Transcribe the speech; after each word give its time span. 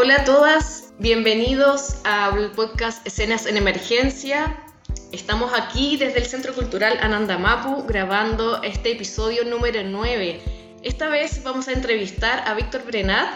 Hola 0.00 0.18
a 0.18 0.24
todas, 0.24 0.92
bienvenidos 1.00 1.96
al 2.04 2.52
podcast 2.52 3.04
Escenas 3.04 3.46
en 3.46 3.56
Emergencia. 3.56 4.56
Estamos 5.10 5.50
aquí 5.52 5.96
desde 5.96 6.20
el 6.20 6.26
Centro 6.26 6.54
Cultural 6.54 6.98
Anandamapu 7.02 7.82
grabando 7.82 8.62
este 8.62 8.92
episodio 8.92 9.44
número 9.44 9.82
9. 9.82 10.40
Esta 10.84 11.08
vez 11.08 11.42
vamos 11.42 11.66
a 11.66 11.72
entrevistar 11.72 12.44
a 12.46 12.54
Víctor 12.54 12.84
Brenat, 12.84 13.28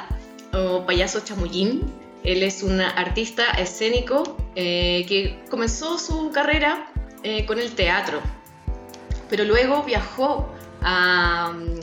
o 0.54 0.86
payaso 0.86 1.18
chamullín. 1.24 1.82
Él 2.22 2.44
es 2.44 2.62
un 2.62 2.80
artista 2.80 3.42
escénico 3.58 4.36
eh, 4.54 5.04
que 5.08 5.42
comenzó 5.50 5.98
su 5.98 6.30
carrera 6.30 6.86
eh, 7.24 7.44
con 7.44 7.58
el 7.58 7.72
teatro, 7.72 8.20
pero 9.28 9.42
luego 9.42 9.82
viajó 9.82 10.48
a 10.80 11.56
um, 11.56 11.80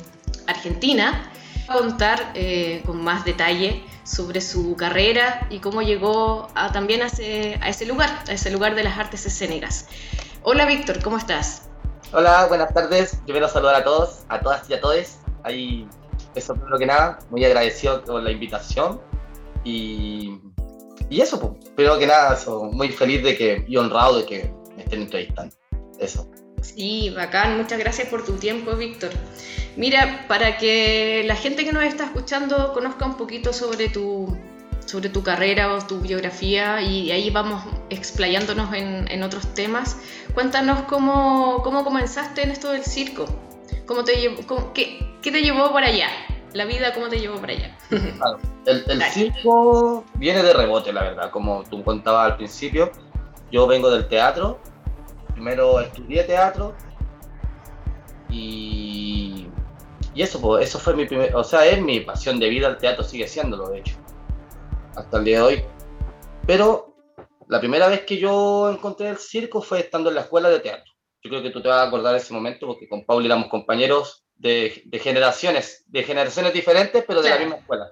Argentina 0.47 1.29
a 1.67 1.73
contar 1.73 2.31
eh, 2.33 2.81
con 2.85 3.03
más 3.03 3.25
detalle 3.25 3.83
sobre 4.09 4.41
su 4.41 4.75
carrera 4.75 5.47
y 5.49 5.59
cómo 5.59 5.81
llegó 5.81 6.47
también 6.73 7.01
a 7.03 7.07
ese, 7.07 7.85
lugar, 7.85 8.09
a 8.27 8.33
ese 8.33 8.49
lugar 8.49 8.75
de 8.75 8.83
las 8.83 8.97
artes 8.97 9.25
escénicas. 9.25 9.87
Hola 10.41 10.65
Víctor, 10.65 11.01
¿cómo 11.03 11.17
estás? 11.17 11.69
Hola, 12.11 12.47
buenas 12.47 12.73
tardes. 12.73 13.19
Primero 13.25 13.47
saludar 13.47 13.75
a 13.75 13.83
todos, 13.83 14.23
a 14.29 14.39
todas 14.39 14.67
y 14.67 14.73
a 14.73 14.81
todos. 14.81 15.19
Ahí, 15.43 15.87
eso 16.33 16.55
primero 16.55 16.79
que 16.79 16.87
nada, 16.87 17.19
muy 17.29 17.45
agradecido 17.45 18.03
por 18.03 18.23
la 18.23 18.31
invitación. 18.31 18.99
Y, 19.63 20.39
y 21.09 21.21
eso, 21.21 21.39
pues, 21.39 21.69
primero 21.75 21.99
que 21.99 22.07
nada, 22.07 22.37
muy 22.71 22.89
feliz 22.89 23.23
de 23.23 23.37
que, 23.37 23.63
y 23.67 23.77
honrado 23.77 24.17
de 24.17 24.25
que 24.25 24.53
me 24.75 24.83
estén 24.83 25.03
entrevistando. 25.03 25.55
Eso. 25.99 26.27
Sí, 26.61 27.09
bacán. 27.15 27.57
Muchas 27.57 27.79
gracias 27.79 28.07
por 28.07 28.25
tu 28.25 28.33
tiempo, 28.33 28.75
Víctor. 28.75 29.11
Mira, 29.75 30.25
para 30.27 30.57
que 30.57 31.23
la 31.25 31.35
gente 31.35 31.63
que 31.63 31.71
nos 31.71 31.83
está 31.83 32.05
escuchando 32.05 32.73
conozca 32.73 33.05
un 33.05 33.15
poquito 33.15 33.53
sobre 33.53 33.87
tu, 33.87 34.37
sobre 34.85 35.09
tu 35.09 35.23
carrera 35.23 35.73
o 35.73 35.85
tu 35.85 35.99
biografía 35.99 36.81
y 36.81 37.11
ahí 37.11 37.29
vamos 37.29 37.63
explayándonos 37.89 38.73
en, 38.73 39.23
otros 39.23 39.53
temas, 39.53 39.97
cuéntanos 40.33 40.81
cómo, 40.83 41.61
cómo, 41.63 41.83
comenzaste 41.83 42.43
en 42.43 42.51
esto 42.51 42.71
del 42.71 42.83
circo. 42.83 43.25
¿Cómo 43.85 44.03
te 44.03 44.13
qué, 44.73 45.13
qué, 45.21 45.31
te 45.31 45.41
llevó 45.41 45.71
para 45.71 45.87
allá? 45.87 46.09
La 46.53 46.65
vida, 46.65 46.93
¿cómo 46.93 47.07
te 47.07 47.19
llevó 47.19 47.39
para 47.39 47.53
allá? 47.53 47.77
Claro, 48.17 48.39
el, 48.65 48.83
el 48.87 49.03
circo 49.03 50.03
viene 50.15 50.43
de 50.43 50.53
rebote, 50.53 50.91
la 50.91 51.03
verdad, 51.03 51.31
como 51.31 51.63
tú 51.63 51.83
contabas 51.83 52.31
al 52.31 52.37
principio. 52.37 52.91
Yo 53.51 53.65
vengo 53.65 53.89
del 53.89 54.07
teatro, 54.07 54.59
primero 55.39 55.79
estudié 55.79 56.25
teatro 56.25 56.75
y 58.29 59.47
y 60.13 60.21
eso, 60.21 60.41
pues, 60.41 60.67
eso 60.67 60.79
fue 60.79 60.95
mi 60.95 61.05
primer, 61.05 61.33
o 61.33 61.43
sea, 61.45 61.65
es 61.65 61.81
mi 61.81 62.01
pasión 62.01 62.39
de 62.39 62.49
vida, 62.49 62.67
el 62.67 62.77
teatro 62.77 63.03
sigue 63.03 63.27
siéndolo, 63.27 63.69
de 63.69 63.79
hecho, 63.79 63.95
hasta 64.95 65.17
el 65.17 65.23
día 65.23 65.37
de 65.37 65.43
hoy. 65.43 65.63
Pero 66.45 66.95
la 67.47 67.59
primera 67.59 67.87
vez 67.87 68.01
que 68.01 68.17
yo 68.17 68.69
encontré 68.69 69.07
el 69.07 69.17
circo 69.17 69.61
fue 69.61 69.79
estando 69.79 70.09
en 70.09 70.15
la 70.15 70.21
escuela 70.21 70.49
de 70.49 70.59
teatro. 70.59 70.91
Yo 71.23 71.29
creo 71.29 71.43
que 71.43 71.51
tú 71.51 71.61
te 71.61 71.69
vas 71.69 71.85
a 71.85 71.87
acordar 71.87 72.13
de 72.13 72.19
ese 72.19 72.33
momento 72.33 72.65
porque 72.65 72.89
con 72.89 73.05
Paul 73.05 73.25
éramos 73.25 73.49
compañeros 73.49 74.25
de, 74.35 74.81
de 74.85 74.99
generaciones, 74.99 75.85
de 75.87 76.03
generaciones 76.03 76.53
diferentes, 76.53 77.03
pero 77.07 77.21
de 77.21 77.29
la 77.29 77.39
misma 77.39 77.55
escuela. 77.57 77.91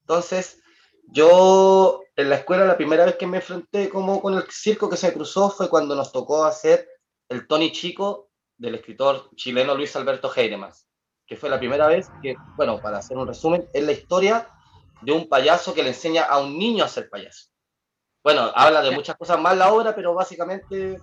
Entonces, 0.00 0.61
yo 1.12 2.02
en 2.16 2.30
la 2.30 2.36
escuela 2.36 2.64
la 2.64 2.76
primera 2.76 3.04
vez 3.04 3.16
que 3.16 3.26
me 3.26 3.38
enfrenté 3.38 3.88
como 3.88 4.20
con 4.20 4.34
el 4.34 4.44
circo 4.50 4.88
que 4.88 4.96
se 4.96 5.12
cruzó 5.12 5.50
fue 5.50 5.68
cuando 5.68 5.94
nos 5.94 6.12
tocó 6.12 6.44
hacer 6.44 6.88
el 7.28 7.46
Tony 7.46 7.72
Chico 7.72 8.30
del 8.56 8.74
escritor 8.74 9.30
chileno 9.36 9.74
Luis 9.74 9.94
Alberto 9.96 10.32
Heinemann 10.34 10.72
que 11.32 11.38
fue 11.38 11.48
la 11.48 11.58
primera 11.58 11.86
vez 11.86 12.10
que, 12.22 12.36
bueno, 12.56 12.78
para 12.80 12.98
hacer 12.98 13.16
un 13.16 13.26
resumen, 13.26 13.66
es 13.72 13.82
la 13.82 13.92
historia 13.92 14.48
de 15.00 15.12
un 15.12 15.28
payaso 15.30 15.72
que 15.72 15.82
le 15.82 15.88
enseña 15.88 16.24
a 16.24 16.38
un 16.38 16.58
niño 16.58 16.84
a 16.84 16.88
ser 16.88 17.08
payaso. 17.08 17.48
Bueno, 18.22 18.52
habla 18.54 18.82
de 18.82 18.90
muchas 18.90 19.16
cosas 19.16 19.40
más 19.40 19.56
la 19.56 19.72
obra, 19.72 19.94
pero 19.94 20.12
básicamente 20.12 21.00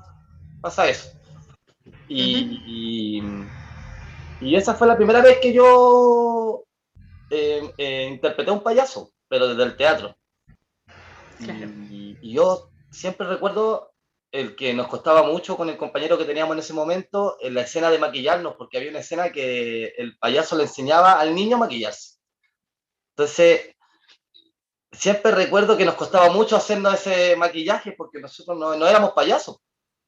pasa 0.62 0.88
eso. 0.88 1.10
Y, 2.08 3.24
y, 4.40 4.56
esa 4.56 4.76
fue 4.76 4.86
la 4.86 4.96
primera 4.98 5.22
vez 5.22 5.40
que 5.40 5.52
yo 5.52 6.64
eh, 7.32 7.74
eh, 7.78 8.10
interpreté 8.12 8.52
a 8.52 8.54
un 8.54 8.62
payaso, 8.62 9.12
pero 9.30 9.48
desde 9.48 9.64
el 9.64 9.78
teatro. 9.78 10.18
y, 11.40 12.34
yo 12.34 12.70
siempre 12.92 13.28
recuerdo 13.28 13.94
el 14.32 14.56
que 14.56 14.74
nos 14.74 14.88
costaba 14.88 15.24
mucho 15.24 15.56
con 15.56 15.70
el 15.70 15.78
compañero 15.78 16.18
que 16.18 16.26
teníamos 16.26 16.54
en 16.54 16.60
ese 16.60 16.74
momento 16.74 17.38
en 17.40 17.54
la 17.54 17.62
escena 17.62 17.90
de 17.90 17.98
maquillarnos, 17.98 18.56
porque 18.56 18.78
había 18.78 18.90
una 18.90 19.00
escena 19.00 19.32
que 19.32 19.94
el 19.98 20.18
payaso 20.18 20.56
le 20.58 20.64
enseñaba 20.64 21.20
al 21.20 21.34
niño 21.34 21.56
a 21.56 21.60
maquillarse. 21.60 22.18
Entonces, 23.16 23.76
siempre 24.92 25.32
recuerdo 25.32 25.78
que 25.78 25.86
nos 25.86 25.96
costaba 25.96 26.30
mucho 26.30 26.56
hacernos 26.56 26.94
ese 26.94 27.36
maquillaje 27.36 27.94
porque 27.94 28.20
nosotros 28.20 28.58
no, 28.58 28.76
no 28.76 28.88
éramos 28.88 29.12
payasos. 29.12 29.58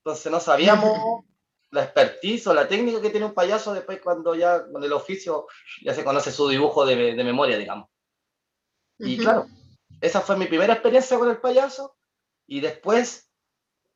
Entonces 0.04 0.32
no 0.32 0.40
sabíamos 0.40 1.24
la 1.72 1.84
expertise 1.84 2.48
o 2.48 2.54
la 2.54 2.68
técnica 2.68 3.02
que 3.02 3.10
tiene 3.10 3.26
un 3.26 3.34
payaso 3.34 3.74
después 3.74 4.02
cuando 4.02 4.36
ya 4.36 4.66
con 4.72 4.84
el 4.84 4.94
oficio 4.94 5.48
ya 5.84 5.94
se 5.94 6.04
conoce 6.04 6.32
su 6.32 6.48
dibujo 6.48 6.86
de, 6.86 7.16
de 7.16 7.24
memoria, 7.24 7.58
digamos. 7.58 7.91
Y 9.04 9.18
claro, 9.18 9.48
esa 10.00 10.22
fue 10.22 10.38
mi 10.38 10.46
primera 10.46 10.74
experiencia 10.74 11.18
con 11.18 11.30
el 11.30 11.38
payaso 11.38 11.96
y 12.48 12.60
después 12.60 13.32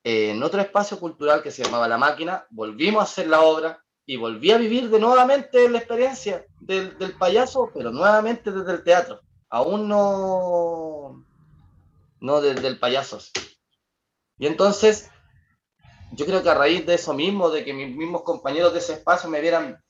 en 0.05 0.43
otro 0.43 0.61
espacio 0.61 0.99
cultural 0.99 1.41
que 1.41 1.49
se 1.49 1.63
llamaba 1.63 1.87
La 1.87 1.97
Máquina, 1.97 2.45
volvimos 2.51 3.01
a 3.01 3.05
hacer 3.05 3.27
la 3.27 3.41
obra 3.41 3.83
y 4.05 4.17
volví 4.17 4.51
a 4.51 4.57
vivir 4.57 4.89
de 4.91 4.99
nuevamente 4.99 5.67
la 5.67 5.79
experiencia 5.79 6.45
del, 6.59 6.95
del 6.99 7.13
payaso, 7.13 7.71
pero 7.73 7.89
nuevamente 7.89 8.51
desde 8.51 8.71
el 8.71 8.83
teatro. 8.83 9.21
Aún 9.49 9.87
no, 9.87 11.25
no 12.19 12.41
desde 12.41 12.67
el 12.67 12.77
payaso. 12.77 13.17
Y 14.37 14.45
entonces, 14.45 15.09
yo 16.11 16.27
creo 16.27 16.43
que 16.43 16.49
a 16.49 16.53
raíz 16.53 16.85
de 16.85 16.93
eso 16.93 17.15
mismo, 17.15 17.49
de 17.49 17.65
que 17.65 17.73
mis 17.73 17.95
mismos 17.95 18.21
compañeros 18.21 18.73
de 18.73 18.79
ese 18.79 18.93
espacio 18.93 19.27
me 19.27 19.41
vieran 19.41 19.83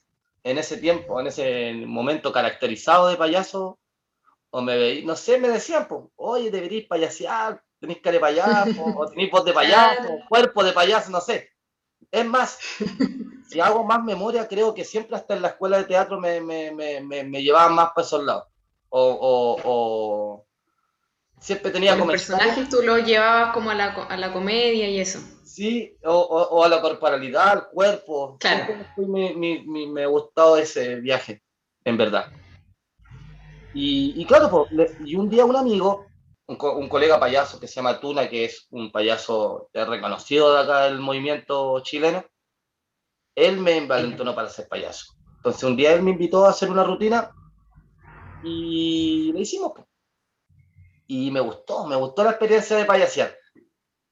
en 0.44 0.58
ese 0.58 0.78
tiempo, 0.78 1.20
en 1.20 1.28
ese 1.28 1.74
momento 1.86 2.32
caracterizado 2.32 3.10
de 3.10 3.18
payaso, 3.18 3.80
o 4.56 4.62
me 4.62 4.78
veían, 4.78 5.06
no 5.06 5.18
sé, 5.18 5.38
me 5.38 5.50
decían, 5.50 5.86
pues, 5.86 6.02
oye, 6.16 6.50
deberías 6.50 6.88
payasear, 6.88 7.62
tenéis 7.78 8.00
cara 8.02 8.14
de 8.14 8.20
payaso, 8.22 8.86
o 8.86 9.06
tenéis 9.10 9.30
voz 9.30 9.44
de 9.44 9.52
payaso, 9.52 10.20
cuerpo 10.30 10.64
de 10.64 10.72
payaso, 10.72 11.12
no 11.12 11.20
sé. 11.20 11.50
Es 12.10 12.26
más, 12.26 12.58
si 13.50 13.60
hago 13.60 13.84
más 13.84 14.02
memoria, 14.02 14.48
creo 14.48 14.74
que 14.74 14.86
siempre 14.86 15.18
hasta 15.18 15.34
en 15.34 15.42
la 15.42 15.50
escuela 15.50 15.78
de 15.78 15.84
teatro 15.84 16.22
me, 16.22 16.40
me, 16.40 16.72
me, 16.72 17.02
me 17.02 17.44
llevaban 17.44 17.74
más 17.76 17.90
para 17.94 18.08
esos 18.08 18.24
lados. 18.24 18.46
O, 18.88 19.02
o, 19.02 19.62
o 19.66 20.46
siempre 21.38 21.70
tenía 21.72 21.98
como 21.98 22.12
personajes 22.12 22.70
tú 22.70 22.82
los 22.82 23.06
llevabas 23.06 23.54
como 23.54 23.72
a 23.72 23.76
la, 23.76 23.88
a 23.88 24.16
la 24.16 24.32
comedia 24.32 24.88
y 24.88 25.02
eso. 25.02 25.20
Sí, 25.44 25.98
o, 26.06 26.14
o, 26.14 26.64
a 26.64 26.70
la 26.70 26.80
corporalidad, 26.80 27.50
al 27.50 27.68
cuerpo. 27.68 28.38
Claro. 28.40 28.74
me, 28.96 29.34
me, 29.36 29.66
me, 29.66 30.06
gustado 30.06 30.56
ese 30.56 30.96
viaje, 30.96 31.44
en 31.84 31.98
verdad. 31.98 32.32
Y, 33.76 34.20
y 34.20 34.26
claro, 34.26 34.50
pues, 34.50 34.96
y 35.06 35.16
un 35.16 35.30
día 35.30 35.46
un 35.46 35.56
amigo 35.56 36.08
un, 36.48 36.90
colega 36.90 37.20
payaso 37.20 37.60
que 37.60 37.68
se 37.68 37.76
llama 37.76 38.00
Tuna, 38.00 38.30
que 38.30 38.46
es 38.46 38.68
un 38.70 38.92
payaso 38.92 39.70
reconocido 39.74 40.54
de 40.54 40.62
acá 40.62 40.86
del 40.86 41.00
movimiento 41.00 41.80
chileno, 41.82 42.24
él 43.36 43.58
me 43.60 43.78
envalentonó 43.78 44.36
para 44.36 44.50
ser 44.50 44.68
payaso. 44.68 45.14
Entonces 45.38 45.64
un 45.64 45.76
día 45.76 45.94
él 45.94 46.02
me 46.02 46.12
invitó 46.12 46.46
a 46.46 46.50
hacer 46.50 46.70
una 46.70 46.84
rutina 46.84 47.32
y 48.44 49.32
le 49.34 49.42
hicimos. 49.42 49.74
Y 51.08 51.32
me 51.32 51.40
gustó, 51.40 51.86
me 51.86 51.96
gustó 51.96 52.24
la 52.24 52.32
experiencia 52.32 52.78
de 52.78 52.86
payasear. 52.86 53.36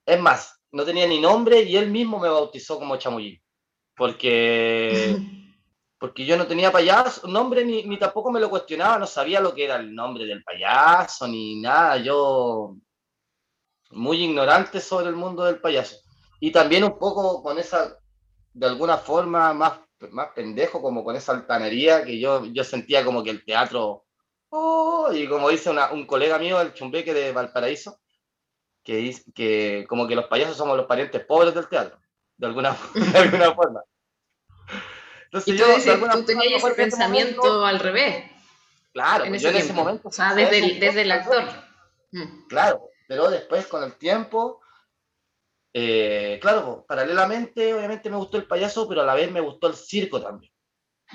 Es 0.06 0.20
más, 0.20 0.62
no 0.72 0.84
tenía 0.84 1.08
ni 1.08 1.20
nombre 1.20 1.62
y 1.62 1.78
él 1.78 1.90
mismo 1.90 2.20
me 2.20 2.30
bautizó 2.30 2.78
como 2.78 2.98
chamullín. 2.98 3.42
Porque 3.96 5.18
porque 6.04 6.26
yo 6.26 6.36
no 6.36 6.46
tenía 6.46 6.70
payaso, 6.70 7.26
nombre 7.30 7.64
ni, 7.64 7.84
ni, 7.86 7.98
tampoco 7.98 8.30
me 8.30 8.42
lo 8.42 8.50
cuestionaba, 8.50 9.00
no 9.00 9.08
sabía 9.08 9.40
lo 9.40 9.56
que 9.56 9.64
era 9.64 9.78
el 9.78 9.96
nombre 9.96 10.26
del 10.26 10.44
payaso 10.44 11.26
ni 11.30 11.62
nada, 11.62 11.96
yo 11.96 12.76
muy 13.92 14.22
ignorante 14.22 14.82
sobre 14.82 15.08
el 15.08 15.16
mundo 15.16 15.46
del 15.46 15.62
payaso. 15.62 15.96
Y 16.42 16.52
también 16.52 16.84
un 16.84 17.00
poco 17.00 17.42
con 17.42 17.58
esa, 17.58 17.98
de 18.52 18.66
alguna 18.68 18.98
forma, 18.98 19.54
más, 19.54 19.80
más 20.12 20.28
pendejo, 20.36 20.82
como 20.82 21.06
con 21.06 21.16
esa 21.16 21.32
altanería 21.32 22.04
que 22.04 22.20
yo, 22.20 22.44
yo 22.48 22.66
sentía 22.66 23.06
como 23.06 23.24
que 23.24 23.30
el 23.30 23.46
teatro, 23.46 24.04
oh, 24.50 25.10
y 25.14 25.26
como 25.30 25.48
dice 25.48 25.70
un 25.70 26.06
colega 26.06 26.38
mío, 26.38 26.60
el 26.60 26.74
chumbeque 26.74 27.14
de 27.14 27.32
Valparaíso, 27.32 28.02
que, 28.84 29.16
que 29.34 29.86
como 29.88 30.06
que 30.06 30.16
los 30.16 30.26
payasos 30.26 30.58
somos 30.58 30.76
los 30.76 30.86
parientes 30.86 31.26
pobres 31.26 31.54
del 31.54 31.70
teatro, 31.70 31.98
de 32.36 32.48
alguna, 32.48 32.76
de 32.94 33.18
alguna 33.20 33.54
forma 33.54 33.80
y 35.46 35.58
tú, 35.58 35.64
dices, 35.66 36.00
tú 36.12 36.24
tenías 36.26 36.64
ese 36.64 36.74
pensamiento 36.74 37.66
al 37.66 37.80
revés. 37.80 38.26
Claro, 38.94 39.26
en 39.26 39.38
yo 39.38 39.50
en 39.50 39.56
ese 39.56 39.74
momento. 39.74 40.10
O 40.10 40.12
sea, 40.12 40.36
desde 40.36 40.60
el, 40.60 40.80
desde 40.80 41.02
el 41.02 41.12
actor. 41.12 41.44
Mm. 42.12 42.48
Claro, 42.48 42.90
pero 43.08 43.30
después 43.30 43.66
con 43.66 43.84
el 43.84 43.94
tiempo, 43.96 44.62
eh, 45.74 46.38
claro, 46.42 46.86
paralelamente, 46.88 47.74
obviamente 47.74 48.10
me 48.10 48.18
gustó 48.18 48.38
el 48.38 48.46
payaso, 48.46 48.88
pero 48.88 49.02
a 49.02 49.06
la 49.06 49.16
vez 49.16 49.32
me 49.32 49.42
gustó 49.42 49.68
el 49.68 49.76
circo 49.76 50.22
también. 50.22 50.52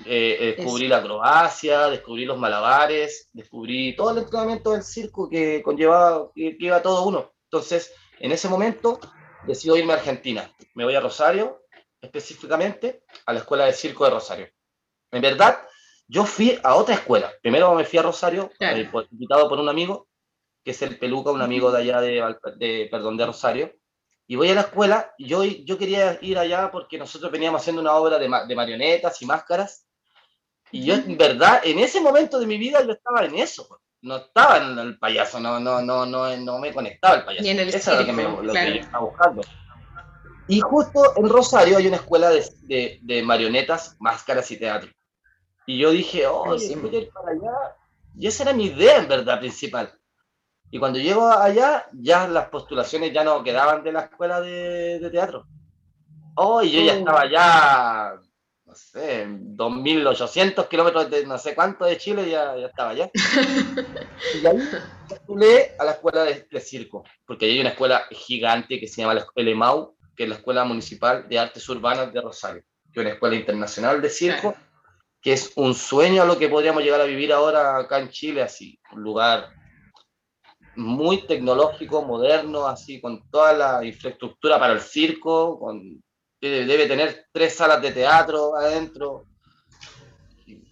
Eh, 0.05 0.55
descubrí 0.57 0.87
la 0.87 0.99
acrobacia, 0.99 1.89
descubrí 1.89 2.25
los 2.25 2.39
malabares, 2.39 3.31
descubrí 3.33 3.97
todo 3.97 4.11
el 4.11 4.19
entrenamiento 4.19 4.73
del 4.73 4.83
circo 4.83 5.29
que 5.29 5.63
conllevaba, 5.63 6.31
que, 6.35 6.57
que 6.57 6.67
iba 6.67 6.83
todo 6.83 7.05
uno. 7.05 7.33
Entonces, 7.45 7.95
en 8.19 8.33
ese 8.33 8.49
momento, 8.49 9.01
decido 9.47 9.77
irme 9.77 9.93
a 9.93 9.97
Argentina. 9.97 10.53
Me 10.75 10.85
voy 10.85 10.95
a 10.95 11.01
Rosario, 11.01 11.63
específicamente 12.01 13.05
a 13.27 13.33
la 13.33 13.41
Escuela 13.41 13.67
de 13.67 13.73
Circo 13.73 14.05
de 14.05 14.11
Rosario. 14.11 14.49
En 15.11 15.23
verdad, 15.23 15.59
yo 16.07 16.25
fui 16.25 16.59
a 16.63 16.75
otra 16.75 16.95
escuela. 16.95 17.33
Primero 17.43 17.75
me 17.75 17.85
fui 17.85 17.99
a 17.99 18.03
Rosario, 18.03 18.51
eh, 18.61 18.91
invitado 19.11 19.49
por 19.49 19.59
un 19.59 19.69
amigo, 19.69 20.09
que 20.65 20.71
es 20.73 20.83
el 20.83 20.99
Peluca, 20.99 21.31
un 21.31 21.43
amigo 21.43 21.71
de 21.71 21.79
allá 21.79 22.01
de, 22.01 22.89
perdón, 22.91 23.17
de 23.17 23.27
Rosario. 23.27 23.75
Y 24.27 24.37
voy 24.37 24.51
a 24.51 24.55
la 24.55 24.63
escuela, 24.63 25.15
y 25.17 25.27
yo, 25.27 25.43
yo 25.45 25.79
quería 25.79 26.19
ir 26.21 26.39
allá 26.39 26.71
porque 26.71 26.99
nosotros 26.99 27.33
veníamos 27.33 27.63
haciendo 27.63 27.81
una 27.81 27.95
obra 27.95 28.19
de, 28.19 28.29
de 28.47 28.55
marionetas 28.55 29.21
y 29.23 29.27
máscaras. 29.27 29.87
Y 30.71 30.85
yo, 30.85 30.95
en 30.95 31.17
verdad, 31.17 31.63
en 31.65 31.79
ese 31.79 32.01
momento 32.01 32.39
de 32.39 32.47
mi 32.47 32.59
vida, 32.59 32.85
yo 32.85 32.93
estaba 32.93 33.25
en 33.25 33.37
eso. 33.37 33.81
No 34.03 34.17
estaba 34.17 34.59
en 34.59 34.79
el 34.79 34.99
payaso, 34.99 35.41
no, 35.41 35.59
no, 35.59 35.83
no, 35.83 36.07
no, 36.07 36.37
no 36.37 36.59
me 36.59 36.73
conectaba 36.73 37.17
el 37.17 37.25
payaso. 37.25 37.49
en 37.49 37.59
el 37.59 37.69
eso 37.69 37.93
es 37.93 38.01
lo 38.01 38.07
que, 38.07 38.13
me, 38.13 38.23
lo 38.25 38.53
que 38.53 38.75
yo 38.75 38.81
estaba 38.81 39.05
buscando. 39.05 39.43
Y 40.49 40.61
justo 40.61 41.15
en 41.17 41.29
Rosario 41.29 41.77
hay 41.77 41.87
una 41.87 41.97
escuela 41.97 42.31
de, 42.31 42.99
de, 43.03 43.23
marionetas, 43.23 43.97
máscaras 44.01 44.51
y 44.51 44.59
teatro. 44.59 44.91
Y 45.67 45.79
yo 45.79 45.91
dije, 45.91 46.27
oh, 46.27 46.59
sí. 46.59 46.75
voy 46.75 46.97
a 46.97 46.99
ir 47.01 47.11
para 47.11 47.33
allá. 47.33 47.77
Y 48.17 48.27
esa 48.27 48.45
era 48.45 48.55
mi 48.55 48.67
idea, 48.67 48.97
en 48.97 49.09
verdad, 49.09 49.39
principal. 49.39 49.93
Y 50.71 50.79
cuando 50.79 50.99
llego 50.99 51.29
allá, 51.29 51.87
ya 51.93 52.27
las 52.27 52.49
postulaciones 52.49 53.13
ya 53.13 53.25
no 53.25 53.43
quedaban 53.45 53.85
de 53.85 53.93
la 53.93 54.01
escuela 54.03 54.41
de, 54.41 54.99
de 54.99 55.11
teatro. 55.11 55.47
Oh, 56.35 56.63
y 56.63 56.71
yo 56.71 56.81
ya 56.81 56.95
oh. 56.95 56.99
estaba 56.99 57.21
allá, 57.21 58.21
no 58.65 58.75
sé, 58.75 59.27
2.800 59.27 60.69
kilómetros 60.69 61.11
de 61.11 61.27
no 61.27 61.37
sé 61.37 61.55
cuánto 61.55 61.85
de 61.85 61.99
Chile, 61.99 62.31
ya, 62.31 62.57
ya 62.57 62.67
estaba 62.69 62.91
allá. 62.91 63.11
y 64.43 64.47
ahí 64.47 64.69
postulé 65.09 65.75
a 65.79 65.85
la 65.85 65.93
escuela 65.93 66.25
de, 66.25 66.47
de, 66.51 66.61
circo, 66.61 67.05
porque 67.27 67.47
hay 67.47 67.61
una 67.61 67.71
escuela 67.71 68.05
gigante 68.11 68.81
que 68.81 68.89
se 68.89 69.03
llama 69.03 69.21
el 69.35 69.49
EMAU, 69.49 69.98
que 70.19 70.25
es 70.25 70.29
la 70.29 70.35
Escuela 70.35 70.65
Municipal 70.65 71.29
de 71.29 71.39
Artes 71.39 71.69
Urbanas 71.69 72.13
de 72.13 72.21
Rosario, 72.21 72.65
que 72.93 73.01
es 73.01 73.07
una 73.07 73.15
escuela 73.15 73.37
internacional 73.37 74.03
de 74.03 74.11
circo, 74.11 74.53
que 75.23 75.33
es 75.33 75.53
un 75.55 75.75
sueño 75.75 76.23
a 76.23 76.27
lo 76.27 76.37
que 76.37 76.49
podríamos 76.49 76.83
llegar 76.83 77.01
a 77.01 77.05
vivir 77.05 77.33
ahora 77.33 77.77
acá 77.77 78.01
en 78.01 78.11
Chile, 78.11 78.43
así, 78.43 78.81
un 78.91 79.05
lugar 79.05 79.49
muy 80.75 81.25
tecnológico, 81.25 82.03
moderno, 82.03 82.67
así, 82.67 83.01
con 83.01 83.31
toda 83.31 83.53
la 83.53 83.85
infraestructura 83.85 84.59
para 84.59 84.73
el 84.73 84.81
circo, 84.81 85.61
con, 85.61 86.03
debe, 86.41 86.89
tener 86.89 87.27
tres 87.31 87.55
salas 87.55 87.81
de 87.81 87.93
teatro 87.93 88.57
adentro, 88.57 89.27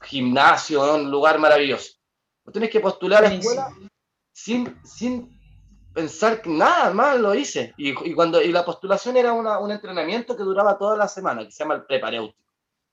gimnasio, 0.02 0.92
un 0.92 1.08
lugar 1.08 1.38
maravilloso. 1.38 1.92
tienes 2.52 2.70
que 2.70 2.80
postular 2.80 3.24
a 3.24 3.28
la 3.28 3.34
escuela 3.36 3.68
sin, 4.32 4.76
sin 4.84 5.35
pensar 5.96 6.42
que 6.42 6.50
nada 6.50 6.92
más 6.92 7.18
lo 7.18 7.34
hice. 7.34 7.72
Y, 7.78 7.88
y 8.06 8.14
cuando, 8.14 8.42
y 8.42 8.52
la 8.52 8.66
postulación 8.66 9.16
era 9.16 9.32
una, 9.32 9.58
un 9.58 9.70
entrenamiento 9.70 10.36
que 10.36 10.42
duraba 10.42 10.76
toda 10.76 10.94
la 10.94 11.08
semana, 11.08 11.42
que 11.42 11.50
se 11.50 11.64
llama 11.64 11.76
el 11.76 11.86
preparéutico. 11.86 12.38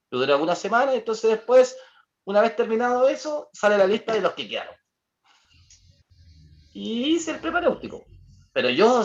Que 0.09 0.15
dura 0.15 0.37
una 0.37 0.55
semana 0.55 0.93
y 0.93 0.99
entonces 0.99 1.31
después, 1.31 1.77
una 2.23 2.39
vez 2.39 2.55
terminado 2.55 3.09
eso, 3.09 3.49
sale 3.51 3.77
la 3.77 3.87
lista 3.87 4.13
de 4.13 4.21
los 4.21 4.31
que 4.31 4.47
quedaron. 4.47 4.73
Y 6.71 7.15
hice 7.15 7.31
el 7.31 7.39
preparéutico. 7.39 8.05
Pero 8.53 8.69
yo, 8.69 9.03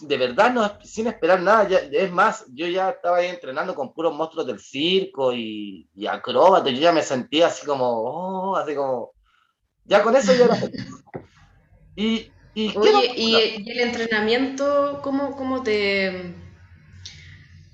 de 0.00 0.18
verdad, 0.18 0.52
no, 0.52 0.78
sin 0.84 1.06
esperar 1.06 1.40
nada, 1.40 1.66
es 1.66 2.12
más, 2.12 2.44
yo 2.48 2.66
ya 2.66 2.90
estaba 2.90 3.18
ahí 3.18 3.28
entrenando 3.28 3.74
con 3.74 3.94
puros 3.94 4.14
monstruos 4.14 4.46
del 4.46 4.60
circo 4.60 5.32
y, 5.32 5.88
y 5.94 6.06
acróbatas, 6.06 6.74
yo 6.74 6.78
ya 6.78 6.92
me 6.92 7.02
sentía 7.02 7.46
así 7.46 7.64
como, 7.64 7.86
oh, 7.86 8.56
así 8.56 8.74
como, 8.74 9.12
ya 9.86 10.02
con 10.02 10.14
eso 10.14 10.34
ya 10.34 10.44
era... 10.44 10.58
Y, 11.96 12.30
¿Y, 12.54 12.76
Oye, 12.76 13.12
¿y, 13.16 13.70
el 13.70 13.80
entrenamiento, 13.80 15.00
cómo, 15.02 15.36
cómo 15.36 15.62
te...? 15.62 16.34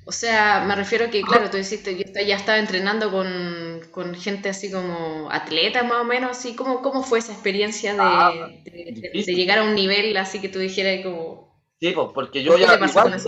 O 0.09 0.13
sea, 0.13 0.65
me 0.69 0.77
refiero 0.77 1.07
a 1.07 1.11
que, 1.11 1.21
claro, 1.23 1.51
tú 1.51 1.57
dijiste, 1.57 1.97
yo 1.97 2.05
ya 2.25 2.37
estaba 2.37 2.59
entrenando 2.59 3.11
con, 3.11 3.81
con 3.91 4.15
gente 4.15 4.49
así 4.49 4.71
como 4.71 5.29
atleta 5.33 5.83
más 5.83 6.03
o 6.03 6.05
menos, 6.05 6.31
así, 6.31 6.55
¿cómo, 6.55 6.81
cómo 6.81 7.03
fue 7.03 7.19
esa 7.19 7.33
experiencia 7.33 7.93
de, 7.93 8.01
ah, 8.01 8.49
de, 8.63 9.35
llegar 9.35 9.59
a 9.59 9.65
un 9.65 9.75
nivel 9.75 10.17
así 10.17 10.41
que 10.41 10.49
tú 10.49 10.61
dijeras 10.61 11.05
como... 11.05 11.61
Sí, 11.81 11.93
porque 12.15 12.45
yo 12.45 12.57
ya, 12.57 12.75
igual, 12.77 13.21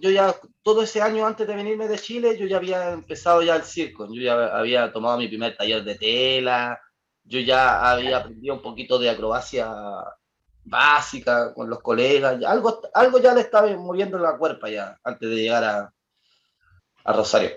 yo 0.00 0.10
ya, 0.10 0.36
todo 0.62 0.84
ese 0.84 1.02
año 1.02 1.26
antes 1.26 1.48
de 1.48 1.56
venirme 1.56 1.88
de 1.88 1.98
Chile, 1.98 2.36
yo 2.38 2.46
ya 2.46 2.58
había 2.58 2.92
empezado 2.92 3.42
ya 3.42 3.56
el 3.56 3.64
circo, 3.64 4.06
yo 4.14 4.22
ya 4.22 4.56
había 4.56 4.92
tomado 4.92 5.18
mi 5.18 5.26
primer 5.26 5.56
taller 5.56 5.82
de 5.82 5.96
tela, 5.96 6.80
yo 7.24 7.40
ya 7.40 7.90
había 7.90 8.18
aprendido 8.18 8.54
un 8.54 8.62
poquito 8.62 9.00
de 9.00 9.10
acrobacia 9.10 9.68
básica 10.64 11.52
con 11.54 11.68
los 11.68 11.80
colegas, 11.80 12.42
algo, 12.44 12.80
algo 12.94 13.18
ya 13.18 13.34
le 13.34 13.42
estaba 13.42 13.68
moviendo 13.76 14.18
la 14.18 14.36
cuerpa 14.36 14.70
ya 14.70 14.98
antes 15.04 15.28
de 15.28 15.36
llegar 15.36 15.64
a, 15.64 15.90
Rosario. 17.12 17.50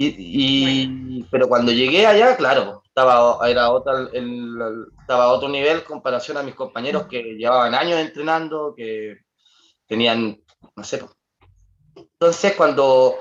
Y, 0.00 1.24
pero 1.30 1.48
cuando 1.48 1.72
llegué 1.72 2.06
allá, 2.06 2.36
claro, 2.36 2.82
estaba, 2.84 3.48
era 3.48 3.70
otra, 3.70 4.08
el, 4.12 4.86
estaba 5.00 5.24
a 5.24 5.32
otro 5.32 5.48
nivel 5.48 5.78
en 5.78 5.84
comparación 5.84 6.36
a 6.36 6.42
mis 6.42 6.54
compañeros 6.54 7.06
que 7.06 7.34
llevaban 7.36 7.74
años 7.74 7.98
entrenando, 7.98 8.74
que 8.76 9.18
tenían, 9.86 10.40
no 10.74 10.84
sé. 10.84 11.04
Entonces, 11.94 12.54
cuando 12.56 13.16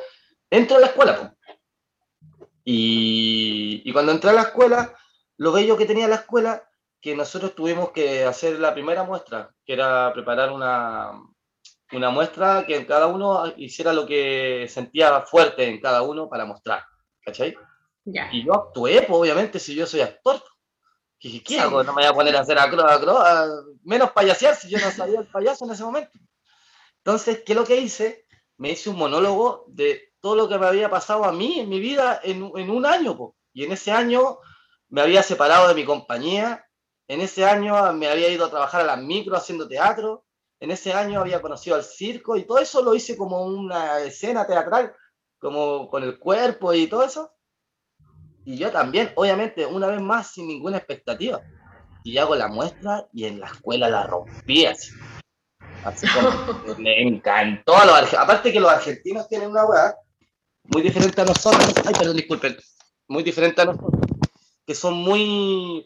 entro 0.50 0.78
a 0.78 0.80
la 0.82 0.88
escuela, 0.88 1.36
y, 2.64 3.82
y 3.86 3.94
cuando 3.94 4.12
entré 4.12 4.32
a 4.32 4.34
la 4.34 4.42
escuela, 4.42 4.96
lo 5.38 5.52
bello 5.52 5.78
que 5.78 5.86
tenía 5.86 6.08
la 6.08 6.16
escuela 6.16 6.68
que 7.08 7.16
nosotros 7.16 7.56
tuvimos 7.56 7.92
que 7.92 8.26
hacer 8.26 8.60
la 8.60 8.74
primera 8.74 9.06
muestra, 9.06 9.50
que 9.66 9.72
era 9.72 10.12
preparar 10.12 10.52
una, 10.52 11.14
una 11.94 12.10
muestra 12.10 12.66
que 12.68 12.86
cada 12.86 13.08
uno 13.08 13.46
hiciera 13.56 13.94
lo 13.94 14.06
que 14.06 14.68
sentía 14.68 15.22
fuerte 15.22 15.70
en 15.70 15.80
cada 15.80 16.02
uno 16.02 16.28
para 16.28 16.44
mostrar, 16.44 16.84
¿cachai? 17.22 17.56
Y 18.04 18.46
yo 18.46 18.54
actué, 18.54 19.04
pues, 19.04 19.22
obviamente, 19.22 19.58
si 19.58 19.74
yo 19.74 19.86
soy 19.86 20.02
actor. 20.02 20.44
¿Qué, 21.18 21.42
qué 21.42 21.62
hago? 21.62 21.82
No 21.82 21.94
me 21.94 22.02
voy 22.02 22.12
a 22.12 22.14
poner 22.14 22.36
a 22.36 22.42
hacer 22.42 22.60
acro, 22.60 22.86
acro, 22.86 23.24
menos 23.86 24.12
payasear 24.12 24.56
si 24.56 24.70
yo 24.70 24.78
no 24.78 24.92
sabía 24.92 25.22
el 25.22 25.28
payaso 25.28 25.64
en 25.64 25.72
ese 25.72 25.86
momento. 25.86 26.20
Entonces, 26.98 27.42
¿qué 27.46 27.54
es 27.54 27.58
lo 27.58 27.64
que 27.64 27.78
hice? 27.78 28.26
Me 28.58 28.72
hice 28.72 28.90
un 28.90 28.98
monólogo 28.98 29.64
de 29.70 30.12
todo 30.20 30.36
lo 30.36 30.50
que 30.50 30.58
me 30.58 30.68
había 30.68 30.90
pasado 30.90 31.24
a 31.24 31.32
mí 31.32 31.62
en 31.62 31.70
mi 31.70 31.80
vida 31.80 32.20
en, 32.22 32.52
en 32.54 32.70
un 32.70 32.86
año, 32.86 33.16
pues. 33.16 33.32
y 33.54 33.64
en 33.64 33.72
ese 33.72 33.94
año 33.94 34.40
me 34.90 35.02
había 35.02 35.24
separado 35.24 35.70
de 35.70 35.74
mi 35.74 35.86
compañía, 35.86 36.67
en 37.08 37.22
ese 37.22 37.46
año 37.46 37.94
me 37.94 38.08
había 38.08 38.30
ido 38.30 38.46
a 38.46 38.50
trabajar 38.50 38.82
a 38.82 38.86
la 38.86 38.98
micro 38.98 39.38
haciendo 39.38 39.68
teatro. 39.68 40.26
En 40.60 40.72
ese 40.72 40.92
año 40.92 41.22
había 41.22 41.42
conocido 41.42 41.76
al 41.76 41.84
circo 41.84 42.36
y 42.36 42.44
todo 42.44 42.60
eso 42.60 42.82
lo 42.82 42.96
hice 42.96 43.16
como 43.16 43.44
una 43.44 44.00
escena 44.00 44.46
teatral, 44.46 44.94
como 45.40 45.90
con 45.90 46.04
el 46.04 46.20
cuerpo 46.20 46.74
y 46.74 46.88
todo 46.88 47.04
eso. 47.04 47.32
Y 48.44 48.58
yo 48.58 48.72
también, 48.72 49.12
obviamente, 49.16 49.66
una 49.66 49.88
vez 49.88 50.02
más, 50.02 50.32
sin 50.32 50.48
ninguna 50.48 50.78
expectativa. 50.78 51.42
Y 52.04 52.18
hago 52.18 52.36
la 52.36 52.48
muestra 52.48 53.08
y 53.14 53.26
en 53.26 53.40
la 53.40 53.48
escuela 53.48 53.90
la 53.90 54.04
rompí 54.04 54.66
así. 54.66 54.92
Así 55.84 56.08
como 56.08 56.30
me 56.80 57.02
encantó 57.02 57.78
a 57.78 57.86
los 57.86 58.14
Aparte 58.14 58.52
que 58.52 58.60
los 58.60 58.72
argentinos 58.72 59.28
tienen 59.28 59.50
una 59.50 59.66
weá 59.66 59.96
muy 60.64 60.82
diferente 60.82 61.22
a 61.22 61.26
nosotros. 61.26 61.74
Ay, 61.86 61.94
perdón, 61.94 62.18
disculpen. 62.18 62.58
Muy 63.08 63.24
diferente 63.24 63.62
a 63.62 63.66
nosotros. 63.66 64.02
Que 64.66 64.76
son 64.76 64.96
muy 64.96 65.86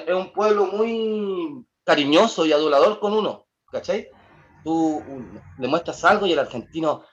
es 0.00 0.14
un 0.14 0.32
pueblo 0.32 0.66
muy 0.66 1.64
cariñoso 1.84 2.46
y 2.46 2.52
adulador 2.52 2.98
con 3.00 3.12
uno, 3.12 3.46
¿cachai? 3.70 4.08
Tú 4.64 5.02
le 5.58 5.68
muestras 5.68 6.04
algo 6.04 6.26
y 6.26 6.32
el 6.32 6.38
argentino, 6.38 7.04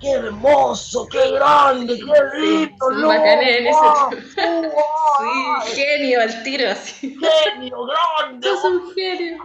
¡qué 0.00 0.12
hermoso, 0.12 1.06
qué 1.10 1.32
grande, 1.32 1.98
qué 1.98 2.38
lindo! 2.40 2.90
no, 2.90 3.08
¡Oh, 3.08 4.10
sí, 5.64 5.74
genio 5.74 6.20
al 6.20 6.42
tiro, 6.42 6.70
así. 6.70 7.16
¡Genio, 7.44 7.86
grande! 7.86 8.48
Es 8.48 8.64
un 8.64 8.94
genio. 8.94 9.44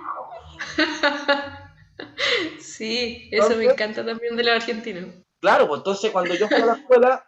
sí, 2.59 3.29
eso 3.31 3.55
me 3.57 3.65
encanta 3.65 4.05
también 4.05 4.37
de 4.37 4.43
los 4.43 4.55
argentinos. 4.55 5.15
Claro, 5.41 5.67
pues 5.67 5.79
entonces 5.79 6.11
cuando 6.11 6.33
yo 6.35 6.47
fui 6.47 6.61
a 6.61 6.65
la 6.65 6.73
escuela, 6.73 7.25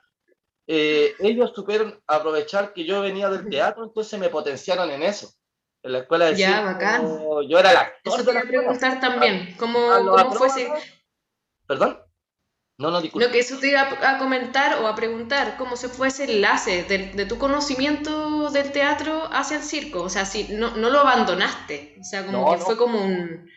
eh, 0.67 1.13
ellos 1.19 1.51
supieron 1.53 2.01
aprovechar 2.07 2.73
que 2.73 2.85
yo 2.85 3.01
venía 3.01 3.29
del 3.29 3.49
teatro, 3.49 3.83
entonces 3.83 4.17
me 4.17 4.29
potenciaron 4.29 4.89
en 4.91 5.03
eso 5.03 5.33
en 5.83 5.91
la 5.91 5.99
escuela 5.99 6.25
de 6.25 6.35
ya, 6.35 6.61
bacán. 6.61 7.03
yo 7.47 7.59
era 7.59 7.71
el 7.71 7.77
actor 7.77 8.19
Eso 8.19 8.31
te 8.31 8.37
a 8.37 8.41
preguntar 8.41 8.99
también, 8.99 9.55
¿cómo, 9.57 9.79
cómo 9.89 10.31
fue 10.33 10.47
ese... 10.47 10.69
¿Perdón? 11.67 11.99
No, 12.77 12.89
no, 12.89 13.01
disculpe. 13.01 13.27
Lo 13.27 13.31
que 13.31 13.39
eso 13.39 13.59
te 13.59 13.69
iba 13.69 13.81
a 13.81 14.17
comentar 14.17 14.81
o 14.81 14.87
a 14.87 14.95
preguntar, 14.95 15.55
¿cómo 15.57 15.75
se 15.75 15.87
fue 15.87 16.07
ese 16.07 16.23
enlace 16.23 16.83
de, 16.83 17.11
de 17.11 17.25
tu 17.25 17.37
conocimiento 17.37 18.49
del 18.49 18.71
teatro 18.71 19.29
hacia 19.31 19.57
el 19.57 19.63
circo? 19.63 20.01
O 20.01 20.09
sea, 20.09 20.25
si 20.25 20.45
no, 20.53 20.75
no 20.75 20.89
lo 20.89 20.99
abandonaste, 20.99 21.95
o 21.99 22.03
sea, 22.03 22.25
como 22.25 22.51
que 22.51 22.57
fue 22.57 22.77
como 22.77 22.99
un... 23.03 23.47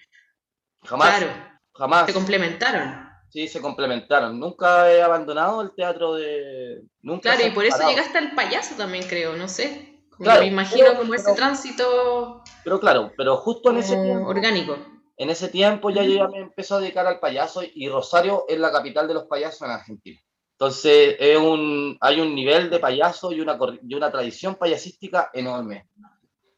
Jamás, 0.83 1.17
claro, 1.17 1.33
jamás. 1.75 2.07
Te 2.07 2.13
complementaron. 2.13 3.09
Sí, 3.31 3.49
se 3.49 3.63
complementaron. 3.63 4.39
Nunca 4.39 4.93
he 4.93 5.03
abandonado 5.03 5.63
el 5.63 5.75
teatro 5.75 6.15
de... 6.15 6.83
Nunca 7.01 7.35
claro, 7.35 7.49
y 7.49 7.51
por 7.51 7.65
eso 7.65 7.89
llegaste 7.89 8.19
al 8.19 8.35
payaso 8.35 8.75
también, 8.77 9.09
creo, 9.09 9.37
no 9.37 9.49
sé. 9.49 9.94
Me 10.19 10.47
imagino 10.47 10.97
como 10.97 11.15
ese 11.15 11.35
tránsito... 11.35 12.43
Pero 12.63 12.81
claro, 12.81 13.13
pero 13.17 13.37
justo 13.37 13.71
en 13.71 13.79
ese 13.79 13.97
tiempo... 13.97 14.29
Orgánico. 14.29 14.77
En 15.17 15.31
ese 15.31 15.49
tiempo 15.49 15.91
ya 15.91 16.03
yo 16.03 16.15
ya 16.15 16.29
me 16.29 16.39
empezó 16.39 16.77
a 16.77 16.81
dedicar 16.81 17.07
al 17.07 17.21
payaso 17.21 17.63
y 17.63 17.89
Rosario 17.89 18.45
es 18.49 18.59
la 18.59 18.73
capital 18.73 19.07
de 19.07 19.15
los 19.15 19.25
payasos 19.25 19.63
en 19.63 19.71
Argentina. 19.71 20.21
Entonces 20.59 21.17
es 21.19 21.37
un, 21.37 21.97
hay 22.01 22.21
un 22.21 22.35
nivel 22.35 22.71
de 22.71 22.79
payaso 22.79 23.33
y 23.33 23.41
una, 23.41 23.59
y 23.83 23.95
una 23.95 24.11
tradición 24.11 24.57
payasística 24.57 25.31
enorme. 25.33 25.89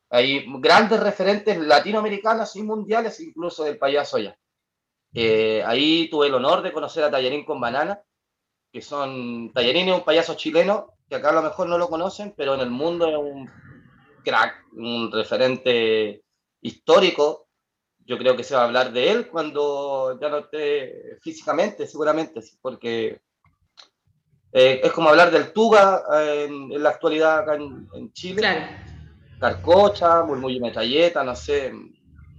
Hay 0.09 0.47
grandes 0.61 1.01
referentes 1.01 1.59
latinoamericanos 1.59 2.55
y 2.57 2.63
mundiales 2.63 3.21
incluso 3.21 3.65
del 3.65 3.79
payaso 3.79 4.17
allá. 4.17 4.39
Eh, 5.13 5.63
ahí 5.67 6.09
tuve 6.11 6.29
el 6.29 6.35
honor 6.35 6.63
de 6.63 6.73
conocer 6.73 7.05
a 7.05 7.11
Tallarín 7.11 7.45
con 7.45 7.61
Banana, 7.61 8.01
que 8.73 8.81
son... 8.83 9.53
Tallarín 9.53 9.89
es 9.89 9.95
un 9.95 10.05
payaso 10.05 10.35
chileno, 10.35 10.96
que 11.09 11.15
acá 11.15 11.31
a 11.31 11.35
lo 11.35 11.43
mejor 11.43 11.69
no 11.69 11.79
lo 11.79 11.89
conocen, 11.89 12.35
pero 12.37 12.55
en 12.55 12.61
el 12.61 12.71
mundo 12.71 13.09
es 13.09 13.17
un 13.17 13.51
crack, 14.25 14.65
un 14.73 15.11
referente 15.13 16.23
histórico. 16.61 17.49
Yo 18.05 18.19
creo 18.19 18.37
que 18.37 18.45
se 18.45 18.55
va 18.55 18.63
a 18.63 18.65
hablar 18.65 18.93
de 18.93 19.11
él 19.11 19.29
cuando 19.29 20.19
ya 20.21 20.29
no 20.29 20.39
esté 20.39 21.19
físicamente, 21.23 21.87
seguramente, 21.87 22.41
porque 22.61 23.21
eh, 24.53 24.81
es 24.83 24.93
como 24.93 25.09
hablar 25.09 25.31
del 25.31 25.53
Tuga 25.53 26.03
eh, 26.15 26.45
en, 26.45 26.83
la 26.83 26.91
actualidad 26.91 27.41
acá 27.41 27.55
en, 27.55 28.13
Chile. 28.13 28.39
Claro. 28.39 28.67
Carcocha, 29.41 30.23
Murmullo 30.23 30.61
Metralleta, 30.61 31.23
no 31.23 31.37
sé. 31.37 31.73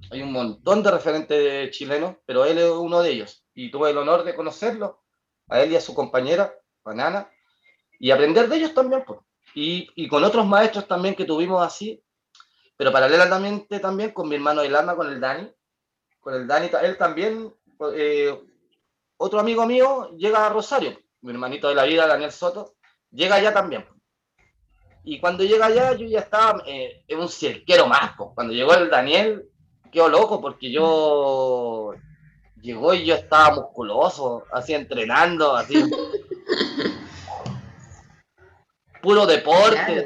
Hay 0.09 0.21
un 0.21 0.31
montón 0.31 0.81
de 0.83 0.91
referentes 0.91 1.71
chilenos, 1.71 2.15
pero 2.25 2.45
él 2.45 2.57
es 2.57 2.69
uno 2.69 3.01
de 3.01 3.11
ellos. 3.11 3.45
Y 3.53 3.69
tuve 3.69 3.91
el 3.91 3.97
honor 3.97 4.23
de 4.23 4.35
conocerlo, 4.35 5.03
a 5.49 5.61
él 5.61 5.71
y 5.71 5.75
a 5.75 5.81
su 5.81 5.93
compañera, 5.93 6.53
Banana, 6.83 7.29
y 7.99 8.11
aprender 8.11 8.47
de 8.47 8.57
ellos 8.57 8.73
también. 8.73 9.03
Pues. 9.05 9.19
Y, 9.53 9.89
y, 9.95 10.07
con 10.07 10.23
otros 10.23 10.45
maestros 10.45 10.87
también 10.87 11.15
que 11.15 11.25
tuvimos 11.25 11.65
así, 11.65 12.03
pero 12.75 12.91
paralelamente 12.91 13.79
también 13.79 14.11
con 14.11 14.29
mi 14.29 14.35
hermano 14.35 14.61
El 14.61 14.75
Alma, 14.75 14.95
con 14.95 15.07
el 15.07 15.19
Dani. 15.19 15.51
Con 16.19 16.35
el 16.35 16.47
Dani, 16.47 16.69
él 16.83 16.97
también, 16.97 17.53
eh, 17.93 18.37
otro 19.17 19.39
amigo 19.39 19.65
mío, 19.65 20.11
llega 20.17 20.45
a 20.45 20.49
Rosario 20.49 20.97
mi 21.21 21.31
hermanito 21.31 21.67
de 21.67 21.75
la 21.75 21.83
vida, 21.83 22.07
Daniel 22.07 22.31
Soto, 22.31 22.75
llega 23.11 23.35
allá 23.35 23.53
también. 23.53 23.85
Y 25.03 25.19
cuando 25.19 25.43
llega 25.43 25.67
allá, 25.67 25.93
yo 25.93 26.05
ya 26.07 26.19
estaba 26.19 26.63
eh, 26.65 27.03
en 27.07 27.19
un 27.19 27.29
cirquero 27.29 27.87
más. 27.87 28.15
Cuando 28.35 28.53
llegó 28.53 28.73
el 28.73 28.89
Daniel, 28.89 29.49
quedó 29.91 30.09
loco 30.09 30.41
porque 30.41 30.71
yo 30.71 31.93
llegó 32.61 32.93
y 32.93 33.05
yo 33.05 33.15
estaba 33.15 33.55
musculoso, 33.55 34.43
así 34.51 34.73
entrenando, 34.73 35.55
así. 35.55 35.75
Puro 39.07 39.25
deporte, 39.25 40.05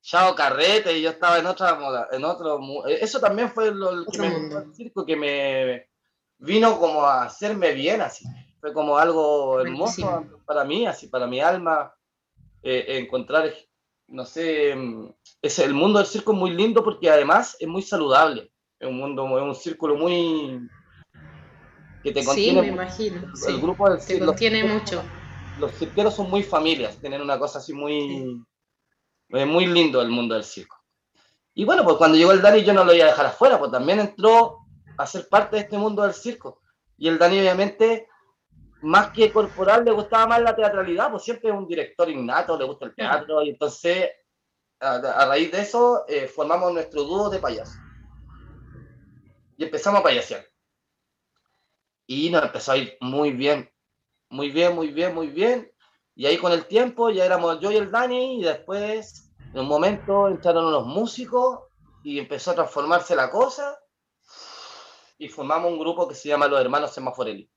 chao 0.00 0.36
carrete, 0.36 0.96
y 0.96 1.02
yo 1.02 1.10
estaba 1.10 1.40
en 1.40 1.46
otra 1.46 2.08
en 2.12 2.24
otro 2.24 2.60
eso 2.86 3.18
también 3.18 3.50
fue 3.50 3.74
lo, 3.74 4.04
que 4.04 4.18
me 4.20 4.28
el 4.28 4.72
circo 4.72 5.04
que 5.04 5.16
me 5.16 5.88
vino 6.38 6.78
como 6.78 7.02
a 7.02 7.24
hacerme 7.24 7.72
bien 7.72 8.00
así 8.02 8.24
fue 8.60 8.72
como 8.72 8.98
algo 8.98 9.60
hermoso 9.60 10.24
para 10.44 10.62
mí, 10.62 10.86
así 10.86 11.08
para 11.08 11.26
mi 11.26 11.40
alma, 11.40 11.92
eh, 12.62 12.98
encontrar, 12.98 13.52
no 14.06 14.24
sé, 14.24 14.76
es 15.42 15.58
el 15.58 15.74
mundo 15.74 15.98
del 15.98 16.06
circo 16.06 16.30
es 16.30 16.38
muy 16.38 16.50
lindo 16.50 16.84
porque 16.84 17.10
además 17.10 17.56
es 17.58 17.66
muy 17.66 17.82
saludable, 17.82 18.52
es 18.78 18.88
un 18.88 18.96
mundo, 18.96 19.26
es 19.38 19.42
un 19.42 19.56
círculo 19.56 19.96
muy 19.96 20.68
que 22.04 22.12
te 22.12 22.24
contiene. 22.24 22.60
Sí, 22.60 22.66
me 22.68 22.72
imagino. 22.72 23.32
El 23.48 23.60
grupo 23.60 23.90
del 23.90 24.00
circo. 24.00 24.26
contiene 24.26 24.62
mucho. 24.62 25.02
Los 25.58 25.72
cirqueros 25.72 26.14
son 26.14 26.30
muy 26.30 26.42
familias, 26.42 26.96
tienen 26.98 27.22
una 27.22 27.38
cosa 27.38 27.58
así 27.58 27.72
muy, 27.72 28.44
es 29.28 29.46
muy 29.46 29.66
lindo 29.66 30.02
el 30.02 30.08
mundo 30.08 30.34
del 30.34 30.44
circo. 30.44 30.76
Y 31.54 31.64
bueno, 31.64 31.84
pues 31.84 31.96
cuando 31.96 32.18
llegó 32.18 32.32
el 32.32 32.42
Dani 32.42 32.62
yo 32.62 32.74
no 32.74 32.84
lo 32.84 32.92
iba 32.92 33.06
a 33.06 33.08
dejar 33.08 33.26
afuera, 33.26 33.58
pues 33.58 33.70
también 33.70 34.00
entró 34.00 34.58
a 34.98 35.06
ser 35.06 35.28
parte 35.28 35.56
de 35.56 35.62
este 35.62 35.78
mundo 35.78 36.02
del 36.02 36.12
circo. 36.12 36.60
Y 36.98 37.08
el 37.08 37.18
Dani 37.18 37.40
obviamente 37.40 38.08
más 38.82 39.10
que 39.10 39.32
corporal, 39.32 39.84
le 39.84 39.90
gustaba 39.90 40.26
más 40.26 40.42
la 40.42 40.54
teatralidad, 40.54 41.10
pues 41.10 41.24
siempre 41.24 41.50
es 41.50 41.56
un 41.56 41.66
director 41.66 42.08
innato, 42.08 42.58
le 42.58 42.64
gusta 42.64 42.86
el 42.86 42.94
teatro, 42.94 43.42
y 43.42 43.50
entonces 43.50 44.10
a, 44.80 45.26
raíz 45.26 45.50
de 45.50 45.60
eso 45.60 46.04
eh, 46.06 46.26
formamos 46.28 46.72
nuestro 46.72 47.02
dúo 47.02 47.30
de 47.30 47.38
payasos. 47.38 47.76
Y 49.56 49.64
empezamos 49.64 50.00
a 50.00 50.02
payasear. 50.02 50.46
Y 52.06 52.30
nos 52.30 52.42
empezó 52.42 52.72
a 52.72 52.76
ir 52.76 52.96
muy 53.00 53.32
bien, 53.32 53.70
muy 54.30 54.50
bien, 54.50 54.74
muy 54.74 54.88
bien, 54.88 55.14
muy 55.14 55.28
bien. 55.28 55.70
Y 56.14 56.26
ahí 56.26 56.38
con 56.38 56.52
el 56.52 56.66
tiempo 56.66 57.10
ya 57.10 57.24
éramos 57.24 57.60
yo 57.60 57.70
y 57.70 57.76
el 57.76 57.90
Dani, 57.90 58.40
y 58.40 58.44
después 58.44 59.30
en 59.52 59.60
un 59.60 59.68
momento 59.68 60.28
entraron 60.28 60.66
unos 60.66 60.86
músicos 60.86 61.60
y 62.02 62.18
empezó 62.18 62.52
a 62.52 62.54
transformarse 62.54 63.14
la 63.14 63.30
cosa. 63.30 63.78
Y 65.18 65.28
formamos 65.28 65.72
un 65.72 65.78
grupo 65.78 66.06
que 66.08 66.14
se 66.14 66.28
llama 66.28 66.48
Los 66.48 66.60
Hermanos 66.60 66.92
Semaforelli 66.92 67.50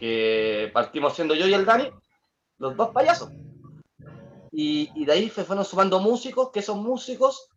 que 0.00 0.70
partimos 0.72 1.14
siendo 1.14 1.34
yo 1.34 1.46
y 1.46 1.52
el 1.52 1.66
Dani, 1.66 1.90
los 2.56 2.74
dos 2.74 2.88
payasos. 2.88 3.30
Y, 4.50 4.90
y 4.94 5.04
de 5.04 5.12
ahí 5.12 5.28
se 5.28 5.44
fueron 5.44 5.64
sumando 5.64 6.00
músicos, 6.00 6.50
que 6.50 6.60
esos 6.60 6.76
músicos 6.76 7.48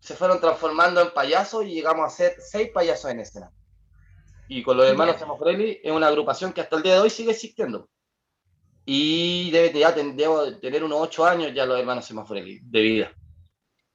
se 0.00 0.16
fueron 0.16 0.40
transformando 0.40 1.00
en 1.00 1.12
payasos 1.12 1.64
y 1.64 1.74
llegamos 1.74 2.04
a 2.04 2.10
ser 2.14 2.34
seis 2.40 2.70
payasos 2.74 3.12
en 3.12 3.20
escena. 3.20 3.52
Y 4.52 4.64
con 4.64 4.76
los 4.76 4.84
hermanos 4.84 5.16
Semofrelli 5.16 5.80
es 5.80 5.92
una 5.92 6.08
agrupación 6.08 6.52
que 6.52 6.60
hasta 6.60 6.74
el 6.74 6.82
día 6.82 6.94
de 6.94 7.00
hoy 7.02 7.10
sigue 7.10 7.30
existiendo. 7.30 7.88
Y 8.84 9.48
debe 9.52 9.78
ya 9.78 9.94
tener 9.94 10.82
unos 10.82 11.00
ocho 11.00 11.24
años 11.24 11.54
ya 11.54 11.64
los 11.64 11.78
hermanos 11.78 12.04
Semofrelli 12.04 12.58
de 12.64 12.80
vida. 12.80 13.12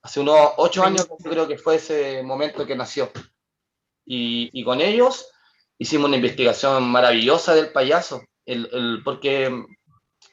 Hace 0.01 0.21
unos 0.21 0.51
ocho 0.55 0.81
años 0.81 1.09
creo 1.21 1.45
que 1.45 1.57
fue 1.57 1.75
ese 1.75 2.23
momento 2.23 2.65
que 2.65 2.73
nació. 2.73 3.11
Y, 4.05 4.49
y 4.53 4.63
con 4.63 4.79
ellos 4.79 5.29
hicimos 5.77 6.07
una 6.07 6.15
investigación 6.15 6.89
maravillosa 6.89 7.53
del 7.53 7.73
payaso, 7.73 8.23
el, 8.45 8.69
el, 8.71 9.01
porque 9.03 9.51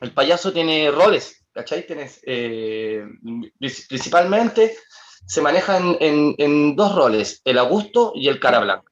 el 0.01 0.13
payaso 0.13 0.53
tiene 0.53 0.89
roles, 0.93 1.45
¿cachai? 1.51 1.85
Tienes, 1.85 2.21
eh, 2.27 3.05
principalmente 3.89 4.77
se 5.27 5.43
maneja 5.43 5.79
en, 5.79 6.37
en, 6.39 6.77
dos 6.77 6.95
roles, 6.95 7.43
el 7.45 7.59
Augusto 7.59 8.13
y 8.15 8.29
el 8.29 8.39
cara 8.39 8.61
blanca. 8.61 8.92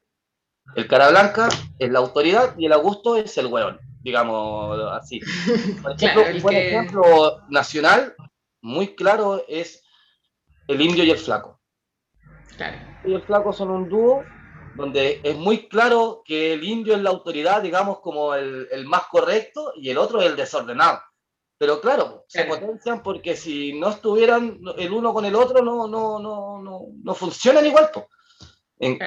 El 0.75 0.87
cara 0.87 1.09
blanca 1.09 1.49
es 1.79 1.91
la 1.91 1.99
autoridad 1.99 2.55
y 2.57 2.65
el 2.65 2.73
Augusto 2.73 3.15
es 3.15 3.37
el 3.37 3.47
hueón, 3.47 3.79
digamos 4.01 4.79
así. 4.93 5.19
Por 5.81 5.91
ejemplo, 5.91 6.23
un 6.33 6.41
buen 6.41 6.55
ejemplo 6.55 7.41
nacional, 7.49 8.15
muy 8.61 8.95
claro, 8.95 9.43
es 9.47 9.83
el 10.67 10.81
indio 10.81 11.03
y 11.03 11.11
el 11.11 11.17
flaco. 11.17 11.59
Claro. 12.55 12.77
Y 13.03 13.13
el 13.13 13.21
flaco 13.23 13.51
son 13.51 13.71
un 13.71 13.89
dúo 13.89 14.23
donde 14.75 15.19
es 15.23 15.35
muy 15.35 15.67
claro 15.67 16.21
que 16.23 16.53
el 16.53 16.63
indio 16.63 16.95
es 16.95 17.01
la 17.01 17.09
autoridad, 17.09 17.61
digamos, 17.61 17.99
como 17.99 18.33
el, 18.35 18.67
el 18.71 18.85
más 18.85 19.03
correcto 19.07 19.73
y 19.75 19.89
el 19.89 19.97
otro 19.97 20.21
es 20.21 20.27
el 20.27 20.35
desordenado. 20.35 21.01
Pero 21.61 21.79
claro, 21.79 22.25
se 22.27 22.45
potencian 22.45 23.03
porque 23.03 23.35
si 23.35 23.79
no 23.79 23.89
estuvieran 23.89 24.59
el 24.79 24.91
uno 24.91 25.13
con 25.13 25.25
el 25.25 25.35
otro, 25.35 25.63
no, 25.63 25.87
no, 25.87 26.17
no, 26.17 26.59
no, 26.59 26.87
no 27.03 27.13
funcionan 27.13 27.63
igual. 27.67 27.91
En, 28.79 28.97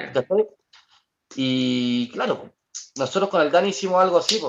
Y 1.36 2.10
claro, 2.10 2.50
nosotros 2.96 3.30
con 3.30 3.40
el 3.40 3.50
Dani 3.50 3.68
hicimos 3.68 4.02
algo 4.02 4.18
así, 4.18 4.40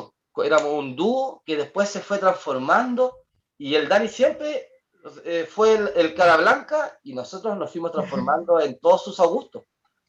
éramos 0.44 0.74
un 0.74 0.96
dúo 0.96 1.42
que 1.46 1.56
después 1.56 1.90
se 1.90 2.02
fue 2.02 2.18
transformando 2.18 3.24
y 3.58 3.76
el 3.76 3.88
Dani 3.88 4.08
siempre 4.08 4.70
eh, 5.24 5.48
fue 5.50 5.76
el, 5.76 5.92
el, 5.96 6.16
cara 6.16 6.38
blanca 6.38 7.00
y 7.04 7.14
nosotros 7.14 7.58
nos 7.58 7.72
fuimos 7.72 7.92
transformando 7.94 8.60
en 8.60 8.80
todos 8.80 9.04
sus 9.04 9.20
augustos 9.20 9.64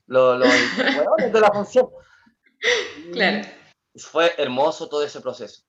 los, 0.07 0.41
de 0.41 1.41
la 1.41 1.51
función. 1.53 1.89
Claro. 3.13 3.47
Fue 3.97 4.35
hermoso 4.39 4.89
todo 4.89 5.03
ese 5.03 5.21
proceso. 5.21 5.63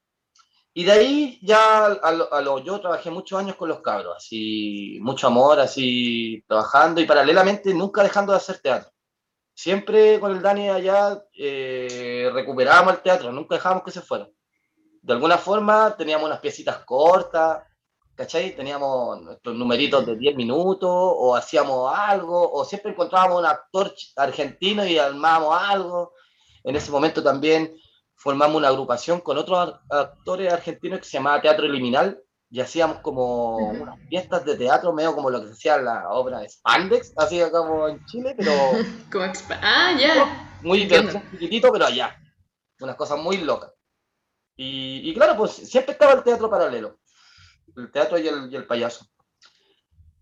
Y 0.73 0.83
de 0.83 0.91
ahí 0.91 1.39
ya 1.41 1.85
a 1.87 2.41
lo, 2.41 2.59
yo 2.59 2.79
trabajé 2.79 3.09
muchos 3.09 3.39
años 3.39 3.55
con 3.55 3.67
los 3.67 3.81
cabros, 3.81 4.17
así, 4.17 4.99
mucho 5.01 5.25
amor, 5.25 5.59
así, 5.59 6.43
trabajando 6.47 7.01
y 7.01 7.05
paralelamente 7.07 7.73
nunca 7.73 8.03
dejando 8.03 8.31
de 8.31 8.37
hacer 8.37 8.59
teatro. 8.59 8.91
Siempre 9.57 10.19
con 10.19 10.33
el 10.33 10.43
Dani 10.43 10.69
allá 10.69 11.19
eh, 11.33 12.29
recuperábamos 12.31 12.93
el 12.93 13.01
teatro, 13.01 13.31
nunca 13.31 13.55
dejábamos 13.55 13.83
que 13.83 13.89
se 13.89 14.03
fuera. 14.03 14.29
De 15.01 15.13
alguna 15.13 15.39
forma 15.39 15.95
teníamos 15.97 16.27
unas 16.27 16.39
piecitas 16.39 16.85
cortas, 16.85 17.63
¿cachai? 18.13 18.55
Teníamos 18.55 19.19
nuestros 19.19 19.55
numeritos 19.55 20.05
de 20.05 20.15
10 20.15 20.35
minutos, 20.35 20.91
o 20.91 21.35
hacíamos 21.35 21.91
algo, 21.91 22.51
o 22.51 22.63
siempre 22.65 22.91
encontrábamos 22.91 23.39
un 23.39 23.47
actor 23.47 23.91
argentino 24.17 24.85
y 24.85 24.99
armábamos 24.99 25.59
algo. 25.59 26.13
En 26.63 26.75
ese 26.75 26.91
momento 26.91 27.23
también 27.23 27.75
formamos 28.13 28.57
una 28.57 28.67
agrupación 28.67 29.21
con 29.21 29.39
otros 29.39 29.73
actores 29.89 30.53
argentinos 30.53 30.99
que 30.99 31.05
se 31.05 31.17
llamaba 31.17 31.41
Teatro 31.41 31.67
Liminal, 31.67 32.21
y 32.49 32.61
hacíamos 32.61 32.99
como 32.99 33.57
unas 33.57 33.99
fiestas 34.07 34.45
de 34.45 34.55
teatro, 34.55 34.93
medio 34.93 35.13
como 35.13 35.29
lo 35.29 35.41
que 35.41 35.47
se 35.47 35.53
hacía 35.53 35.77
la 35.79 36.09
obra 36.09 36.39
de 36.39 36.49
Spandex, 36.49 37.13
así 37.17 37.41
como 37.51 37.89
en 37.89 38.05
Chile, 38.05 38.35
pero... 38.37 38.51
ah, 39.61 39.93
ya. 39.99 40.59
Muy 40.61 40.87
chiquitito, 41.31 41.71
pero 41.71 41.85
allá. 41.85 42.15
Unas 42.79 42.95
cosas 42.95 43.19
muy 43.19 43.37
locas. 43.37 43.71
Y, 44.55 45.13
claro, 45.13 45.37
pues 45.37 45.51
siempre 45.51 45.91
estaba 45.91 46.13
el 46.13 46.23
teatro 46.23 46.49
paralelo, 46.49 46.97
el 47.75 47.91
teatro 47.91 48.17
y 48.17 48.27
el, 48.27 48.65
payaso. 48.65 49.05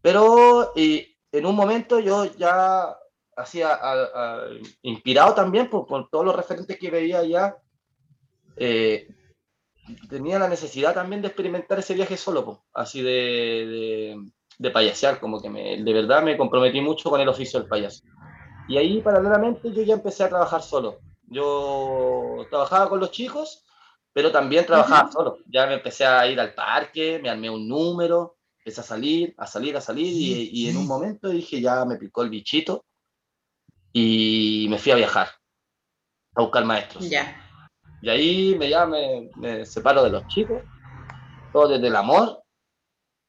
Pero 0.01 0.73
en 0.75 1.45
un 1.45 1.55
momento 1.55 1.99
yo 1.99 2.25
ya 2.35 2.97
hacía, 3.37 3.79
inspirado 4.81 5.33
también 5.33 5.69
por, 5.69 6.09
todos 6.09 6.25
los 6.25 6.35
referentes 6.35 6.77
que 6.77 6.91
veía 6.91 7.23
ya, 7.23 7.55
eh, 8.57 9.07
tenía 10.09 10.39
la 10.39 10.47
necesidad 10.47 10.93
también 10.93 11.21
de 11.21 11.27
experimentar 11.27 11.79
ese 11.79 11.93
viaje 11.93 12.17
solo, 12.17 12.63
así 12.73 13.01
de, 13.01 14.19
de, 14.57 14.71
payasear, 14.71 15.19
como 15.19 15.41
que 15.41 15.49
me, 15.49 15.83
de 15.83 15.93
verdad 15.93 16.23
me 16.23 16.37
comprometí 16.37 16.81
mucho 16.81 17.09
con 17.09 17.21
el 17.21 17.29
oficio 17.29 17.59
del 17.59 17.69
payaso. 17.69 18.03
Y 18.67 18.77
ahí 18.77 19.01
paralelamente 19.01 19.71
yo 19.71 19.83
ya 19.83 19.93
empecé 19.93 20.23
a 20.23 20.29
trabajar 20.29 20.61
solo. 20.61 20.99
Yo 21.27 22.45
trabajaba 22.49 22.89
con 22.89 22.99
los 22.99 23.11
chicos, 23.11 23.63
pero 24.11 24.31
también 24.31 24.65
trabajaba 24.65 25.11
solo. 25.11 25.37
Ya 25.47 25.67
me 25.67 25.75
empecé 25.75 26.05
a 26.05 26.25
ir 26.27 26.39
al 26.39 26.53
parque, 26.53 27.19
me 27.21 27.29
armé 27.29 27.49
un 27.49 27.67
número, 27.67 28.37
empecé 28.57 28.81
a 28.81 28.83
salir, 28.83 29.35
a 29.37 29.45
salir, 29.45 29.77
a 29.77 29.81
salir, 29.81 30.07
y, 30.07 30.49
y 30.51 30.69
en 30.69 30.77
un 30.77 30.87
momento 30.87 31.29
dije, 31.29 31.61
ya 31.61 31.85
me 31.85 31.97
picó 31.97 32.23
el 32.23 32.29
bichito, 32.29 32.85
y 33.97 34.67
me 34.69 34.77
fui 34.77 34.91
a 34.91 34.95
viajar, 34.95 35.29
a 36.35 36.41
buscar 36.41 36.65
maestros. 36.65 37.09
Ya. 37.09 37.44
Y 38.01 38.09
ahí 38.09 38.55
me, 38.57 38.69
ya 38.69 38.85
me, 38.85 39.65
separo 39.65 40.03
de 40.03 40.09
los 40.09 40.27
chicos, 40.27 40.61
todo 41.51 41.69
desde 41.69 41.87
el 41.87 41.95
amor. 41.95 42.41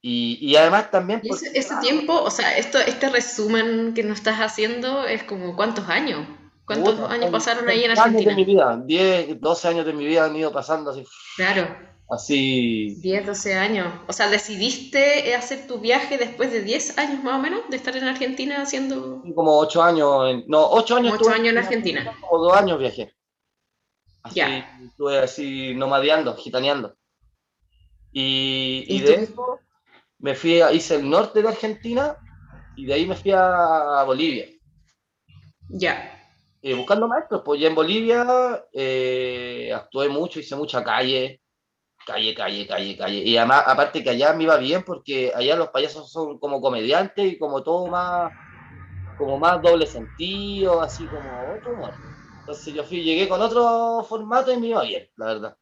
Y, 0.03 0.39
y 0.41 0.57
además 0.57 0.91
también... 0.91 1.21
ese, 1.25 1.77
tiempo, 1.81 2.13
o 2.23 2.31
sea, 2.31 2.57
esto, 2.57 2.79
este 2.79 3.09
resumen 3.09 3.93
que 3.95 4.03
nos 4.03 4.19
estás 4.19 4.39
haciendo 4.39 5.05
es 5.05 5.25
como 5.25 5.57
cuántos 5.57 5.89
años. 5.89 6.27
¿Cuántos 6.67 6.99
años 7.11 7.31
pasaron 7.31 7.69
ahí 7.69 7.85
en 7.85 7.93
Argentina? 7.93 8.19
Años 8.19 8.25
de 8.25 8.35
mi 8.35 8.45
vida, 8.45 8.83
10, 8.85 9.41
12 9.41 9.69
años 9.69 9.87
de 9.87 9.93
mi 9.93 10.05
vida 10.05 10.25
han 10.25 10.35
ido 10.35 10.53
pasando 10.53 10.91
así. 10.91 11.05
Claro. 11.37 11.69
Así. 12.09 12.97
10, 13.01 13.27
12 13.27 13.55
años. 13.55 13.93
O 14.09 14.13
sea, 14.13 14.29
decidiste 14.29 15.35
hacer 15.35 15.67
tu 15.67 15.79
viaje 15.79 16.19
después 16.19 16.53
de 16.53 16.63
10 16.63 16.99
años 16.99 17.23
más 17.23 17.37
o 17.37 17.39
menos 17.43 17.61
de 17.69 17.77
estar 17.77 17.97
en 17.97 18.05
Argentina 18.05 18.63
haciendo. 18.63 19.23
Como 19.35 19.59
8 19.59 19.83
años. 19.83 20.45
no, 20.47 20.69
8 20.71 20.97
años. 20.97 21.15
8 21.21 21.31
años 21.31 21.49
en 21.49 21.59
Argentina. 21.59 22.17
Como 22.21 22.45
2 22.45 22.57
años 22.57 22.79
viajé. 22.79 23.16
Así, 24.26 24.40
Estuve 24.85 25.18
así 25.18 25.75
nomadeando, 25.75 26.37
gitaneando. 26.37 26.97
Y, 28.12 28.85
y, 28.88 29.00
de 29.00 29.14
eso 29.14 29.61
me 30.18 30.35
fui, 30.35 30.61
a, 30.61 30.73
hice 30.73 30.97
el 30.97 31.09
norte 31.09 31.42
de 31.42 31.49
Argentina 31.49 32.16
y 32.76 32.87
de 32.87 32.95
ahí 32.95 33.06
me 33.06 33.14
fui 33.16 33.33
a 33.33 34.02
Bolivia. 34.06 34.47
Ya. 35.68 36.12
Eh, 36.62 36.75
buscando 36.75 37.06
maestros, 37.06 37.42
pues 37.45 37.61
ya 37.61 37.68
en 37.68 37.75
Bolivia 37.75 38.64
eh, 38.73 39.71
actué 39.73 40.09
mucho, 40.09 40.40
hice 40.40 40.56
mucha 40.56 40.83
calle, 40.83 41.40
calle, 42.04 42.35
calle, 42.35 42.66
calle, 42.66 42.97
calle. 42.97 43.18
Y 43.18 43.37
además, 43.37 43.62
aparte 43.66 44.02
que 44.02 44.11
allá 44.11 44.33
me 44.33 44.45
iba 44.45 44.56
bien 44.56 44.83
porque 44.83 45.33
allá 45.35 45.54
los 45.54 45.68
payasos 45.68 46.11
son 46.11 46.38
como 46.38 46.61
comediantes 46.61 47.33
y 47.33 47.38
como 47.38 47.62
todo 47.62 47.87
más, 47.87 48.33
como 49.16 49.38
más 49.38 49.62
doble 49.62 49.87
sentido, 49.87 50.80
así 50.80 51.06
como 51.06 51.54
otro 51.54 51.75
humor. 51.75 51.95
Entonces 52.47 52.73
yo 52.75 52.85
fui, 52.85 53.03
llegué 53.03 53.29
con 53.29 53.43
otro 53.43 54.07
formato 54.09 54.53
y 54.53 54.57
me 54.57 54.69
iba 54.69 54.85
bien, 54.85 55.09
la 55.17 55.26
verdad. 55.26 55.57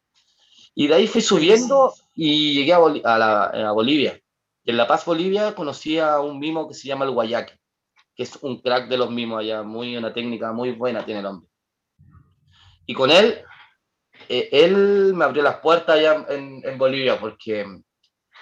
Y 0.75 0.85
de 0.85 0.93
ahí 0.93 1.07
fui 1.07 1.19
subiendo 1.19 1.91
y 2.13 2.53
llegué 2.53 2.73
a, 2.73 2.77
a, 2.77 3.71
Bolivia. 3.71 4.21
Y 4.63 4.69
en 4.69 4.77
La 4.77 4.85
Paz, 4.85 5.03
Bolivia, 5.03 5.55
conocí 5.55 5.97
a 5.97 6.19
un 6.19 6.37
mimo 6.37 6.67
que 6.67 6.75
se 6.75 6.87
llama 6.87 7.05
el 7.05 7.09
Guayaque, 7.09 7.59
que 8.15 8.21
es 8.21 8.37
un 8.43 8.61
crack 8.61 8.87
de 8.87 8.97
los 8.99 9.09
mimos 9.09 9.39
allá, 9.39 9.63
muy, 9.63 9.97
una 9.97 10.13
técnica 10.13 10.51
muy 10.51 10.73
buena 10.73 11.03
tiene 11.03 11.21
el 11.21 11.25
hombre. 11.25 11.49
Y 12.85 12.93
con 12.93 13.09
él, 13.09 13.43
eh, 14.29 14.49
él 14.51 15.15
me 15.15 15.25
abrió 15.25 15.41
las 15.41 15.57
puertas 15.61 15.95
allá 15.95 16.23
en, 16.29 16.61
en 16.63 16.77
Bolivia 16.77 17.19
porque, 17.19 17.65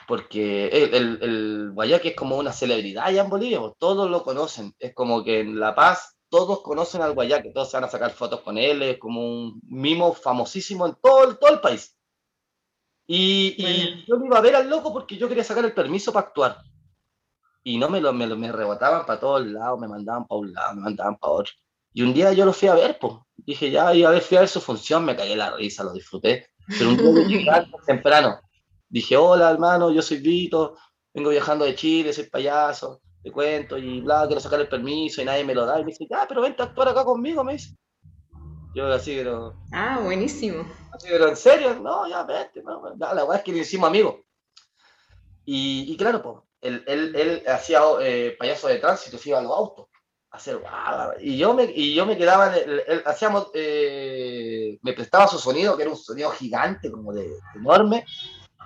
porque 0.05 0.67
el, 0.67 0.93
el, 0.93 1.19
el, 1.21 1.71
Guayaque 1.71 2.09
es 2.09 2.15
como 2.17 2.35
una 2.35 2.51
celebridad 2.51 3.05
allá 3.05 3.23
en 3.23 3.29
Bolivia, 3.29 3.61
pues, 3.61 3.71
todos 3.79 4.09
lo 4.09 4.21
conocen. 4.21 4.73
Es 4.79 4.93
como 4.93 5.23
que 5.23 5.39
en 5.39 5.57
La 5.57 5.73
Paz 5.73 6.12
todos 6.33 6.61
conocen 6.61 7.03
al 7.03 7.13
Guayaque, 7.13 7.51
todos 7.51 7.69
se 7.69 7.77
van 7.77 7.83
a 7.83 7.91
sacar 7.91 8.09
fotos 8.09 8.41
con 8.41 8.57
él, 8.57 8.81
es 8.81 8.97
como 8.97 9.21
un 9.21 9.61
mimo 9.67 10.13
famosísimo 10.13 10.87
en 10.87 10.95
todo, 10.99 11.29
el, 11.29 11.37
todo 11.37 11.51
el 11.51 11.59
país. 11.59 11.95
Y, 13.05 13.53
y 13.55 14.03
yo 14.07 14.17
me 14.17 14.25
iba 14.25 14.39
a 14.39 14.41
ver 14.41 14.55
al 14.55 14.67
loco 14.67 14.91
porque 14.91 15.15
yo 15.15 15.29
quería 15.29 15.43
sacar 15.43 15.63
el 15.63 15.75
permiso 15.75 16.11
para 16.11 16.25
actuar. 16.25 16.57
Y 17.63 17.77
no 17.77 17.87
me 17.87 18.01
lo, 18.01 18.13
me, 18.13 18.25
me 18.25 18.51
rebotaban 18.51 19.05
para 19.05 19.19
todos 19.19 19.45
lados, 19.45 19.79
me 19.79 19.87
mandaban 19.87 20.25
para 20.25 20.39
un 20.39 20.51
lado, 20.51 20.75
me 20.77 20.81
mandaban 20.81 21.17
para 21.17 21.33
otro. 21.33 21.53
Y 21.93 22.01
un 22.01 22.15
día 22.15 22.33
yo 22.33 22.45
lo 22.45 22.53
fui 22.53 22.67
a 22.67 22.73
ver, 22.73 22.97
pues. 22.99 23.13
Dije, 23.35 23.69
ya, 23.69 23.93
iba 23.93 24.09
a 24.09 24.13
ver, 24.13 24.23
fui 24.23 24.37
a 24.37 24.39
ver 24.39 24.49
su 24.49 24.59
función, 24.59 25.05
me 25.05 25.15
cagué 25.15 25.35
la 25.35 25.55
risa, 25.55 25.83
lo 25.83 25.93
disfruté. 25.93 26.47
Pero 26.67 26.89
un 26.89 26.97
día 26.97 27.27
llegué 27.27 27.45
temprano. 27.85 28.39
Dije, 28.89 29.15
hola, 29.17 29.51
hermano, 29.51 29.91
yo 29.91 30.01
soy 30.01 30.17
Vito, 30.17 30.77
vengo 31.13 31.29
viajando 31.29 31.63
de 31.63 31.75
Chile, 31.75 32.11
soy 32.11 32.23
payaso 32.23 33.03
te 33.23 33.31
cuento 33.31 33.77
y 33.77 34.01
bla, 34.01 34.25
quiero 34.27 34.41
sacar 34.41 34.59
el 34.59 34.67
permiso 34.67 35.21
y 35.21 35.25
nadie 35.25 35.43
me 35.43 35.55
lo 35.55 35.65
da. 35.65 35.79
Y 35.79 35.83
me 35.83 35.91
dice, 35.91 36.05
ya, 36.09 36.25
pero 36.27 36.41
vente 36.41 36.61
a 36.61 36.65
actuar 36.65 36.89
acá 36.89 37.05
conmigo, 37.05 37.43
me 37.43 37.53
dice. 37.53 37.75
Yo 38.75 38.91
así, 38.91 39.15
pero... 39.15 39.55
Ah, 39.71 39.99
buenísimo. 40.03 40.65
Así, 40.91 41.07
pero 41.09 41.29
en 41.29 41.37
serio, 41.37 41.75
no, 41.79 42.07
ya, 42.07 42.23
vete, 42.23 42.61
no, 42.63 42.95
la 42.97 43.13
verdad 43.13 43.35
es 43.35 43.43
que 43.43 43.53
le 43.53 43.59
hicimos 43.59 43.87
amigos. 43.87 44.15
Y, 45.45 45.85
y 45.91 45.97
claro, 45.97 46.21
pues, 46.21 46.37
él, 46.61 46.83
él, 46.87 47.15
él 47.15 47.43
hacía 47.47 47.81
eh, 48.01 48.35
payaso 48.37 48.67
de 48.67 48.79
tránsito, 48.79 49.17
se 49.17 49.29
iba 49.29 49.39
a 49.39 49.41
los 49.41 49.51
autos 49.51 49.87
a 50.31 50.37
hacer 50.37 50.59
y 51.19 51.37
yo 51.37 51.53
me 51.53 51.65
y 51.65 51.93
yo 51.93 52.07
me 52.07 52.17
quedaba 52.17 52.57
él, 52.57 53.03
hacíamos 53.05 53.51
eh, 53.53 54.79
me 54.81 54.93
prestaba 54.93 55.27
su 55.27 55.37
sonido 55.37 55.77
que 55.77 55.83
era 55.83 55.91
un 55.91 55.97
sonido 55.97 56.31
gigante 56.31 56.89
como 56.89 57.13
de 57.13 57.37
enorme 57.53 58.03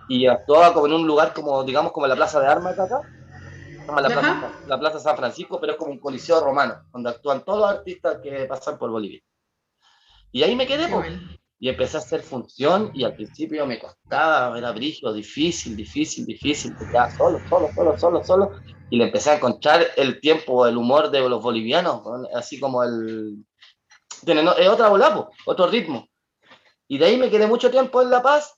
y 0.08 0.28
actuaba 0.28 0.74
como 0.74 0.88
en 0.88 0.93
un 0.93 1.06
lugar 1.06 1.34
como 1.34 1.65
digamos 1.65 1.91
como 1.91 2.08
la 2.08 2.15
plaza 2.15 2.39
de 2.39 2.48
armas 2.48 2.80
acá 2.80 3.02
la 3.88 4.80
plaza, 4.80 5.00
San 5.00 5.17
Francisco, 5.17 5.60
pero 5.60 5.73
es 5.73 5.78
como 5.78 5.91
un 5.91 6.00
coliseo 6.00 6.39
romano, 6.41 6.84
donde 6.91 7.10
actúan 7.10 7.43
todos 7.43 7.60
los 7.60 7.69
artistas 7.69 8.19
que 8.21 8.45
pasan 8.45 8.78
por 8.78 8.91
Bolivia. 8.91 9.21
Y 10.32 10.43
ahí 10.43 10.56
me 10.56 10.67
quedé, 10.67 10.88
pues, 10.88 11.12
y 11.60 11.69
empecé 11.69 11.97
a 11.97 12.02
hacer 12.02 12.21
función, 12.21 12.91
y 12.93 13.04
al 13.04 13.15
principio 13.15 13.65
me 13.65 13.80
costaba, 13.80 14.58
era 14.58 14.71
brillo, 14.71 15.12
difícil, 15.13 15.76
difícil, 15.76 16.26
difícil, 16.26 16.76
ya 16.93 17.10
solo, 17.15 17.39
solo, 17.50 17.69
solo, 17.73 17.97
solo, 17.97 18.23
solo, 18.23 18.52
y 18.89 18.97
le 18.97 19.06
empecé 19.06 19.32
a 19.32 19.36
encontrar 19.36 19.88
el 19.95 20.19
tiempo, 20.19 20.67
el 20.67 20.78
humor 20.78 21.10
de 21.10 21.28
los 21.28 21.41
bolivianos, 21.41 22.02
así 22.34 22.60
como 22.60 22.84
el... 22.84 23.43
Es 24.26 24.67
otra 24.69 24.89
bola, 24.89 25.30
otro 25.45 25.67
ritmo. 25.67 26.08
Y 26.88 26.97
de 26.97 27.06
ahí 27.06 27.17
me 27.17 27.30
quedé 27.30 27.47
mucho 27.47 27.69
tiempo 27.69 28.02
en 28.02 28.10
La 28.10 28.21
Paz 28.21 28.56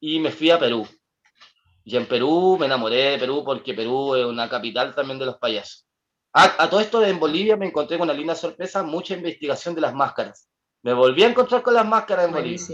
y 0.00 0.18
me 0.18 0.30
fui 0.30 0.50
a 0.50 0.58
Perú. 0.58 0.86
Y 1.84 1.96
en 1.96 2.06
Perú 2.06 2.56
me 2.58 2.66
enamoré 2.66 3.12
de 3.12 3.18
Perú 3.18 3.42
porque 3.44 3.74
Perú 3.74 4.14
es 4.14 4.24
una 4.24 4.48
capital 4.48 4.94
también 4.94 5.18
de 5.18 5.26
los 5.26 5.38
payasos. 5.38 5.86
A, 6.34 6.70
todo 6.70 6.80
esto 6.80 7.04
en 7.04 7.20
Bolivia 7.20 7.56
me 7.56 7.66
encontré 7.66 7.98
con 7.98 8.08
una 8.08 8.16
linda 8.16 8.34
sorpresa, 8.34 8.82
mucha 8.82 9.14
investigación 9.14 9.74
de 9.74 9.82
las 9.82 9.92
máscaras. 9.92 10.48
Me 10.82 10.94
volví 10.94 11.22
a 11.24 11.28
encontrar 11.28 11.62
con 11.62 11.74
las 11.74 11.86
máscaras 11.86 12.26
en 12.26 12.32
Bolivia. 12.32 12.66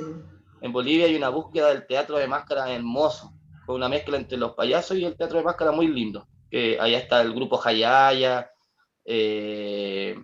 En 0.60 0.72
Bolivia 0.72 1.06
hay 1.06 1.16
una 1.16 1.28
búsqueda 1.28 1.68
del 1.68 1.86
teatro 1.86 2.18
de 2.18 2.28
máscaras 2.28 2.70
hermoso, 2.70 3.32
con 3.66 3.76
una 3.76 3.88
mezcla 3.88 4.16
entre 4.16 4.38
los 4.38 4.54
payasos 4.54 4.96
y 4.96 5.04
el 5.04 5.16
teatro 5.16 5.38
de 5.38 5.44
máscaras 5.44 5.74
muy 5.74 5.88
lindo. 5.88 6.28
Que 6.50 6.78
allá 6.80 6.98
está 6.98 7.20
el 7.20 7.34
grupo 7.34 7.56
Jayaya, 7.56 8.48
eh, 9.04 10.16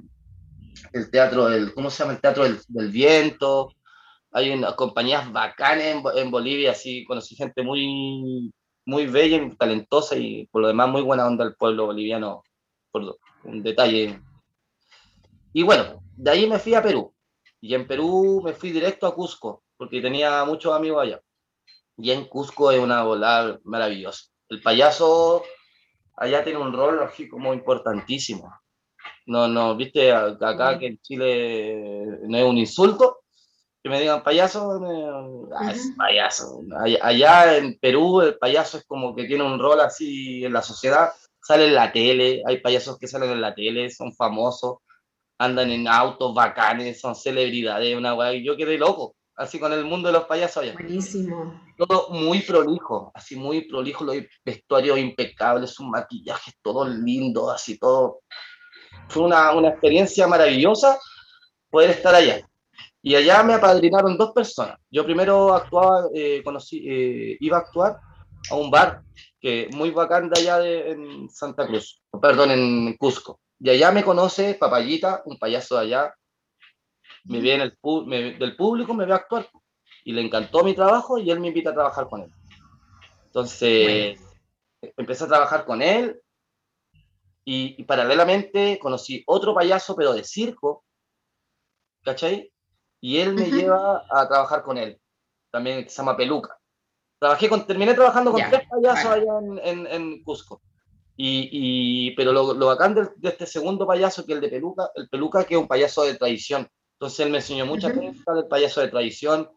el 0.93 1.11
teatro 1.11 1.49
del, 1.49 1.75
¿cómo 1.75 1.91
se 1.91 2.03
llama? 2.03 2.15
El 2.15 2.21
teatro 2.21 2.45
del, 2.45 2.91
viento. 2.91 3.73
Hay 4.31 4.51
unas 4.51 4.75
compañías 4.75 5.31
bacanas 5.33 5.85
en, 5.85 6.03
en 6.15 6.31
Bolivia, 6.31 6.71
así 6.71 7.05
conocí 7.05 7.35
gente 7.35 7.63
muy 7.63 8.53
muy 8.87 9.07
bella 9.07 9.37
y 9.37 9.57
talentosa 9.57 10.17
y 10.17 10.47
por 10.47 10.63
lo 10.63 10.69
demás 10.69 10.89
muy 10.89 11.03
buena 11.03 11.27
onda 11.27 11.45
el 11.45 11.55
pueblo 11.55 11.87
boliviano, 11.87 12.43
por 12.91 13.19
un 13.45 13.63
detalle. 13.63 14.21
Y 15.53 15.63
bueno, 15.63 16.03
de 16.17 16.31
ahí 16.31 16.47
me 16.49 16.59
fui 16.59 16.75
a 16.75 16.83
Perú. 16.83 17.15
Y 17.61 17.75
en 17.75 17.87
Perú 17.87 18.43
me 18.45 18.53
fui 18.53 18.71
directo 18.71 19.07
a 19.07 19.15
Cusco, 19.15 19.63
porque 19.77 20.01
tenía 20.01 20.45
muchos 20.45 20.75
amigos 20.75 21.03
allá. 21.03 21.21
Y 21.97 22.11
en 22.11 22.27
Cusco 22.27 22.71
es 22.71 22.81
una 22.81 23.03
volada 23.03 23.59
maravillosa. 23.65 24.25
El 24.49 24.61
payaso 24.61 25.45
allá 26.17 26.45
tiene 26.45 26.59
un 26.59 26.73
rol 26.73 27.01
así 27.03 27.29
como 27.29 27.55
importantísimo. 27.55 28.53
No, 29.27 29.49
no, 29.49 29.75
viste 29.77 30.13
acá 30.13 30.79
que 30.79 30.87
en 30.87 30.99
Chile 31.01 32.19
no 32.23 32.37
es 32.37 32.45
un 32.45 32.59
insulto, 32.59 33.24
que 33.85 33.91
me 33.91 34.01
digan 34.01 34.23
payaso, 34.23 34.81
ah, 35.55 35.71
es 35.71 35.93
payaso. 35.95 36.63
Allá 37.03 37.59
en 37.59 37.79
Perú 37.79 38.23
el 38.23 38.39
payaso 38.39 38.79
es 38.79 38.87
como 38.87 39.15
que 39.15 39.25
tiene 39.25 39.45
un 39.45 39.59
rol 39.59 39.79
así 39.81 40.43
en 40.43 40.55
la 40.55 40.63
sociedad, 40.63 41.13
sale 41.43 41.67
en 41.67 41.75
la 41.75 41.93
tele, 41.93 42.43
hay 42.47 42.63
payasos 42.63 42.99
que 42.99 43.07
salen 43.07 43.33
en 43.33 43.43
la 43.43 43.55
tele, 43.55 43.91
son 43.91 44.15
famosos, 44.15 44.79
andan 45.37 45.71
en 45.71 45.87
autos 45.87 46.35
bacanes, 46.35 46.99
son 46.99 47.15
celebridades, 47.15 47.95
una 47.95 48.13
guay. 48.13 48.43
Yo 48.43 48.57
quedé 48.57 48.79
loco, 48.79 49.17
así 49.37 49.59
con 49.59 49.71
el 49.75 49.85
mundo 49.85 50.09
de 50.09 50.15
los 50.15 50.25
payasos 50.25 50.63
allá. 50.63 50.73
Buenísimo. 50.73 51.61
Todo 51.77 52.09
muy 52.09 52.41
prolijo, 52.41 53.13
así 53.15 53.37
muy 53.37 53.69
prolijo, 53.69 54.03
los 54.03 54.17
vestuarios 54.47 54.99
impecables, 54.99 55.75
sus 55.75 55.87
maquillajes, 55.87 56.55
todo 56.63 56.89
lindo, 56.89 57.51
así 57.51 57.79
todo. 57.79 58.21
Fue 59.11 59.25
una, 59.25 59.53
una 59.53 59.69
experiencia 59.69 60.27
maravillosa 60.27 60.99
poder 61.69 61.91
estar 61.91 62.15
allá. 62.15 62.49
Y 63.07 63.15
allá 63.17 63.43
me 63.43 63.53
apadrinaron 63.53 64.17
dos 64.17 64.33
personas. 64.33 64.79
Yo 64.91 65.05
primero 65.05 65.53
actuaba, 65.53 66.09
eh, 66.15 66.41
conocí, 66.43 66.83
eh, 66.89 67.37
iba 67.39 67.59
a 67.59 67.61
actuar 67.61 68.01
a 68.51 68.55
un 68.55 68.71
bar 68.71 69.03
que 69.39 69.69
muy 69.75 69.91
bacán 69.91 70.31
de 70.31 70.41
allá 70.41 70.67
en 70.67 71.29
Santa 71.29 71.67
Cruz, 71.67 72.01
perdón, 72.19 72.53
en 72.53 72.97
Cusco. 72.97 73.41
Y 73.61 73.69
allá 73.69 73.93
me 73.93 74.03
conoce 74.03 74.55
Papayita, 74.55 75.23
un 75.27 75.39
payaso 75.39 75.77
allá. 75.77 76.15
Me 77.25 77.41
viene 77.41 77.65
el, 77.65 78.39
del 78.39 78.57
público, 78.57 78.95
me 78.95 79.05
ve 79.05 79.13
actuar. 79.13 79.51
Y 80.03 80.15
le 80.15 80.23
encantó 80.23 80.65
mi 80.65 80.73
trabajo 80.73 81.19
y 81.19 81.31
él 81.31 81.41
me 81.41 81.49
invita 81.49 81.71
a 81.71 81.75
trabajar 81.75 82.09
con 82.09 82.23
él. 82.23 82.31
Entonces, 83.27 84.19
empecé 84.97 85.25
a 85.25 85.29
trabajar 85.29 85.67
con 85.67 85.83
él 85.83 86.23
y, 87.45 87.79
y, 87.79 87.85
paralelamente 87.85 88.79
conocí 88.81 89.23
otro 89.27 89.55
payaso, 89.55 89.95
pero 89.95 90.15
de 90.15 90.25
circo, 90.25 90.87
¿cachai? 92.03 92.54
Y 93.05 93.19
él 93.19 93.35
me 93.35 93.51
lleva 93.51 94.03
a 94.09 94.27
trabajar 94.27 94.63
con 94.63 94.79
él, 94.79 94.99
también 95.51 95.85
que 95.85 95.91
se 95.91 95.99
llama 95.99 96.17
Peluca. 96.17 96.59
Trabajé 97.19 97.51
con, 97.51 97.67
terminé 97.67 97.93
trabajando 97.93 98.33
con 98.33 98.41
tres 98.49 98.63
payasos 98.67 99.11
allá 99.11 99.33
en, 99.63 99.87
en, 99.87 100.23
Cusco. 100.23 100.63
Y, 101.15 101.51
y, 101.53 102.11
pero 102.13 102.33
lo, 102.33 102.55
lo 102.55 102.69
bacán 102.69 102.95
de, 102.95 103.07
este 103.29 103.45
segundo 103.45 103.87
payaso, 103.87 104.25
que 104.25 104.33
el 104.33 104.41
de 104.41 104.49
Peluca, 104.49 104.91
el 104.95 105.11
Peluca, 105.11 105.45
que 105.45 105.53
es 105.53 105.61
un 105.61 105.69
payaso 105.69 106.05
de 106.05 106.15
tradición. 106.15 106.67
Entonces 106.95 107.21
él 107.21 107.31
me 107.31 107.39
enseñó 107.39 107.67
mucha 107.67 107.93
técnica 107.93 108.33
del 108.33 108.47
payaso 108.47 108.81
de 108.81 108.89
tradición. 108.89 109.51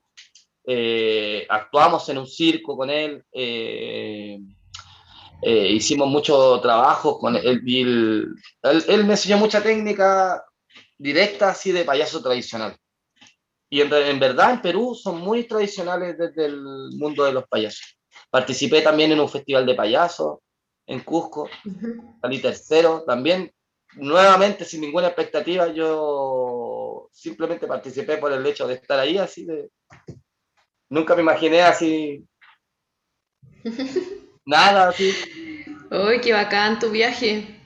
Eh, 0.66 1.48
actuamos 1.50 2.10
en 2.10 2.18
un 2.18 2.28
circo 2.28 2.76
con 2.76 2.90
él. 2.90 3.24
Eh, 3.32 4.42
eh, 5.42 5.68
hicimos 5.70 6.10
mucho 6.10 6.60
trabajo 6.60 7.18
con 7.18 7.38
él, 7.38 7.62
él, 7.66 8.36
él, 8.62 9.06
me 9.06 9.14
enseñó 9.14 9.38
mucha 9.38 9.64
técnica 9.64 10.44
directa 10.98 11.52
así 11.52 11.72
de 11.72 11.86
payaso 11.86 12.22
tradicional. 12.22 12.78
Y 13.70 13.82
en, 13.82 13.90
verdad 13.90 14.54
en 14.54 14.62
Perú 14.62 14.96
son 14.96 15.20
muy 15.20 15.44
tradicionales 15.44 16.18
desde 16.18 16.46
el 16.46 16.62
mundo 16.98 17.26
de 17.26 17.34
los 17.34 17.46
payasos. 17.48 17.98
Participé 18.30 18.82
también 18.82 19.12
en 19.12 19.20
un 19.20 19.30
festival 19.30 19.66
de 19.66 19.76
payasos 19.76 20.40
en 20.86 21.02
Cusco, 21.02 21.50
salí 22.22 22.40
tercero 22.40 23.04
también. 23.06 23.52
Nuevamente, 23.96 24.64
sin 24.64 24.82
ninguna 24.82 25.08
expectativa, 25.08 25.68
yo 25.68 27.10
simplemente 27.12 27.68
participé 27.68 28.18
por 28.18 28.32
el 28.32 28.46
hecho 28.46 28.68
de 28.68 28.76
estar 28.76 29.00
ahí, 29.00 29.18
así 29.18 29.46
de... 29.46 29.70
Nunca 30.90 31.16
me 31.16 31.22
imaginé 31.22 31.62
así... 31.62 32.26
Nada, 34.46 34.90
así. 34.90 35.14
¡Uy, 35.92 36.22
qué 36.22 36.32
bacán 36.32 36.80
tu 36.80 36.90
viaje! 36.90 37.57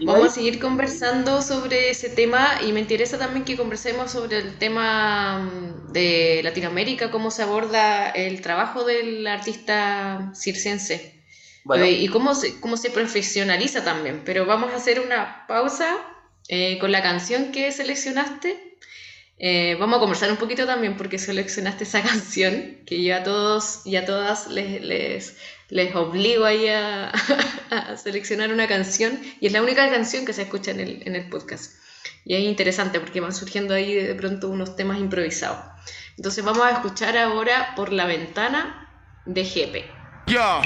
Vamos 0.00 0.26
a 0.26 0.30
seguir 0.30 0.60
conversando 0.60 1.40
sobre 1.40 1.90
ese 1.90 2.10
tema 2.10 2.60
y 2.66 2.72
me 2.72 2.80
interesa 2.80 3.18
también 3.18 3.44
que 3.44 3.56
conversemos 3.56 4.10
sobre 4.10 4.38
el 4.38 4.58
tema 4.58 5.38
mm, 5.38 5.92
de 5.92 6.42
Latinoamérica, 6.44 7.10
cómo 7.10 7.30
se 7.30 7.42
aborda 7.42 8.10
el 8.10 8.42
trabajo 8.42 8.84
del 8.84 9.26
artista 9.26 10.32
circense 10.34 11.24
eh, 11.74 11.90
y 11.92 12.08
cómo 12.08 12.34
se, 12.34 12.60
cómo 12.60 12.76
se 12.76 12.90
profesionaliza 12.90 13.84
también. 13.84 14.22
Pero 14.24 14.44
vamos 14.44 14.72
a 14.72 14.76
hacer 14.76 15.00
una 15.00 15.46
pausa 15.46 15.96
eh, 16.48 16.78
con 16.78 16.92
la 16.92 17.02
canción 17.02 17.50
que 17.50 17.72
seleccionaste. 17.72 18.78
Eh, 19.38 19.76
vamos 19.80 19.96
a 19.96 20.00
conversar 20.00 20.30
un 20.30 20.36
poquito 20.36 20.66
también 20.66 20.96
porque 20.96 21.18
seleccionaste 21.18 21.84
esa 21.84 22.02
canción 22.02 22.80
que 22.86 23.02
yo 23.02 23.16
a 23.16 23.22
todos 23.22 23.86
y 23.86 23.96
a 23.96 24.04
todas 24.04 24.48
les, 24.48 24.82
les 24.82 25.36
les 25.68 25.94
obligo 25.94 26.44
ahí 26.44 26.68
a, 26.68 27.12
seleccionar 27.96 28.52
una 28.52 28.68
canción 28.68 29.18
y 29.40 29.46
es 29.46 29.52
la 29.52 29.62
única 29.62 29.88
canción 29.90 30.24
que 30.24 30.32
se 30.32 30.42
escucha 30.42 30.70
en 30.70 30.80
el, 30.80 31.02
en 31.06 31.16
el 31.16 31.28
podcast. 31.28 31.72
Y 32.24 32.34
es 32.34 32.42
interesante 32.42 33.00
porque 33.00 33.20
van 33.20 33.32
surgiendo 33.32 33.74
ahí 33.74 33.94
de 33.94 34.14
pronto 34.14 34.48
unos 34.48 34.76
temas 34.76 34.98
improvisados. 34.98 35.58
Entonces 36.16 36.44
vamos 36.44 36.64
a 36.64 36.70
escuchar 36.70 37.16
ahora 37.16 37.74
por 37.76 37.92
la 37.92 38.06
ventana 38.06 38.88
de 39.26 39.44
Jepe. 39.44 39.84
Ya. 40.26 40.60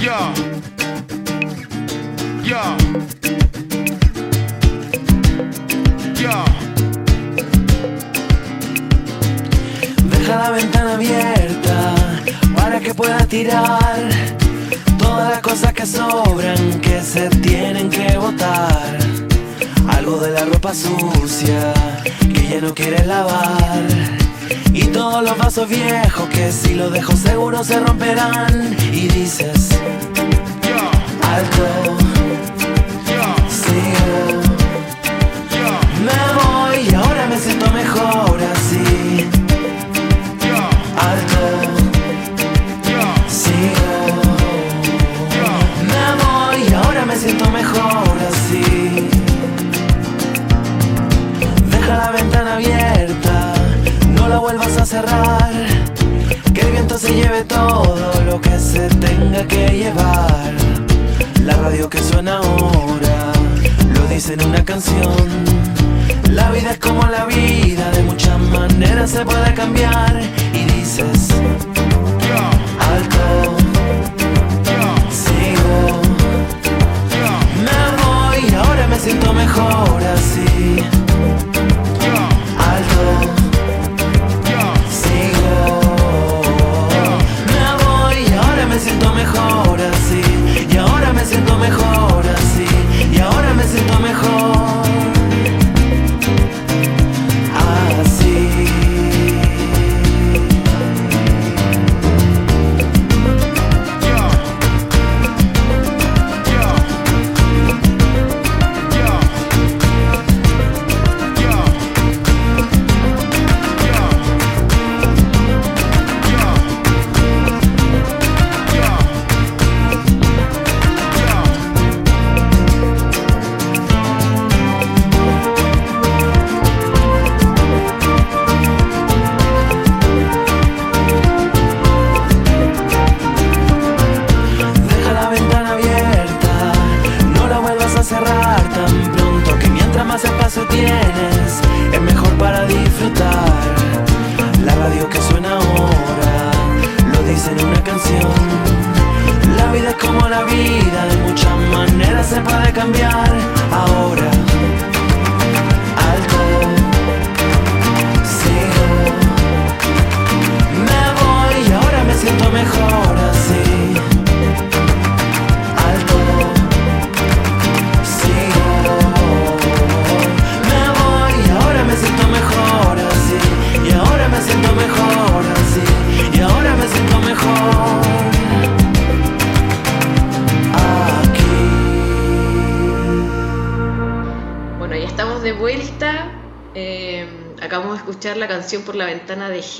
Ya. 0.00 0.32
Ya. 2.42 2.76
Ya. 6.14 6.44
Deja 10.04 10.36
la 10.36 10.50
ventana 10.50 10.94
abierta 10.94 11.41
para 11.41 11.41
que 12.82 12.94
pueda 12.94 13.24
tirar 13.26 14.08
todas 14.98 15.30
las 15.30 15.40
cosas 15.40 15.72
que 15.72 15.86
sobran 15.86 16.80
que 16.80 17.00
se 17.00 17.28
tienen 17.28 17.88
que 17.90 18.16
botar. 18.16 18.98
Algo 19.88 20.18
de 20.18 20.30
la 20.30 20.44
ropa 20.44 20.74
sucia 20.74 21.72
que 22.20 22.48
ya 22.48 22.60
no 22.60 22.74
quieres 22.74 23.06
lavar. 23.06 23.82
Y 24.72 24.84
todos 24.86 25.22
los 25.22 25.36
vasos 25.38 25.68
viejos 25.68 26.28
que 26.30 26.50
si 26.50 26.74
los 26.74 26.92
dejo 26.92 27.12
seguro 27.16 27.62
se 27.62 27.78
romperán. 27.78 28.76
Y 28.92 29.08
dices, 29.08 29.68
alto, 31.22 32.01
Que 54.92 56.60
el 56.60 56.70
viento 56.70 56.98
se 56.98 57.14
lleve 57.14 57.44
todo 57.44 58.12
lo 58.26 58.38
que 58.42 58.58
se 58.58 58.90
tenga 58.90 59.42
que 59.48 59.68
llevar. 59.68 60.52
La 61.46 61.56
radio 61.56 61.88
que 61.88 61.96
suena 61.96 62.36
ahora 62.36 63.32
lo 63.94 64.06
dice 64.08 64.34
en 64.34 64.44
una 64.44 64.62
canción. 64.62 65.28
La 66.30 66.50
vida 66.50 66.72
es 66.72 66.78
como 66.78 67.06
la 67.08 67.24
vida, 67.24 67.90
de 67.92 68.02
muchas 68.02 68.38
maneras 68.38 69.12
se 69.12 69.24
puede 69.24 69.54
cambiar. 69.54 70.20
Y 70.52 70.64
dices, 70.74 71.28
alto. 72.78 73.56
me 78.88 78.98
siento 78.98 79.32
mejor 79.32 80.02
así. 80.04 81.01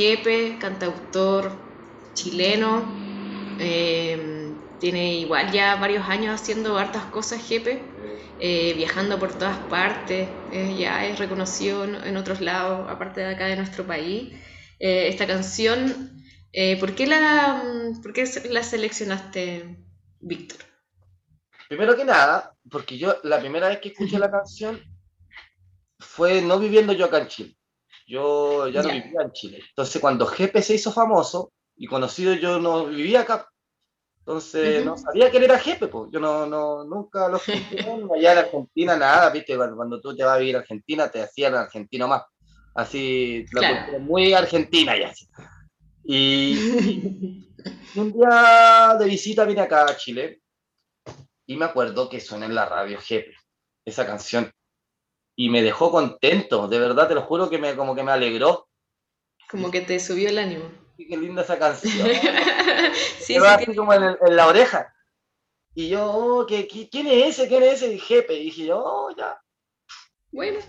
Jepe, 0.03 0.59
cantautor 0.59 1.53
chileno. 2.13 2.83
Eh, 3.61 4.53
tiene 4.81 5.15
igual 5.15 5.53
ya 5.53 5.77
varios 5.77 6.09
años 6.09 6.41
haciendo 6.41 6.77
hartas 6.77 7.05
cosas 7.05 7.41
Jepe, 7.47 7.81
eh, 8.41 8.75
viajando 8.75 9.21
por 9.21 9.33
todas 9.39 9.57
partes, 9.69 10.29
ya 10.77 11.07
es 11.07 11.21
reconocido 11.21 11.85
en, 11.85 12.17
otros 12.17 12.41
lados, 12.41 12.91
aparte 12.91 13.21
de 13.21 13.33
acá 13.35 13.47
de 13.47 13.55
nuestro 13.55 13.87
país. 13.87 14.35
esta 14.81 15.29
canción, 15.29 16.11
¿por, 16.81 16.97
qué 16.97 17.07
la, 17.07 17.63
¿por 18.03 18.13
qué 18.13 18.25
la 18.51 18.65
seleccionaste, 18.65 19.77
Víctor? 20.19 20.59
Primero 21.69 21.97
que 21.97 22.05
nada, 22.05 22.57
porque 22.69 22.99
yo 22.99 23.19
la 23.23 23.39
primera 23.39 23.69
vez 23.69 23.79
que 23.79 23.91
escuché 23.91 24.19
la 24.19 24.33
canción 24.33 24.83
fue 26.01 26.43
no 26.43 26.59
viviendo 26.59 26.93
yo 26.93 27.05
acá 27.05 27.19
en 27.19 27.29
Chile. 27.29 27.57
Yo 28.13 28.69
ya 28.69 28.83
no 28.83 28.91
vivía 28.91 29.23
en 29.23 29.33
Chile. 29.33 29.63
Entonces, 29.71 29.99
cuando 29.99 30.27
GP 30.27 30.61
se 30.61 30.75
hizo 30.75 30.93
famoso 30.93 31.55
y 31.75 31.87
conocido, 31.87 32.35
yo 32.35 32.59
no 32.59 32.85
vivía 32.85 33.23
acá. 33.23 33.49
Entonces, 34.19 34.85
no 34.85 34.99
sabía 34.99 35.31
quién 35.31 35.45
era 35.45 35.59
Jepe, 35.59 35.89
pues. 35.89 36.11
Yo 36.13 36.21
no, 36.21 36.45
no, 36.45 36.85
nunca 36.85 37.31
lo 37.31 37.41
allá 38.15 38.33
en 38.33 38.39
Argentina, 38.39 38.97
nada, 38.97 39.31
viste, 39.31 39.57
cuando, 39.57 39.99
tú 39.99 40.15
te 40.15 40.25
vas 40.25 40.37
a 40.37 40.41
vivir 40.41 40.57
a 40.57 40.59
Argentina, 40.59 41.11
te 41.11 41.23
hacían 41.23 41.55
argentino 41.55 42.07
más. 42.07 42.23
Así, 42.75 43.47
la 43.53 43.99
muy 43.99 44.35
argentina 44.35 44.95
ya. 44.95 45.11
Y, 46.05 47.49
un 47.95 48.13
día 48.13 48.95
de 48.99 49.07
visita 49.07 49.47
vine 49.47 49.63
acá 49.63 49.87
a 49.87 49.97
Chile 49.97 50.43
y 51.47 51.57
me 51.57 51.65
acuerdo 51.65 52.11
que 52.11 52.21
suena 52.21 52.45
en 52.45 52.55
la 52.55 52.67
radio 52.67 53.01
Jepe, 53.01 53.35
esa 53.87 54.05
canción 54.05 54.53
y 55.43 55.49
me 55.49 55.61
dejó 55.61 55.91
contento, 55.91 56.69
de 56.69 56.79
verdad 56.79 57.09
te 57.09 57.17
lo 57.17 57.23
juro 57.23 57.51
que 57.51 57.59
me, 57.59 57.75
como 57.75 57.97
que 57.97 58.05
me 58.05 58.13
alegró. 58.13 58.69
Como 59.51 59.73
que 59.73 59.81
te 59.81 59.99
subió 59.99 60.29
el 60.29 60.39
ánimo. 60.39 60.71
Qué 60.97 61.17
linda 61.17 61.43
esa 61.43 61.59
canción. 61.59 62.07
sí, 63.19 63.35
sí, 63.35 63.37
así 63.37 63.75
como 63.75 63.93
en, 63.93 64.17
la 64.21 64.47
oreja. 64.47 64.95
Y 65.75 65.89
yo, 65.89 66.09
oh, 66.13 66.47
¿qué, 66.47 66.69
quién 66.69 67.09
es 67.09 67.41
ese? 67.41 67.49
¿Quién 67.49 67.65
es 67.65 67.83
ese? 67.83 67.99
Jepe. 67.99 68.35
Y 68.35 68.45
dije 68.45 68.67
yo, 68.67 68.85
oh, 68.85 69.11
ya. 69.17 69.43
Bueno. 70.31 70.61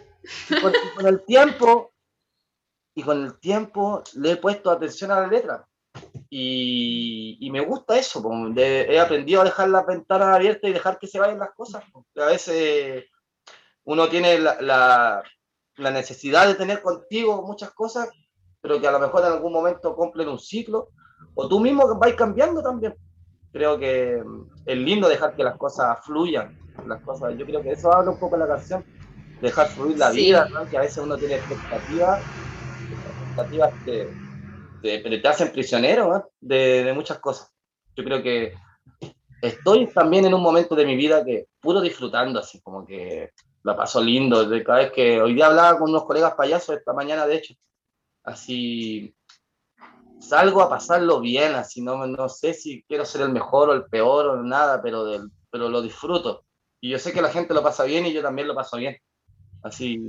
Y 0.50 0.60
con, 0.60 0.74
el 1.06 1.24
tiempo, 1.24 1.94
y 2.96 3.04
con 3.04 3.26
el 3.26 3.40
tiempo 3.40 4.02
le 4.16 4.32
he 4.32 4.38
puesto 4.38 4.72
atención 4.72 5.12
a 5.12 5.22
la 5.22 5.28
letra. 5.28 5.68
Y, 6.32 7.38
y 7.40 7.52
me 7.52 7.60
gusta 7.60 7.96
eso, 7.96 8.24
he 8.58 9.00
aprendido 9.00 9.42
a 9.42 9.46
dejar 9.46 9.70
las 9.70 9.86
ventanas 9.86 10.36
abiertas 10.36 10.68
y 10.68 10.74
dejar 10.74 10.98
que 10.98 11.06
se 11.06 11.20
vayan 11.20 11.38
las 11.38 11.54
cosas. 11.54 11.84
A 12.16 12.26
veces 12.26 13.06
uno 13.86 14.08
tiene 14.08 14.40
la, 14.40 15.24
necesidad 15.78 16.48
de 16.48 16.56
tener 16.56 16.82
contigo 16.82 17.46
muchas 17.46 17.72
cosas, 17.72 18.10
pero 18.62 18.80
que 18.80 18.88
a 18.88 18.92
lo 18.92 19.00
mejor 19.00 19.22
en 19.22 19.34
algún 19.34 19.52
momento 19.52 19.96
cumplen 19.96 20.30
un 20.30 20.40
ciclo, 20.40 20.90
o 21.36 21.48
tú 21.48 21.60
mismo 21.60 21.98
vais 21.98 22.16
cambiando 22.16 22.62
también. 22.62 22.96
Creo 23.52 23.78
que 23.78 24.22
mm, 24.24 24.46
es 24.66 24.78
lindo 24.78 25.10
dejar 25.10 25.36
que 25.36 25.44
las 25.44 25.58
cosas 25.58 25.98
fluyan, 26.06 26.56
las 26.88 27.02
cosas, 27.02 27.34
yo 27.38 27.46
creo 27.46 27.62
que 27.62 27.72
eso 27.72 27.94
habla 27.94 28.12
un 28.12 28.20
poco 28.20 28.38
la 28.38 28.48
canción, 28.48 28.84
dejar 29.42 29.68
fluir 29.68 29.98
la 29.98 30.12
vida, 30.12 30.50
que 30.70 30.78
a 30.78 30.82
veces 30.82 30.98
uno 30.98 31.18
tiene 31.18 31.36
expectativas, 31.36 32.22
expectativas 32.90 33.74
de, 33.86 34.10
de, 34.82 35.20
te 35.20 35.28
hacen 35.28 35.52
prisionero 35.52 36.32
de, 36.40 36.84
de 36.84 36.94
muchas 36.94 37.20
cosas. 37.20 37.52
Yo 37.96 38.04
creo 38.04 38.24
que 38.24 38.54
estoy 39.42 39.88
también 39.88 40.26
en 40.26 40.34
un 40.34 40.42
momento 40.42 40.76
de 40.76 40.86
mi 40.86 40.96
vida 40.96 41.24
que 41.24 41.48
puro 41.60 41.82
disfrutando, 41.82 42.40
así 42.40 42.62
como 42.62 42.86
que 42.86 43.32
la 43.64 43.76
paso 43.76 44.02
lindo. 44.02 44.46
De 44.46 44.64
cada 44.64 44.80
vez 44.80 44.92
que 44.92 45.22
hoy 45.22 45.34
día 45.34 45.48
hablaba 45.48 45.80
con 45.80 45.90
unos 45.90 46.06
colegas 46.06 46.36
payasos, 46.36 46.78
esta 46.78 46.94
mañana 46.94 47.26
de 47.26 47.36
hecho, 47.36 47.54
así 48.24 49.16
salgo 50.20 50.62
a 50.62 50.70
pasarlo 50.70 51.20
bien, 51.20 51.54
así 51.56 51.82
no, 51.82 52.08
no 52.08 52.30
sé 52.30 52.54
si 52.54 52.84
quiero 52.88 53.06
ser 53.06 53.22
el 53.22 53.30
mejor 53.30 53.70
o 53.70 53.74
el 53.74 53.86
peor 53.86 54.28
o 54.28 54.42
nada, 54.42 54.82
pero, 54.82 55.04
del, 55.04 55.30
pero 55.50 55.70
lo 55.70 55.82
disfruto. 55.82 56.46
Y 56.80 56.90
yo 56.90 57.00
sé 57.00 57.12
que 57.12 57.22
la 57.22 57.30
gente 57.30 57.54
lo 57.54 57.64
pasa 57.64 57.84
bien 57.84 58.06
y 58.06 58.14
yo 58.14 58.22
también 58.22 58.48
lo 58.48 58.56
paso 58.56 58.78
bien. 58.78 58.98
Así. 59.64 60.00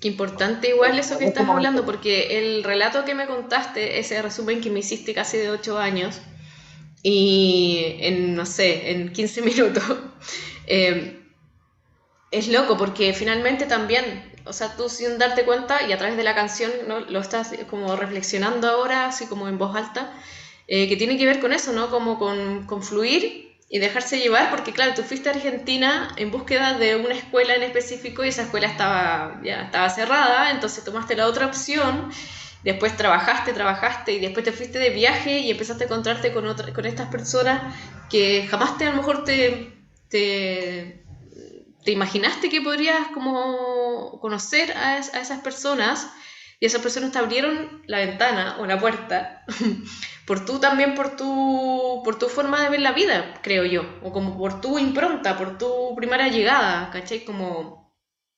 Qué 0.00 0.08
importante 0.08 0.68
igual 0.68 0.98
eso 0.98 1.18
que 1.18 1.24
este 1.24 1.40
estás 1.40 1.48
hablando, 1.48 1.84
porque 1.84 2.38
el 2.38 2.64
relato 2.64 3.04
que 3.04 3.14
me 3.14 3.26
contaste, 3.26 3.98
ese 3.98 4.20
resumen 4.22 4.60
que 4.60 4.70
me 4.70 4.80
hiciste 4.80 5.14
casi 5.14 5.38
de 5.38 5.50
ocho 5.50 5.78
años, 5.78 6.20
y 7.02 7.96
en, 8.00 8.34
no 8.34 8.44
sé, 8.44 8.90
en 8.90 9.12
15 9.12 9.42
minutos, 9.42 9.84
eh, 10.66 11.17
es 12.30 12.48
loco 12.48 12.76
porque 12.76 13.12
finalmente 13.12 13.66
también, 13.66 14.32
o 14.44 14.52
sea, 14.52 14.76
tú 14.76 14.88
sin 14.88 15.18
darte 15.18 15.44
cuenta 15.44 15.82
y 15.82 15.92
a 15.92 15.98
través 15.98 16.16
de 16.16 16.24
la 16.24 16.34
canción 16.34 16.70
¿no? 16.86 17.00
lo 17.00 17.20
estás 17.20 17.52
como 17.70 17.96
reflexionando 17.96 18.68
ahora, 18.68 19.06
así 19.06 19.26
como 19.26 19.48
en 19.48 19.58
voz 19.58 19.74
alta, 19.74 20.12
eh, 20.66 20.88
que 20.88 20.96
tiene 20.96 21.16
que 21.16 21.24
ver 21.24 21.40
con 21.40 21.52
eso, 21.52 21.72
¿no? 21.72 21.90
Como 21.90 22.18
con, 22.18 22.82
fluir 22.82 23.56
y 23.70 23.78
dejarse 23.78 24.18
llevar, 24.18 24.50
porque 24.50 24.72
claro, 24.72 24.92
tú 24.94 25.02
fuiste 25.02 25.28
a 25.28 25.32
Argentina 25.32 26.14
en 26.16 26.30
búsqueda 26.30 26.74
de 26.78 26.96
una 26.96 27.14
escuela 27.14 27.54
en 27.54 27.62
específico 27.62 28.24
y 28.24 28.28
esa 28.28 28.42
escuela 28.42 28.66
estaba, 28.66 29.40
ya 29.42 29.62
estaba 29.62 29.88
cerrada, 29.90 30.50
entonces 30.50 30.84
tomaste 30.84 31.16
la 31.16 31.26
otra 31.26 31.46
opción, 31.46 32.10
después 32.64 32.96
trabajaste, 32.96 33.52
trabajaste 33.52 34.12
y 34.12 34.20
después 34.20 34.44
te 34.44 34.52
fuiste 34.52 34.78
de 34.78 34.90
viaje 34.90 35.40
y 35.40 35.50
empezaste 35.50 35.84
a 35.84 35.86
encontrarte 35.86 36.32
con, 36.32 36.46
otra, 36.46 36.72
con 36.72 36.86
estas 36.86 37.08
personas 37.08 37.74
que 38.10 38.46
jamás 38.50 38.78
te 38.78 38.86
a 38.86 38.90
lo 38.90 38.96
mejor 38.98 39.24
te, 39.24 39.72
te 40.08 41.02
¿Te 41.88 41.92
imaginaste 41.92 42.50
que 42.50 42.60
podrías 42.60 43.08
como 43.14 44.20
conocer 44.20 44.76
a, 44.76 44.98
esas 44.98 45.40
personas 45.40 46.06
y 46.60 46.66
esas 46.66 46.82
personas 46.82 47.12
te 47.12 47.18
abrieron 47.18 47.82
la 47.86 48.00
ventana 48.00 48.58
o 48.60 48.66
la 48.66 48.78
puerta 48.78 49.46
por 50.26 50.44
tú 50.44 50.58
también 50.58 50.94
por 50.94 51.16
tu 51.16 52.02
por 52.04 52.18
tu 52.18 52.28
forma 52.28 52.62
de 52.62 52.68
ver 52.68 52.80
la 52.80 52.92
vida, 52.92 53.40
creo 53.42 53.64
yo, 53.64 54.00
o 54.02 54.12
como 54.12 54.36
por 54.36 54.60
tu 54.60 54.78
impronta, 54.78 55.38
por 55.38 55.56
tu 55.56 55.96
primera 55.96 56.28
llegada, 56.28 56.90
¿cachai? 56.90 57.24
Como 57.24 57.96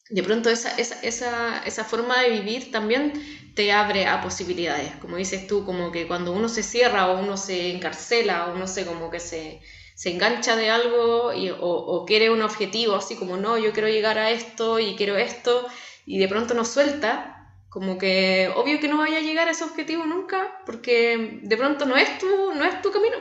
de 0.09 0.23
pronto 0.23 0.49
esa, 0.49 0.71
esa, 0.77 1.01
esa, 1.01 1.65
esa 1.67 1.85
forma 1.85 2.21
de 2.21 2.31
vivir 2.31 2.71
también 2.71 3.15
te 3.57 3.73
abre 3.73 4.07
a 4.07 4.21
posibilidades, 4.21 4.95
como 5.01 5.17
dices 5.17 5.49
tú, 5.49 5.65
como 5.65 5.91
que 5.91 6.07
cuando 6.07 6.31
uno 6.31 6.49
se 6.49 6.63
cierra 6.63 7.09
o 7.09 7.19
uno 7.19 7.37
se 7.37 7.73
encarcela 7.73 8.47
o 8.47 8.55
no 8.57 8.69
sé, 8.69 8.87
como 8.87 9.11
que 9.11 9.19
se 9.19 9.61
se 10.01 10.09
engancha 10.09 10.57
de 10.57 10.71
algo 10.71 11.35
y, 11.35 11.53
o, 11.61 12.07
quiere 12.07 12.31
un 12.31 12.41
objetivo, 12.41 12.97
así 12.97 13.17
como, 13.17 13.37
no, 13.37 13.59
yo 13.59 13.71
quiero 13.75 13.87
llegar 13.87 14.17
a 14.17 14.31
esto 14.31 14.79
y 14.79 14.97
quiero 14.97 15.19
esto, 15.19 15.67
y 16.07 16.19
de 16.19 16.27
pronto 16.27 16.55
no 16.55 16.65
suelta, 16.65 17.53
como 17.69 17.99
que 17.99 18.51
obvio 18.57 18.81
que 18.81 18.89
no 18.89 18.97
vaya 18.97 19.19
a 19.19 19.21
llegar 19.21 19.47
a 19.47 19.51
ese 19.51 19.63
objetivo 19.63 20.07
nunca, 20.07 20.59
porque 20.65 21.41
de 21.43 21.57
pronto 21.59 21.85
no 21.85 21.99
es 21.99 22.17
tu, 22.17 22.27
no 22.55 22.65
es 22.65 22.81
tu 22.81 22.91
camino. 22.91 23.19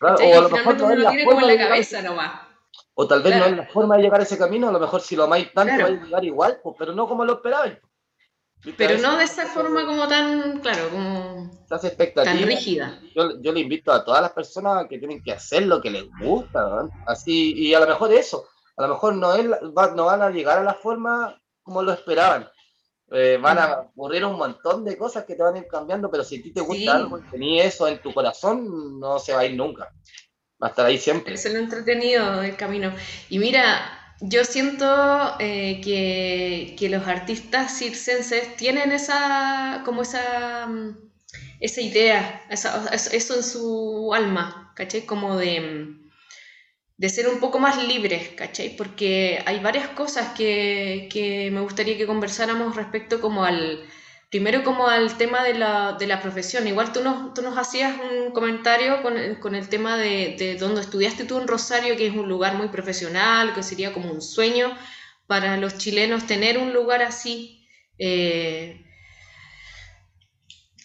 Claro, 0.00 0.16
o 0.16 0.38
a 0.38 0.42
lo 0.42 0.48
mejor 0.48 0.76
no 0.76 0.96
lo 0.96 1.08
tiene 1.08 1.24
como 1.24 1.40
en 1.48 1.56
la 1.56 1.68
cabeza 1.68 2.02
nomás. 2.02 2.48
O 2.94 3.06
tal 3.06 3.22
vez 3.22 3.36
no 3.36 3.44
es 3.44 3.56
la 3.58 3.66
forma 3.66 3.96
de 3.96 4.02
llegar 4.02 4.18
a 4.18 4.24
ese 4.24 4.36
camino, 4.36 4.70
a 4.70 4.72
lo 4.72 4.80
mejor 4.80 5.02
si 5.02 5.14
lo 5.14 5.22
amáis 5.22 5.52
tanto 5.52 5.84
va 5.84 5.86
a 5.86 5.90
llegar 5.90 6.24
igual, 6.24 6.58
pues, 6.64 6.74
pero 6.76 6.94
no 6.94 7.06
como 7.06 7.24
lo 7.24 7.34
esperabais. 7.34 7.78
Pero 8.76 8.98
no 8.98 9.16
de 9.16 9.24
esa 9.24 9.46
forma 9.46 9.84
como 9.84 10.06
tan, 10.06 10.60
claro, 10.60 10.88
como 10.90 11.50
tan 12.14 12.38
rígida. 12.46 13.00
Yo, 13.14 13.40
yo, 13.40 13.52
le 13.52 13.60
invito 13.60 13.92
a 13.92 14.04
todas 14.04 14.22
las 14.22 14.30
personas 14.30 14.86
que 14.88 14.98
tienen 14.98 15.22
que 15.22 15.32
hacer 15.32 15.64
lo 15.64 15.80
que 15.80 15.90
les 15.90 16.04
gusta, 16.20 16.88
así, 17.06 17.54
y 17.56 17.74
a 17.74 17.80
lo 17.80 17.88
mejor 17.88 18.12
eso, 18.12 18.46
a 18.76 18.82
lo 18.82 18.88
mejor 18.88 19.14
no, 19.14 19.34
es, 19.34 19.46
no 19.46 20.04
van 20.04 20.22
a 20.22 20.30
llegar 20.30 20.58
a 20.58 20.62
la 20.62 20.74
forma 20.74 21.40
como 21.62 21.82
lo 21.82 21.92
esperaban. 21.92 22.48
Eh, 23.10 23.38
van 23.40 23.58
a 23.58 23.80
ocurrir 23.80 24.24
un 24.24 24.38
montón 24.38 24.84
de 24.84 24.96
cosas 24.96 25.24
que 25.24 25.34
te 25.34 25.42
van 25.42 25.54
a 25.54 25.58
ir 25.58 25.66
cambiando, 25.66 26.10
pero 26.10 26.24
si 26.24 26.38
a 26.38 26.42
ti 26.42 26.52
te 26.52 26.62
gusta 26.62 26.94
algo 26.94 27.20
y 27.32 27.58
eso 27.58 27.86
en 27.86 28.00
tu 28.00 28.14
corazón, 28.14 28.98
no 28.98 29.18
se 29.18 29.34
va 29.34 29.40
a 29.40 29.44
ir 29.44 29.54
nunca. 29.54 29.92
Va 30.62 30.68
a 30.68 30.70
estar 30.70 30.86
ahí 30.86 30.96
siempre. 30.96 31.34
Es 31.34 31.52
lo 31.52 31.58
entretenido 31.58 32.40
del 32.40 32.56
camino. 32.56 32.94
Y 33.28 33.38
mira, 33.38 34.01
yo 34.22 34.44
siento 34.44 34.86
eh, 35.40 35.80
que, 35.82 36.88
los 36.88 37.06
artistas 37.06 37.76
circenses 37.76 38.56
tienen 38.56 38.92
esa, 38.92 39.82
como 39.84 40.02
esa, 40.02 40.66
mm, 40.66 40.96
esa 41.60 41.80
idea, 41.80 42.46
eso 42.50 43.34
en 43.36 43.42
su 43.42 44.12
alma, 44.14 44.72
¿cachai? 44.76 45.06
Como 45.06 45.36
de, 45.36 45.60
mm, 45.60 46.10
de 46.98 47.08
ser 47.08 47.28
un 47.28 47.40
poco 47.40 47.58
más 47.58 47.82
libres, 47.84 48.30
¿cachai? 48.36 48.76
Porque 48.76 49.42
hay 49.46 49.58
varias 49.60 49.88
cosas 49.88 50.32
que, 50.36 51.08
que 51.12 51.50
me 51.50 51.60
gustaría 51.60 51.96
que 51.96 52.06
conversáramos 52.06 52.76
respecto 52.76 53.20
como 53.20 53.44
al, 53.44 53.88
primero 54.32 54.64
como 54.64 54.88
al 54.88 55.18
tema 55.18 55.44
de 55.44 55.52
la, 55.52 55.92
de 55.92 56.06
la 56.06 56.22
profesión. 56.22 56.66
Igual 56.66 56.90
tú 56.90 57.04
nos, 57.04 57.34
tú 57.34 57.42
nos 57.42 57.58
hacías 57.58 57.94
un 58.00 58.32
comentario 58.32 59.02
con, 59.02 59.14
con 59.40 59.54
el 59.54 59.68
tema 59.68 59.98
de, 59.98 60.36
de 60.38 60.56
donde 60.56 60.80
estudiaste 60.80 61.24
tú 61.24 61.38
en 61.38 61.46
Rosario, 61.46 61.98
que 61.98 62.06
es 62.06 62.14
un 62.14 62.30
lugar 62.30 62.56
muy 62.56 62.68
profesional, 62.68 63.52
que 63.54 63.62
sería 63.62 63.92
como 63.92 64.10
un 64.10 64.22
sueño 64.22 64.74
para 65.26 65.58
los 65.58 65.76
chilenos 65.76 66.26
tener 66.26 66.56
un 66.56 66.72
lugar 66.72 67.02
así. 67.02 67.68
Eh, 67.98 68.82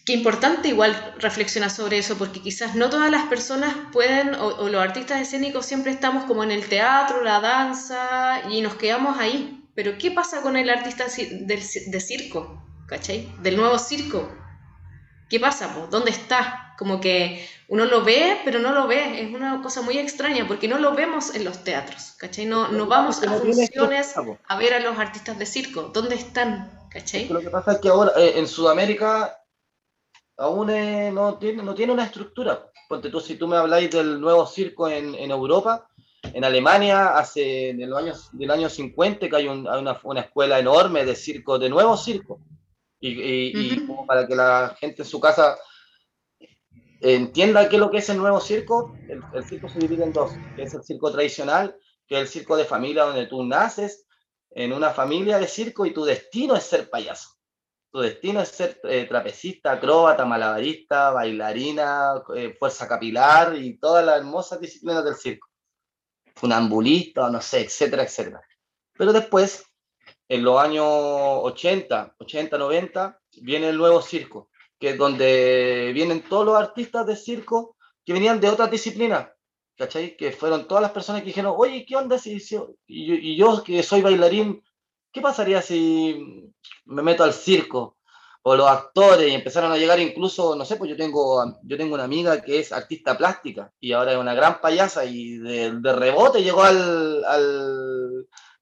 qué 0.05 0.11
importante 0.11 0.67
igual 0.67 1.15
reflexionar 1.17 1.69
sobre 1.71 1.99
eso, 1.99 2.17
porque 2.17 2.41
quizás 2.41 2.75
no 2.75 2.89
todas 2.89 3.09
las 3.09 3.27
personas 3.27 3.73
pueden, 3.93 4.35
o, 4.35 4.47
o, 4.47 4.67
los 4.67 4.81
artistas 4.81 5.21
escénicos 5.21 5.65
siempre 5.65 5.93
estamos 5.93 6.25
como 6.25 6.43
en 6.43 6.51
el 6.51 6.67
teatro, 6.67 7.23
la 7.23 7.39
danza, 7.39 8.41
y 8.51 8.59
nos 8.59 8.75
quedamos 8.75 9.17
ahí 9.17 9.53
pero 9.77 9.95
¿qué 9.99 10.09
pasa 10.09 10.41
con 10.41 10.57
el 10.57 10.71
artista 10.71 11.05
de 11.05 12.01
circo? 12.01 12.66
¿Cachai? 12.87 13.31
Del 13.41 13.57
nuevo 13.57 13.77
circo. 13.77 14.29
¿Qué 15.29 15.39
pasa? 15.39 15.87
¿Dónde 15.91 16.11
está? 16.11 16.73
Como 16.77 16.99
que 17.01 17.45
uno 17.67 17.85
lo 17.85 18.03
ve, 18.03 18.39
pero 18.45 18.59
no 18.59 18.71
lo 18.71 18.87
ve. 18.87 19.21
Es 19.21 19.33
una 19.33 19.61
cosa 19.61 19.81
muy 19.81 19.97
extraña 19.97 20.47
porque 20.47 20.67
no 20.67 20.79
lo 20.79 20.95
vemos 20.95 21.35
en 21.35 21.43
los 21.43 21.63
teatros, 21.63 22.15
¿cachai? 22.17 22.45
No, 22.45 22.69
no 22.69 22.85
vamos 22.85 23.21
a 23.23 23.31
funciones 23.33 24.15
a 24.47 24.57
ver 24.57 24.73
a 24.73 24.79
los 24.79 24.97
artistas 24.97 25.37
de 25.37 25.45
circo. 25.45 25.91
¿Dónde 25.93 26.15
están? 26.15 26.77
¿cachai? 26.89 27.27
Lo 27.27 27.39
que 27.39 27.49
pasa 27.49 27.73
es 27.73 27.79
que 27.79 27.89
ahora 27.89 28.11
eh, 28.17 28.33
en 28.37 28.47
Sudamérica 28.47 29.39
aún 30.37 30.69
eh, 30.69 31.11
no, 31.11 31.37
tiene, 31.37 31.63
no 31.63 31.73
tiene 31.73 31.93
una 31.93 32.05
estructura. 32.05 32.71
Ponte 32.87 33.09
tú, 33.09 33.19
si 33.19 33.35
tú 33.35 33.47
me 33.47 33.57
habláis 33.57 33.91
del 33.91 34.19
nuevo 34.19 34.45
circo 34.45 34.87
en, 34.87 35.13
en 35.15 35.31
Europa, 35.31 35.89
en 36.23 36.43
Alemania, 36.43 37.17
hace 37.17 37.69
en 37.69 37.89
los 37.89 37.99
años, 37.99 38.29
del 38.31 38.51
año 38.51 38.69
50, 38.69 39.29
que 39.29 39.35
hay, 39.35 39.47
una, 39.47 39.99
una, 40.03 40.21
escuela 40.21 40.59
enorme 40.59 41.05
de 41.05 41.15
circo, 41.15 41.59
de 41.59 41.69
nuevo 41.69 41.97
circo. 41.97 42.39
Y, 42.99 43.79
para 44.07 44.27
que 44.27 44.35
la 44.35 44.75
gente 44.79 45.03
en 45.03 45.07
su 45.07 45.19
casa 45.19 45.57
entienda 47.01 47.69
qué 47.69 47.75
es 47.75 47.79
lo 47.79 47.91
que 47.91 47.97
es 47.97 48.09
el 48.09 48.17
nuevo 48.17 48.39
circo, 48.39 48.95
el, 49.07 49.21
el, 49.33 49.43
circo 49.43 49.69
se 49.69 49.79
divide 49.79 50.03
en 50.03 50.13
dos, 50.13 50.31
que 50.55 50.63
es 50.63 50.73
el 50.73 50.83
circo 50.83 51.11
tradicional, 51.11 51.77
que 52.07 52.15
es 52.15 52.21
el 52.21 52.27
circo 52.27 52.57
de 52.57 52.65
familia 52.65 53.03
donde 53.03 53.27
tú 53.27 53.43
naces 53.43 54.07
en 54.51 54.73
una 54.73 54.89
familia 54.89 55.37
de 55.37 55.47
circo 55.47 55.85
y 55.85 55.93
tu 55.93 56.03
destino 56.03 56.55
es 56.55 56.63
ser 56.63 56.89
payaso. 56.89 57.37
Tu 57.91 58.01
destino 58.01 58.41
es 58.41 58.49
ser 58.49 58.79
eh, 58.83 59.05
trapecista, 59.05 59.73
acróbata, 59.73 60.25
malabarista, 60.25 61.11
bailarina, 61.11 62.21
eh, 62.35 62.55
fuerza 62.57 62.87
capilar 62.87 63.55
y 63.55 63.77
todas 63.77 64.05
las 64.05 64.17
hermosas 64.17 64.59
disciplinas 64.59 65.05
del 65.05 65.15
circo. 65.15 65.47
Funambulista, 66.35 67.29
no 67.29 67.41
sé, 67.41 67.61
etcétera, 67.61 68.03
etcétera. 68.03 68.41
Pero 68.93 69.13
después, 69.13 69.65
en 70.29 70.43
los 70.43 70.59
años 70.59 70.85
80, 70.85 72.15
80, 72.19 72.57
90, 72.57 73.19
viene 73.41 73.69
el 73.69 73.77
nuevo 73.77 74.01
circo, 74.01 74.49
que 74.79 74.89
es 74.89 74.97
donde 74.97 75.91
vienen 75.93 76.23
todos 76.23 76.45
los 76.45 76.55
artistas 76.55 77.05
de 77.05 77.15
circo 77.15 77.75
que 78.05 78.13
venían 78.13 78.39
de 78.39 78.49
otras 78.49 78.71
disciplinas, 78.71 79.29
¿cachai? 79.77 80.15
Que 80.17 80.31
fueron 80.31 80.67
todas 80.67 80.81
las 80.81 80.91
personas 80.91 81.21
que 81.21 81.27
dijeron, 81.27 81.53
oye, 81.57 81.85
¿qué 81.85 81.95
onda 81.95 82.17
si, 82.17 82.37
y, 82.87 83.37
yo 83.37 83.63
que 83.63 83.83
soy 83.83 84.01
bailarín, 84.01 84.63
¿qué 85.11 85.21
pasaría 85.21 85.61
si 85.61 86.51
me 86.85 87.01
meto 87.01 87.23
al 87.23 87.33
circo? 87.33 87.97
O 88.43 88.55
los 88.55 88.67
actores 88.67 89.29
y 89.29 89.33
empezaron 89.33 89.73
a 89.73 89.77
llegar 89.77 89.99
incluso, 89.99 90.55
no 90.55 90.63
sé, 90.63 90.77
pues 90.77 90.89
yo 90.89 90.95
tengo, 90.95 91.43
yo 91.63 91.77
tengo 91.77 91.95
una 91.95 92.05
amiga 92.05 92.41
que 92.41 92.59
es 92.59 92.71
artista 92.71 93.17
plástica 93.17 93.73
y 93.79 93.91
ahora 93.91 94.13
es 94.13 94.17
una 94.17 94.33
gran 94.33 94.61
payasa 94.61 95.03
y 95.03 95.37
de, 95.37 95.93
rebote 95.93 96.41
llegó 96.41 96.63
al, 96.63 97.25
al, 97.25 97.76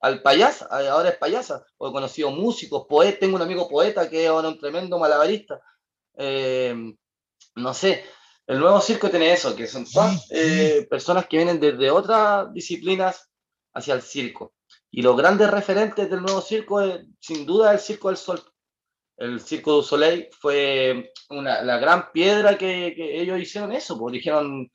al 0.06 0.22
payasa, 0.22 0.68
ahora 0.68 1.10
es 1.10 1.18
payasa. 1.18 1.66
O 1.78 1.90
he 1.90 1.92
conocido 1.92 2.30
músicos, 2.30 2.86
poetas, 2.88 3.20
tengo 3.20 3.38
un 3.38 3.42
amigo 3.42 3.68
poeta 3.68 4.08
que 4.08 4.24
es 4.24 4.30
ahora 4.30 4.50
un 4.50 4.60
tremendo 4.60 5.00
malabarista. 5.00 5.60
Eh, 6.16 6.76
no 7.56 7.74
sé, 7.74 8.06
el 8.46 8.60
nuevo 8.60 8.80
circo 8.82 9.10
tiene 9.10 9.34
eso, 9.34 9.56
que 9.56 9.66
son 9.66 9.86
todas 9.92 10.28
eh, 10.30 10.86
personas 10.88 11.26
que 11.26 11.38
vienen 11.38 11.60
desde 11.60 11.90
otras 11.90 12.54
disciplinas 12.54 13.32
hacia 13.74 13.96
el 13.96 14.04
circo. 14.04 14.54
Y 14.92 15.02
los 15.02 15.18
grandes 15.18 15.50
referentes 15.50 16.08
del 16.08 16.22
nuevo 16.22 16.40
circo 16.40 16.82
es, 16.82 17.02
sin 17.20 17.46
duda, 17.46 17.72
el 17.72 17.80
Circo 17.80 18.10
del 18.10 18.18
Sol. 18.18 18.42
El 19.18 19.42
Circo 19.42 19.72
du 19.72 19.82
Soleil 19.82 20.28
fue 20.40 21.12
una, 21.30 21.64
la 21.64 21.78
gran 21.80 22.12
piedra 22.12 22.58
que, 22.58 22.94
que, 22.96 23.22
ellos 23.22 23.40
hicieron 23.40 23.72
eso, 23.72 23.98
porque 23.98 24.18
dijeron, 24.18 24.70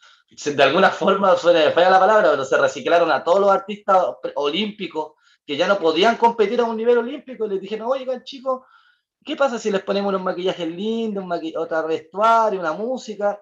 de 0.44 0.62
alguna 0.62 0.90
forma, 0.90 1.36
fue 1.36 1.54
la 1.54 1.72
palabra, 1.72 2.30
pero 2.30 2.44
se 2.44 2.58
reciclaron 2.58 3.12
a 3.12 3.22
todos 3.22 3.40
los 3.40 3.50
artistas 3.50 4.06
olímpicos 4.34 5.12
que 5.46 5.56
ya 5.56 5.66
no 5.66 5.78
podían 5.78 6.16
competir 6.16 6.60
a 6.60 6.64
un 6.64 6.76
nivel 6.76 6.98
olímpico 6.98 7.46
y 7.46 7.50
les 7.50 7.60
dijeron, 7.60 7.88
oigan 7.90 8.22
chicos, 8.24 8.62
¿qué 9.24 9.36
pasa 9.36 9.58
si 9.58 9.70
les 9.70 9.82
ponemos 9.82 10.10
unos 10.10 10.22
maquillajes 10.22 10.68
lindos, 10.68 11.24
un 11.24 11.32
otra 11.56 11.82
vestuario, 11.82 12.60
una 12.60 12.72
música? 12.72 13.40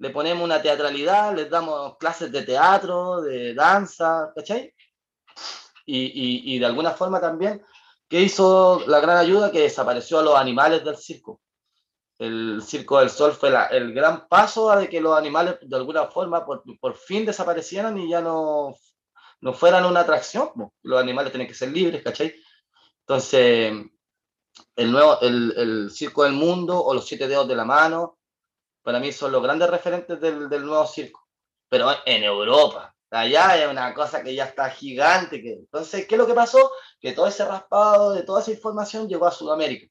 le 0.00 0.10
ponemos 0.10 0.42
una 0.42 0.62
teatralidad, 0.62 1.36
les 1.36 1.50
damos 1.50 1.98
clases 1.98 2.32
de 2.32 2.42
teatro, 2.42 3.20
de 3.20 3.52
danza, 3.52 4.32
¿cachai? 4.34 4.74
Y, 5.84 6.54
y, 6.54 6.58
de 6.58 6.66
alguna 6.66 6.92
forma 6.92 7.20
también, 7.20 7.62
¿qué 8.08 8.22
hizo 8.22 8.82
la 8.86 9.00
gran 9.00 9.18
ayuda? 9.18 9.52
Que 9.52 9.60
desapareció 9.60 10.20
a 10.20 10.22
los 10.22 10.36
animales 10.36 10.82
del 10.84 10.96
circo. 10.96 11.40
El 12.18 12.62
Circo 12.62 12.98
del 12.98 13.10
Sol 13.10 13.32
fue 13.32 13.52
el 13.72 13.92
gran 13.92 14.26
paso 14.28 14.70
a 14.70 14.78
de 14.78 14.88
que 14.88 15.00
los 15.00 15.16
animales 15.16 15.58
de 15.60 15.76
alguna 15.76 16.06
forma 16.06 16.46
por, 16.46 16.62
por 16.78 16.94
fin 16.94 17.26
desaparecieran 17.26 17.98
y 17.98 18.08
ya 18.08 18.20
no, 18.22 18.74
no 19.40 19.52
fueran 19.52 19.84
una 19.84 20.00
atracción. 20.00 20.50
Los 20.82 21.00
animales 21.00 21.32
tienen 21.32 21.48
que 21.48 21.54
ser 21.54 21.70
libres, 21.70 22.02
¿cachai? 22.02 22.34
Entonces, 23.00 23.72
el, 24.76 24.92
nuevo, 24.92 25.20
el, 25.20 25.54
el 25.56 25.90
Circo 25.90 26.24
del 26.24 26.32
Mundo 26.32 26.82
o 26.82 26.94
los 26.94 27.06
Siete 27.06 27.28
Dedos 27.28 27.48
de 27.48 27.56
la 27.56 27.64
Mano 27.64 28.18
para 28.82 28.98
mí 28.98 29.12
son 29.12 29.32
los 29.32 29.42
grandes 29.42 29.68
referentes 29.68 30.20
del, 30.20 30.48
del 30.48 30.64
nuevo 30.64 30.86
circo, 30.86 31.28
pero 31.68 31.90
en 32.06 32.24
Europa. 32.24 32.94
Allá 33.10 33.62
es 33.62 33.68
una 33.68 33.92
cosa 33.92 34.22
que 34.22 34.34
ya 34.34 34.44
está 34.44 34.70
gigante. 34.70 35.42
Que... 35.42 35.52
Entonces, 35.54 36.06
¿qué 36.06 36.14
es 36.14 36.18
lo 36.18 36.26
que 36.26 36.34
pasó? 36.34 36.70
Que 37.00 37.12
todo 37.12 37.26
ese 37.26 37.44
raspado 37.44 38.12
de 38.12 38.22
toda 38.22 38.40
esa 38.40 38.52
información 38.52 39.08
llegó 39.08 39.26
a 39.26 39.32
Sudamérica, 39.32 39.86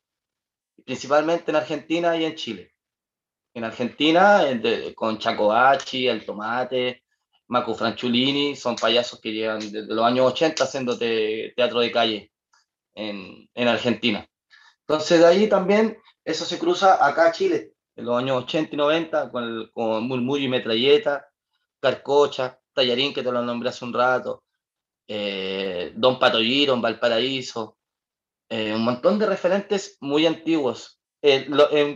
principalmente 0.85 1.51
en 1.51 1.57
Argentina 1.57 2.15
y 2.17 2.25
en 2.25 2.35
Chile. 2.35 2.73
En 3.53 3.63
Argentina, 3.63 4.41
con 4.95 5.17
Chacoachi, 5.17 6.07
El 6.07 6.25
Tomate, 6.25 7.03
Macu 7.49 7.75
Franchulini, 7.75 8.55
son 8.55 8.75
payasos 8.75 9.19
que 9.19 9.33
llevan 9.33 9.59
desde 9.59 9.93
los 9.93 10.05
años 10.05 10.31
80 10.31 10.63
haciendo 10.63 10.97
teatro 10.97 11.81
de 11.81 11.91
calle 11.91 12.31
en, 12.95 13.49
en 13.53 13.67
Argentina. 13.67 14.27
Entonces, 14.87 15.19
de 15.19 15.25
ahí 15.25 15.49
también 15.49 15.97
eso 16.23 16.45
se 16.45 16.57
cruza 16.57 17.05
acá 17.05 17.27
a 17.27 17.31
Chile 17.31 17.73
en 17.99 18.05
los 18.05 18.17
años 18.17 18.43
80 18.43 18.73
y 18.73 18.77
90, 18.77 19.29
con, 19.29 19.43
el, 19.43 19.71
con 19.73 20.07
Murmullo 20.07 20.45
y 20.45 20.47
Metralleta, 20.47 21.27
Carcocha, 21.81 22.59
Tallarín, 22.73 23.13
que 23.13 23.21
te 23.21 23.31
lo 23.31 23.41
nombré 23.41 23.69
hace 23.69 23.83
un 23.83 23.93
rato, 23.93 24.43
eh, 25.07 25.91
Don 25.95 26.17
Patolliro 26.17 26.73
en 26.73 26.81
Valparaíso, 26.81 27.77
eh, 28.47 28.73
un 28.73 28.83
montón 28.83 29.19
de 29.19 29.25
referentes 29.25 29.97
muy 29.99 30.25
antiguos. 30.25 31.01
Eh, 31.21 31.49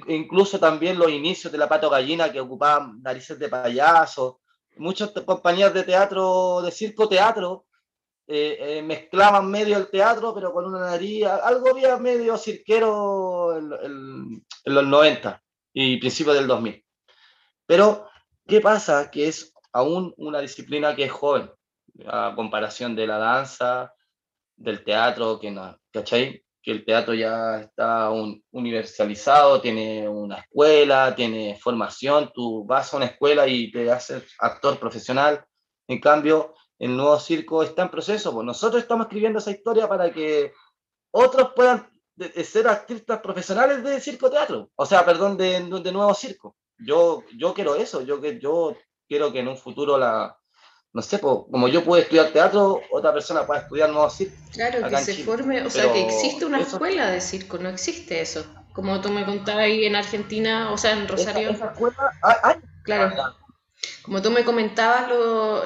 incluso 0.10 0.60
también 0.60 1.00
los 1.00 1.10
inicios 1.10 1.52
de 1.54 1.58
la 1.58 1.70
Pato 1.70 1.90
Gallina 1.90 2.32
que 2.32 2.42
ocupaban 2.42 3.02
narices 3.02 3.40
de 3.40 3.48
payaso. 3.48 4.42
Muchas 4.78 5.12
compañías 5.12 5.74
de 5.74 5.84
teatro, 5.84 6.62
de 6.62 6.72
circo 6.72 7.08
teatro, 7.08 7.66
mezclaban 8.28 9.50
medio 9.50 9.78
el 9.78 9.90
teatro, 9.90 10.34
pero 10.34 10.54
con 10.54 10.66
una 10.66 10.80
nariz, 10.80 11.26
algo 11.26 11.70
había 11.70 11.98
medio 11.98 12.38
cirquero 12.38 13.58
en 13.58 14.44
los 14.66 14.86
90 14.86 15.44
y 15.74 15.98
principios 15.98 16.36
del 16.36 16.48
2000. 16.48 16.84
Pero, 17.66 18.08
¿qué 18.48 18.62
pasa? 18.62 19.12
Que 19.12 19.28
es 19.28 19.54
aún 19.72 20.14
una 20.18 20.40
disciplina 20.40 20.96
que 20.96 21.06
es 21.06 21.12
joven, 21.12 21.52
a 22.08 22.34
comparación 22.36 22.96
de 22.96 23.08
la 23.08 23.18
danza, 23.18 23.94
del 24.56 24.84
teatro, 24.84 25.40
que 25.40 25.52
no, 25.52 25.78
¿cachai? 25.92 26.43
Que 26.64 26.72
el 26.72 26.86
teatro 26.86 27.14
ya 27.14 27.60
está 27.60 28.10
un, 28.10 28.42
universalizado, 28.52 29.62
tiene 29.62 30.08
una 30.08 30.38
escuela, 30.38 31.14
tiene 31.14 31.60
formación, 31.62 32.32
tú 32.34 32.66
vas 32.66 32.94
a 32.94 32.98
una 32.98 33.08
escuela 33.08 33.48
y 33.48 33.72
te 33.72 33.92
haces 33.92 34.24
actor 34.40 34.80
profesional. 34.80 35.46
En 35.88 36.00
cambio, 36.00 36.56
el 36.80 36.96
nuevo 36.96 37.20
circo 37.20 37.64
está 37.64 37.84
en 37.84 37.92
proceso, 37.92 38.34
pues 38.34 38.46
nosotros 38.46 38.82
estamos 38.82 39.06
escribiendo 39.06 39.40
esa 39.40 39.52
historia 39.52 39.88
para 39.88 40.12
que 40.12 40.54
otros 41.12 41.52
puedan 41.56 41.90
ser 42.44 42.68
artistas 42.68 43.20
profesionales 43.20 43.84
de 43.84 44.00
circo 44.00 44.30
teatro, 44.30 44.72
o 44.76 44.86
sea, 44.86 45.06
perdón, 45.06 45.36
de, 45.38 45.62
de 45.62 45.92
nuevo 45.92 46.14
circo. 46.14 46.56
Yo, 46.78 47.24
yo 47.38 47.54
quiero 47.54 47.76
eso, 47.76 48.02
yo, 48.02 48.22
yo 48.24 48.76
quiero 49.08 49.32
que 49.32 49.40
en 49.40 49.48
un 49.48 49.58
futuro 49.58 49.98
la, 49.98 50.38
no 50.94 51.02
sé, 51.02 51.20
como 51.20 51.68
yo 51.68 51.84
puedo 51.84 52.02
estudiar 52.02 52.28
teatro, 52.28 52.80
otra 52.92 53.12
persona 53.12 53.48
pueda 53.48 53.62
estudiar 53.62 53.90
nuevo 53.90 54.08
circo. 54.12 54.36
Claro, 54.52 54.88
que 54.88 54.98
se 54.98 55.24
forme, 55.24 55.64
o 55.64 55.70
sea, 55.70 55.92
que 55.92 56.06
existe 56.06 56.46
una 56.46 56.60
escuela 56.60 57.10
de 57.10 57.20
circo, 57.20 57.58
no 57.58 57.70
existe 57.70 58.22
eso. 58.22 58.46
Como 58.74 59.02
tú 59.02 59.10
me 59.10 59.26
contabas 59.26 59.64
ahí 59.64 59.86
en 59.86 59.96
Argentina, 59.96 60.72
o 60.72 60.78
sea, 60.78 60.92
en 60.92 61.08
Rosario. 61.08 61.50
Esa, 61.50 61.72
escuela, 61.72 62.12
hay, 62.22 62.58
claro. 62.84 63.36
Como 64.04 64.22
tú 64.22 64.30
me 64.30 64.46
comentabas, 64.46 65.10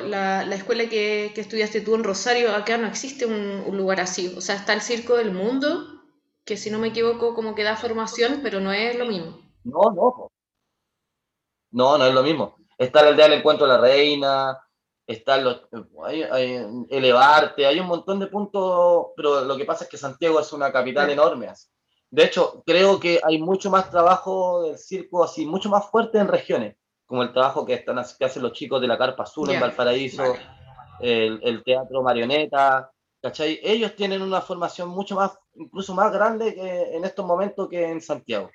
la, 0.05 0.45
la, 0.45 0.55
escuela 0.55 0.87
que, 0.87 1.33
que, 1.35 1.41
estudiaste 1.41 1.81
tú 1.81 1.95
en 1.95 2.05
Rosario, 2.05 2.55
acá 2.55 2.77
no 2.77 2.87
existe 2.87 3.25
un, 3.25 3.63
un 3.65 3.77
lugar 3.77 3.99
así. 3.99 4.33
O 4.37 4.41
sea, 4.41 4.55
está 4.55 4.73
el 4.73 4.81
Circo 4.81 5.17
del 5.17 5.31
Mundo, 5.31 6.03
que 6.45 6.55
si 6.55 6.69
no 6.71 6.79
me 6.79 6.87
equivoco 6.87 7.35
como 7.35 7.53
que 7.53 7.63
da 7.63 7.75
formación, 7.75 8.39
pero 8.41 8.61
no 8.61 8.71
es 8.71 8.97
lo 8.97 9.05
mismo. 9.05 9.41
No, 9.65 9.91
no. 9.93 10.31
No, 11.71 11.97
no 11.97 12.05
es 12.05 12.13
lo 12.13 12.23
mismo. 12.23 12.55
Está 12.77 13.07
el 13.07 13.15
día 13.17 13.25
del 13.27 13.39
encuentro 13.39 13.67
de 13.67 13.73
la 13.73 13.79
reina, 13.79 14.57
está 15.07 15.37
los, 15.37 15.61
hay, 16.05 16.23
elevarte, 16.89 17.65
hay 17.65 17.79
un 17.79 17.87
montón 17.87 18.19
de 18.19 18.27
puntos, 18.27 19.07
pero 19.15 19.45
lo 19.45 19.57
que 19.57 19.65
pasa 19.65 19.85
es 19.85 19.89
que 19.89 19.97
Santiago 19.97 20.39
es 20.39 20.51
una 20.51 20.71
capital 20.71 21.09
enorme. 21.09 21.49
De 22.09 22.25
hecho, 22.25 22.61
creo 22.65 22.99
que 22.99 23.19
hay 23.23 23.41
mucho 23.41 23.69
más 23.69 23.89
trabajo 23.89 24.63
del 24.63 24.77
circo 24.77 25.23
así, 25.23 25.45
mucho 25.45 25.69
más 25.69 25.89
fuerte 25.89 26.17
en 26.19 26.27
regiones, 26.27 26.75
como 27.05 27.23
el 27.23 27.31
trabajo 27.31 27.65
que, 27.65 27.73
están, 27.73 28.03
que 28.17 28.25
hacen 28.25 28.43
los 28.43 28.51
chicos 28.51 28.81
de 28.81 28.87
la 28.87 28.97
Carpa 28.97 29.23
Azul 29.23 29.49
en 29.49 29.61
Valparaíso, 29.61 30.35
el, 30.99 31.39
el, 31.41 31.63
teatro 31.63 32.03
marioneta, 32.03 32.91
¿cachai? 33.21 33.59
Ellos 33.63 33.95
tienen 33.95 34.21
una 34.21 34.41
formación 34.41 34.89
mucho 34.89 35.15
más, 35.15 35.37
incluso 35.55 35.93
más 35.93 36.11
grande 36.11 36.53
que 36.53 36.95
en 36.95 37.05
estos 37.05 37.25
momentos 37.25 37.69
que 37.69 37.89
en 37.89 38.01
Santiago. 38.01 38.49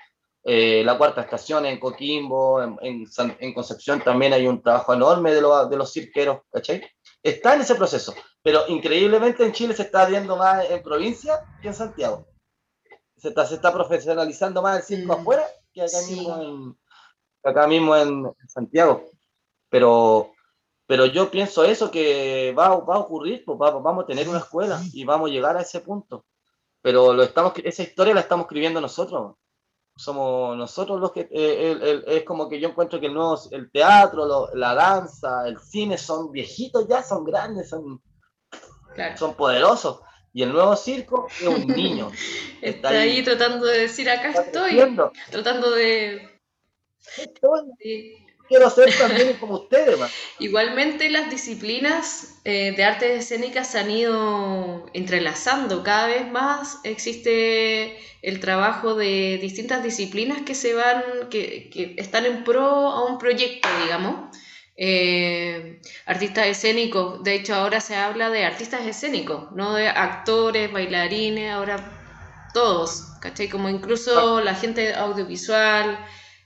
Eh, 0.45 0.83
la 0.85 0.99
cuarta 0.99 1.21
estación 1.21 1.67
en 1.67 1.79
Coquimbo, 1.79 2.61
en, 2.63 3.07
en, 3.39 3.55
Concepción 3.55 4.03
también 4.03 4.33
hay 4.33 4.49
un 4.49 4.61
trabajo 4.61 4.93
enorme 4.93 5.31
de, 5.31 5.37
de 5.37 5.77
los 5.77 5.93
cirqueros, 5.93 6.41
¿cachai? 6.51 6.83
Está 7.23 7.55
en 7.55 7.61
ese 7.61 7.77
proceso, 7.77 8.13
pero 8.43 8.67
increíblemente 8.67 9.45
en 9.45 9.53
Chile 9.53 9.75
se 9.75 9.83
está 9.83 10.05
viendo 10.07 10.37
más 10.37 10.69
en 10.69 10.83
provincia 10.83 11.45
que 11.61 11.69
en 11.69 11.75
Santiago. 11.75 12.27
Se 13.17 13.29
está, 13.29 13.47
se 13.47 13.55
está 13.55 13.73
profesionalizando 13.73 14.61
más 14.63 14.79
el 14.79 14.83
circo 14.83 15.17
mm, 15.17 15.21
afuera 15.21 15.47
que 15.73 15.83
acá 15.83 15.99
mismo, 16.09 16.43
en, 16.43 16.79
acá 17.45 17.67
mismo 17.69 17.97
en, 17.97 18.33
Santiago. 18.49 19.11
Pero, 19.69 20.33
pero 20.89 21.07
yo 21.07 21.31
pienso 21.31 21.63
eso, 21.63 21.89
que 21.93 22.53
va, 22.59 22.75
va 22.79 22.97
a 22.97 23.01
ocurrir, 23.01 23.45
pues 23.45 23.57
vamos 23.57 24.03
a 24.03 24.07
tener 24.09 24.29
una 24.29 24.39
escuela 24.39 24.83
y 24.93 25.05
vamos 25.05 25.31
a 25.31 25.33
llegar 25.33 25.57
a 25.57 25.63
ese 25.63 25.81
punto. 25.81 26.25
Pero 26.81 27.15
lo 27.15 27.23
estamos, 27.23 27.53
esa 27.63 27.85
historia 27.85 28.13
la 28.13 28.23
estamos 28.23 28.47
escribiendo 28.47 28.81
nosotros 28.81 29.37
somos 29.97 30.57
nosotros 30.57 31.01
los 31.01 31.13
que 31.13 31.29
eh, 31.31 32.03
es 32.07 32.25
como 32.25 32.49
que 32.49 32.59
yo 32.59 32.69
encuentro 32.69 32.99
que 32.99 33.07
el 33.07 33.15
nuevo 33.15 33.39
el 33.51 33.71
teatro 33.71 34.49
la 34.55 34.75
danza 34.75 35.47
el 35.47 35.59
cine 35.59 35.99
son 35.99 36.33
viejitos 36.33 36.89
ya 36.89 37.03
son 37.03 37.25
grandes 37.25 37.69
son 37.69 38.01
son 39.17 39.35
poderosos. 39.35 40.01
Y 40.35 40.43
el 40.43 40.53
nuevo 40.53 40.75
circo 40.77 41.27
es 41.29 41.47
un 41.47 41.67
niño. 41.67 42.11
Está, 42.61 42.91
ahí, 42.91 43.23
tratando 43.23 43.67
de 43.67 43.81
decir 43.81 44.09
acá 44.09 44.31
estoy 44.31 44.79
tratando 45.31 45.71
de 45.71 46.29
quiero 48.53 48.69
ser 48.69 48.95
también 48.99 49.39
como 49.41 49.55
ustedes. 49.55 49.99
Igualmente 50.39 51.09
las 51.09 51.31
disciplinas 51.31 52.39
eh, 52.45 52.75
de 52.77 52.85
artes 52.85 53.19
escénicas 53.19 53.69
se 53.69 53.79
han 53.79 53.91
ido 53.91 54.87
entrelazando. 54.93 55.83
Cada 55.83 56.09
vez 56.09 56.31
más 56.31 56.79
existe 56.85 57.97
el 58.21 58.41
trabajo 58.41 58.95
de 58.95 59.39
distintas 59.41 59.83
disciplinas 59.83 60.43
que 60.43 60.55
se 60.55 60.75
van, 60.75 61.03
que, 61.31 61.95
están 61.97 62.27
en 62.27 62.45
pro 62.45 62.63
a 62.63 63.11
un 63.11 63.19
proyecto, 63.19 63.69
digamos. 63.85 64.37
Eh, 64.77 65.81
artistas 66.07 66.47
escénicos, 66.47 67.23
de 67.23 67.35
hecho 67.35 67.55
ahora 67.55 67.81
se 67.81 67.95
habla 67.95 68.31
de 68.31 68.45
artistas 68.45 68.87
escénicos, 68.87 69.53
no 69.53 69.75
de 69.75 69.89
actores, 69.89 70.73
bailarines, 70.73 71.53
ahora 71.53 71.77
todos, 72.53 73.13
¿cachai? 73.21 73.49
Como 73.49 73.69
incluso 73.69 74.41
la 74.41 74.55
gente 74.55 74.95
audiovisual, 74.95 75.99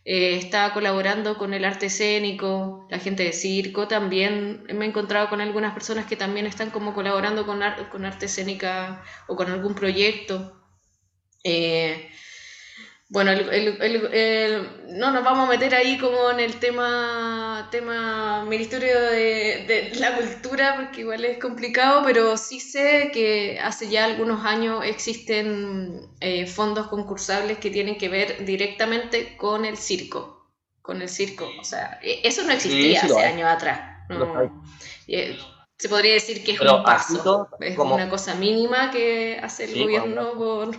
eh, 0.09 0.37
está 0.37 0.73
colaborando 0.73 1.37
con 1.37 1.53
el 1.53 1.65
arte 1.65 1.87
escénico, 1.87 2.87
la 2.91 3.01
gente 3.01 3.25
de 3.25 3.33
circo 3.33 3.89
también. 3.89 4.63
Me 4.73 4.85
he 4.85 4.89
encontrado 4.89 5.29
con 5.29 5.41
algunas 5.41 5.75
personas 5.75 6.07
que 6.07 6.15
también 6.15 6.47
están 6.47 6.71
como 6.71 6.95
colaborando 6.95 7.45
con, 7.45 7.61
con 7.91 8.05
arte 8.05 8.27
escénica 8.27 9.03
o 9.27 9.35
con 9.35 9.51
algún 9.51 9.75
proyecto. 9.75 10.63
Eh, 11.43 12.09
bueno, 13.09 13.31
no 13.35 15.11
nos 15.13 15.25
vamos 15.25 15.47
a 15.47 15.51
meter 15.51 15.75
ahí 15.77 15.97
como 15.97 16.31
en 16.31 16.41
el 16.41 16.59
tema, 16.59 17.69
tema 17.71 18.45
Ministerio 18.45 19.01
de, 19.01 19.93
la 20.01 20.17
Cultura, 20.17 20.75
porque 20.77 21.03
igual 21.03 21.25
es 21.25 21.39
complicado, 21.39 22.03
pero 22.05 22.37
sí 22.37 22.59
sé 22.59 23.11
que 23.15 23.61
hace 23.61 23.89
ya 23.89 24.07
algunos 24.07 24.45
años 24.45 24.85
existen 24.85 26.09
eh, 26.21 26.47
fondos 26.47 26.89
concursables 26.89 27.59
que 27.59 27.71
tienen 27.71 27.97
que 27.97 28.09
ver 28.09 28.45
directamente 28.45 29.37
con 29.37 29.65
el 29.65 29.77
circo, 29.77 30.51
con 30.83 31.01
el 31.01 31.09
circo. 31.09 31.49
O 31.61 31.65
sea, 31.65 32.01
e, 32.03 32.21
eso 32.25 32.43
no 32.43 32.51
existía 32.51 33.03
hace 33.03 33.25
años 33.25 33.49
atrás. 33.49 33.81
Eh, 35.07 35.39
se 35.79 35.89
podría 35.89 36.15
decir 36.15 36.43
que 36.43 36.53
es 36.53 36.61
un 36.61 36.83
paso, 36.83 37.49
es 37.61 37.79
una 37.79 38.09
cosa 38.09 38.35
mínima 38.35 38.91
que 38.91 39.39
hace 39.41 39.65
el 39.65 39.85
gobierno 39.85 40.33
por 40.33 40.77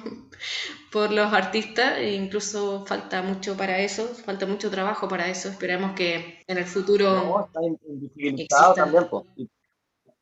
por 0.98 1.12
los 1.12 1.32
artistas 1.32 2.00
e 2.00 2.16
incluso 2.16 2.84
falta 2.88 3.22
mucho 3.22 3.56
para 3.56 3.78
eso, 3.78 4.08
falta 4.08 4.48
mucho 4.48 4.72
trabajo 4.72 5.08
para 5.08 5.28
eso. 5.28 5.48
Esperamos 5.48 5.92
que 5.92 6.44
en 6.48 6.58
el 6.58 6.66
futuro. 6.66 7.14
No, 7.14 7.46
está 7.46 7.60
invisibilizado 7.64 8.74
también. 8.74 9.08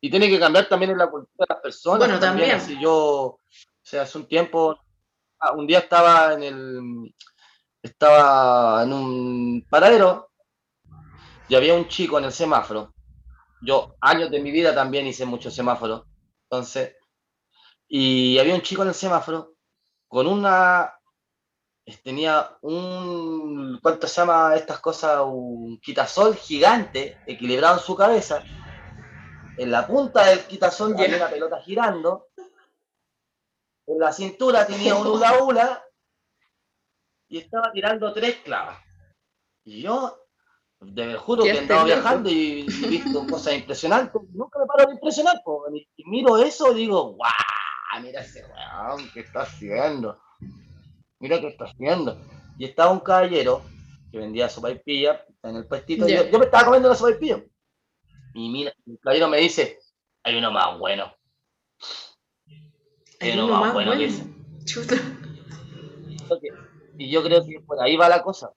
Y, 0.02 0.10
tiene 0.10 0.28
que 0.28 0.38
cambiar 0.38 0.68
también 0.68 0.90
en 0.90 0.98
la 0.98 1.10
cultura 1.10 1.46
de 1.48 1.54
las 1.54 1.62
personas. 1.62 1.98
Bueno, 2.00 2.20
también. 2.20 2.60
Si 2.60 2.78
yo, 2.78 2.92
o 2.92 3.40
sea, 3.82 4.02
hace 4.02 4.18
un 4.18 4.28
tiempo, 4.28 4.78
ah, 5.40 5.52
un 5.52 5.66
día 5.66 5.78
estaba 5.78 6.34
en 6.34 6.42
el. 6.42 7.14
Estaba 7.82 8.82
en 8.82 8.92
un 8.92 9.66
paradero 9.70 10.28
y 11.48 11.54
había 11.54 11.72
un 11.72 11.88
chico 11.88 12.18
en 12.18 12.26
el 12.26 12.32
semáforo. 12.32 12.92
Yo, 13.62 13.96
años 14.02 14.30
de 14.30 14.40
mi 14.40 14.50
vida 14.50 14.74
también 14.74 15.06
hice 15.06 15.24
muchos 15.24 15.54
semáforos. 15.54 16.02
Entonces, 16.50 16.96
y 17.88 18.38
había 18.38 18.54
un 18.54 18.60
chico 18.60 18.82
en 18.82 18.88
el 18.88 18.94
semáforo 18.94 19.55
con 20.08 20.26
una, 20.26 20.94
tenía 22.02 22.56
un, 22.62 23.78
¿cuánto 23.82 24.06
se 24.06 24.20
llama 24.20 24.54
estas 24.54 24.80
cosas? 24.80 25.20
Un 25.24 25.78
quitasol 25.80 26.34
gigante 26.34 27.18
equilibrado 27.26 27.78
en 27.78 27.84
su 27.84 27.96
cabeza. 27.96 28.42
En 29.56 29.70
la 29.70 29.86
punta 29.86 30.26
del 30.26 30.40
quitasol 30.40 30.94
tenía 30.94 31.16
una 31.16 31.28
pelota 31.28 31.60
girando. 31.62 32.28
En 33.86 33.98
la 33.98 34.12
cintura 34.12 34.66
tenía 34.66 34.94
un 34.96 35.06
hula 35.06 35.42
hula 35.42 35.84
y 37.28 37.38
estaba 37.38 37.70
tirando 37.72 38.12
tres 38.12 38.36
clavas. 38.36 38.78
Y 39.64 39.82
yo, 39.82 40.26
de 40.80 41.16
juro 41.16 41.42
que 41.42 41.50
he 41.50 41.58
andado 41.58 41.84
viajando 41.84 42.30
y 42.30 42.66
he 42.84 42.88
visto 42.88 43.26
cosas 43.26 43.54
impresionantes. 43.54 44.20
Nunca 44.32 44.58
me 44.58 44.66
paro 44.66 44.86
de 44.86 44.94
impresionar. 44.94 45.40
Y 45.96 46.04
miro 46.04 46.36
eso 46.36 46.72
y 46.72 46.76
digo, 46.76 47.14
¡guau! 47.14 47.30
Ah, 47.96 48.00
mira 48.00 48.20
ese 48.20 48.44
weón, 48.44 49.10
¿qué 49.14 49.20
está 49.20 49.40
haciendo? 49.40 50.20
Mira 51.18 51.40
qué 51.40 51.46
está 51.46 51.64
haciendo. 51.64 52.20
Y 52.58 52.66
estaba 52.66 52.90
un 52.90 53.00
caballero 53.00 53.62
que 54.12 54.18
vendía 54.18 54.50
sopa 54.50 54.70
y 54.70 54.78
pilla 54.80 55.24
en 55.42 55.56
el 55.56 55.66
puestito. 55.66 56.06
Yo, 56.06 56.38
me 56.38 56.44
estaba 56.44 56.66
comiendo 56.66 56.90
la 56.90 56.94
sopa 56.94 57.12
y 57.12 57.18
pilla. 57.18 57.42
Y 58.34 58.50
mira, 58.50 58.74
el 58.86 58.98
caballero 59.00 59.28
me 59.28 59.38
dice, 59.38 59.78
hay 60.22 60.36
uno 60.36 60.52
más 60.52 60.78
bueno. 60.78 61.10
Hay, 63.18 63.32
uno, 63.32 63.46
más, 63.48 63.72
bueno, 63.72 63.92
que 63.92 64.04
ese. 64.04 64.26
Y 66.98 67.10
yo 67.10 67.22
creo 67.22 67.46
que 67.46 67.60
por 67.60 67.82
ahí 67.82 67.96
va 67.96 68.10
la 68.10 68.22
cosa. 68.22 68.50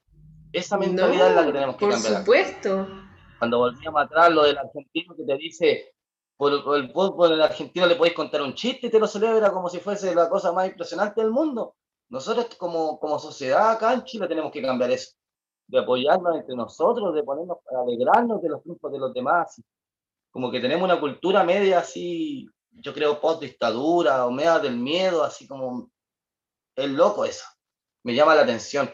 Esa 0.52 0.78
mentalidad 0.78 1.30
es 1.30 1.36
la 1.36 1.46
que 1.46 1.54
tenemos 1.54 1.78
que 1.78 1.88
cambiar. 1.88 2.12
Por 2.12 2.20
supuesto. 2.20 2.88
Cuando 3.38 3.60
volvíamos 3.60 4.02
atrás, 4.02 4.32
lo 4.32 4.44
del 4.44 4.58
argentino 4.58 5.16
que 5.16 5.24
te 5.24 5.38
dice, 5.38 5.94
por, 6.40 6.78
el 6.78 6.90
fútbol 6.94 7.42
argentino 7.42 7.86
le 7.86 7.98
podéis 7.98 8.16
contar 8.16 8.42
un 8.42 8.54
chiste 8.54 8.88
y 8.88 8.90
te 8.90 8.98
lo 8.98 9.08
celebra 9.08 9.52
como 9.52 9.68
si 9.68 9.80
fuese 9.80 10.16
la 10.16 10.30
cosa 10.30 10.54
más 10.54 10.70
impresionante 10.70 11.20
del 11.20 11.32
mundo. 11.32 11.76
Nosotros 12.08 12.56
como, 12.56 12.98
como 12.98 13.20
sociedad 13.20 13.72
acá 13.72 13.94
en 13.94 14.06
Chile 14.06 14.26
tenemos 14.26 14.50
que 14.50 14.62
cambiar 14.62 14.90
eso, 14.92 15.18
de 15.68 15.80
apoyarnos 15.80 16.38
entre 16.38 16.56
nosotros, 16.56 17.14
de 17.14 17.24
ponernos 17.24 17.58
alegrarnos 17.86 18.42
de 18.42 18.48
los 18.48 18.64
triunfos 18.64 18.90
de 18.90 19.00
los 19.00 19.14
demás. 19.14 19.62
Como 20.32 20.50
que 20.50 20.62
tenemos 20.62 20.86
una 20.86 21.02
cultura 21.02 21.44
media 21.44 21.80
así, 21.80 22.48
yo 22.72 22.94
creo, 22.94 23.20
post 23.20 23.42
dictadura 23.42 24.26
o 24.26 24.32
media 24.32 24.60
del 24.60 24.78
miedo, 24.78 25.26
así 25.26 25.46
como 25.46 25.92
es 26.74 26.90
loco 26.90 27.26
eso. 27.26 27.44
Me 28.04 28.16
llama 28.16 28.34
la 28.34 28.44
atención. 28.44 28.90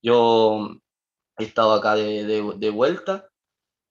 Yo 0.00 0.70
he 1.36 1.44
estado 1.44 1.74
acá 1.74 1.94
de, 1.94 2.24
de, 2.24 2.54
de 2.56 2.70
vuelta 2.70 3.28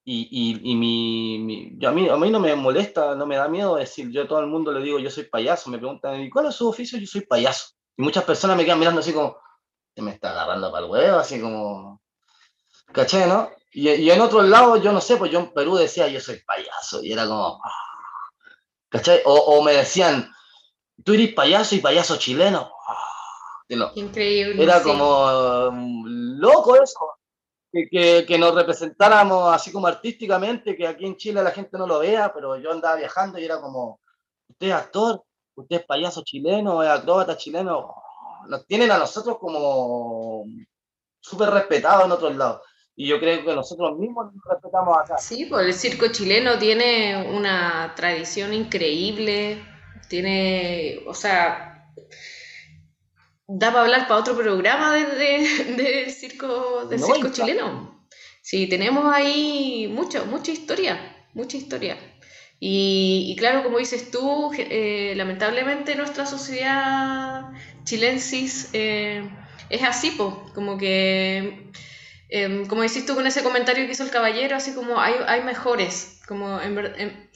y, 0.07 0.61
y, 0.71 0.75
mi, 0.75 1.79
a, 1.83 1.91
mí, 1.91 2.07
a 2.07 2.15
mí 2.15 2.29
no 2.29 2.39
me 2.39 2.55
molesta, 2.55 3.15
no 3.15 3.25
me 3.25 3.37
da 3.37 3.47
miedo 3.47 3.75
decir, 3.75 4.11
yo 4.11 4.23
a 4.23 4.27
todo 4.27 4.39
el 4.39 4.45
mundo 4.45 4.71
le 4.71 4.83
digo, 4.83 4.99
yo 4.99 5.09
soy 5.09 5.23
payaso, 5.23 5.71
me 5.71 5.79
preguntan, 5.79 6.21
¿y 6.21 6.29
cuál 6.29 6.45
es 6.45 6.55
su 6.55 6.69
oficio? 6.69 6.99
Yo 6.99 7.07
soy 7.07 7.21
payaso. 7.21 7.69
Y 7.97 8.03
muchas 8.03 8.23
personas 8.23 8.55
me 8.55 8.63
quedan 8.63 8.77
mirando 8.77 9.01
así 9.01 9.11
como, 9.11 9.37
se 9.95 10.03
me 10.03 10.11
está 10.11 10.31
agarrando 10.31 10.71
para 10.71 10.85
el 10.85 10.91
huevo, 10.91 11.17
así 11.17 11.41
como, 11.41 12.01
¿caché, 12.91 13.25
no? 13.25 13.49
Y, 13.71 13.89
y, 13.89 14.11
en 14.11 14.21
otro 14.21 14.43
lado, 14.43 14.77
yo 14.77 14.91
no 14.91 15.01
sé, 15.01 15.17
pues 15.17 15.31
yo 15.31 15.39
en 15.39 15.51
Perú 15.51 15.75
decía, 15.75 16.07
yo 16.07 16.19
soy 16.19 16.39
payaso, 16.45 17.03
y 17.03 17.11
era 17.11 17.25
como, 17.25 17.59
ah", 17.63 17.71
¿cachai? 18.89 19.21
O, 19.25 19.33
o, 19.33 19.63
me 19.63 19.73
decían, 19.73 20.31
tú 21.03 21.13
eres 21.13 21.33
payaso 21.33 21.73
y 21.73 21.79
payaso 21.79 22.17
chileno. 22.17 22.71
Ah", 22.87 23.91
Increíble. 23.95 24.61
Era 24.61 24.83
como, 24.83 25.71
loco 25.73 26.75
eso 26.75 27.14
que, 27.89 28.37
nos 28.37 28.55
representáramos 28.55 29.53
así 29.53 29.71
como 29.71 29.87
artísticamente, 29.87 30.75
que 30.75 30.87
aquí 30.87 31.05
en 31.05 31.17
Chile 31.17 31.43
la 31.43 31.51
gente 31.51 31.77
no 31.77 31.85
lo 31.85 31.99
vea, 31.99 32.33
pero 32.33 32.57
yo 32.57 32.71
andaba 32.71 32.95
viajando 32.95 33.37
y 33.37 33.45
era 33.45 33.59
como, 33.59 33.99
usted 34.47 34.67
es 34.67 34.73
actor, 34.73 35.23
usted 35.55 35.77
es 35.77 35.85
payaso 35.85 36.23
chileno, 36.23 36.81
es 36.81 36.89
acróbata 36.89 37.37
chileno, 37.37 37.93
nos 38.47 38.65
tienen 38.65 38.91
a 38.91 38.97
nosotros 38.97 39.37
como 39.39 40.45
súper 41.19 41.49
respetados 41.49 42.05
en 42.05 42.11
otros 42.11 42.35
lados. 42.35 42.61
Y 42.97 43.07
yo 43.07 43.19
creo 43.19 43.43
que 43.43 43.53
nosotros 43.53 43.97
mismos 43.97 44.33
nos 44.33 44.43
respetamos 44.49 44.97
acá. 44.97 45.17
Sí, 45.17 45.45
pues 45.45 45.65
el 45.65 45.73
circo 45.73 46.07
chileno 46.07 46.57
tiene 46.57 47.29
una 47.35 47.93
tradición 47.93 48.53
increíble, 48.53 49.61
tiene, 50.07 51.03
o 51.05 51.13
sea, 51.13 51.74
da 53.47 53.71
para 53.71 53.83
hablar 53.83 54.07
para 54.07 54.19
otro 54.19 54.35
programa 54.35 54.93
del 54.93 55.17
de, 55.77 56.09
circo, 56.09 56.85
del 56.85 56.99
circo 56.99 57.31
chileno. 57.31 58.07
Sí, 58.41 58.67
tenemos 58.67 59.11
ahí 59.13 59.87
mucho, 59.91 60.25
mucha 60.27 60.51
historia, 60.51 61.15
mucha 61.33 61.57
historia. 61.57 61.97
Y, 62.59 63.35
claro, 63.37 63.63
como 63.63 63.79
dices 63.79 64.11
tú, 64.11 64.51
eh, 64.57 65.13
lamentablemente 65.15 65.95
nuestra 65.95 66.25
sociedad 66.25 67.43
chilensis 67.83 68.69
eh, 68.73 69.29
es 69.69 69.83
así, 69.83 70.11
po, 70.11 70.49
como 70.55 70.77
que, 70.77 71.71
em, 72.29 72.65
como 72.65 72.81
decís 72.81 73.05
tú 73.05 73.13
con 73.13 73.27
ese 73.27 73.43
comentario 73.43 73.85
que 73.85 73.91
hizo 73.91 74.03
el 74.03 74.09
caballero, 74.09 74.55
así 74.55 74.73
como 74.73 74.99
hay, 74.99 75.15
hay 75.27 75.43
mejores, 75.43 76.21
como 76.27 76.61
en, 76.61 77.29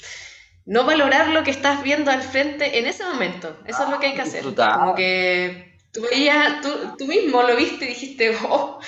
no 0.66 0.86
valorar 0.86 1.30
lo 1.30 1.44
que 1.44 1.52
estás 1.52 1.84
viendo 1.84 2.12
al 2.12 2.22
frente 2.22 2.80
en 2.80 2.86
ese 2.86 3.04
momento, 3.04 3.60
eso 3.66 3.84
es 3.84 3.90
lo 3.90 4.00
que 4.00 4.08
hay 4.08 4.16
que 4.16 4.22
hacer. 4.22 4.44
Como 4.44 4.96
que 4.96 5.69
tú 6.00 6.08
veías, 6.10 6.62
tú, 6.62 6.70
tú 6.98 7.06
mismo 7.06 7.44
lo 7.44 7.56
viste 7.56 7.86
y 7.86 7.90
dijiste, 7.90 8.36
oh, 8.48 8.80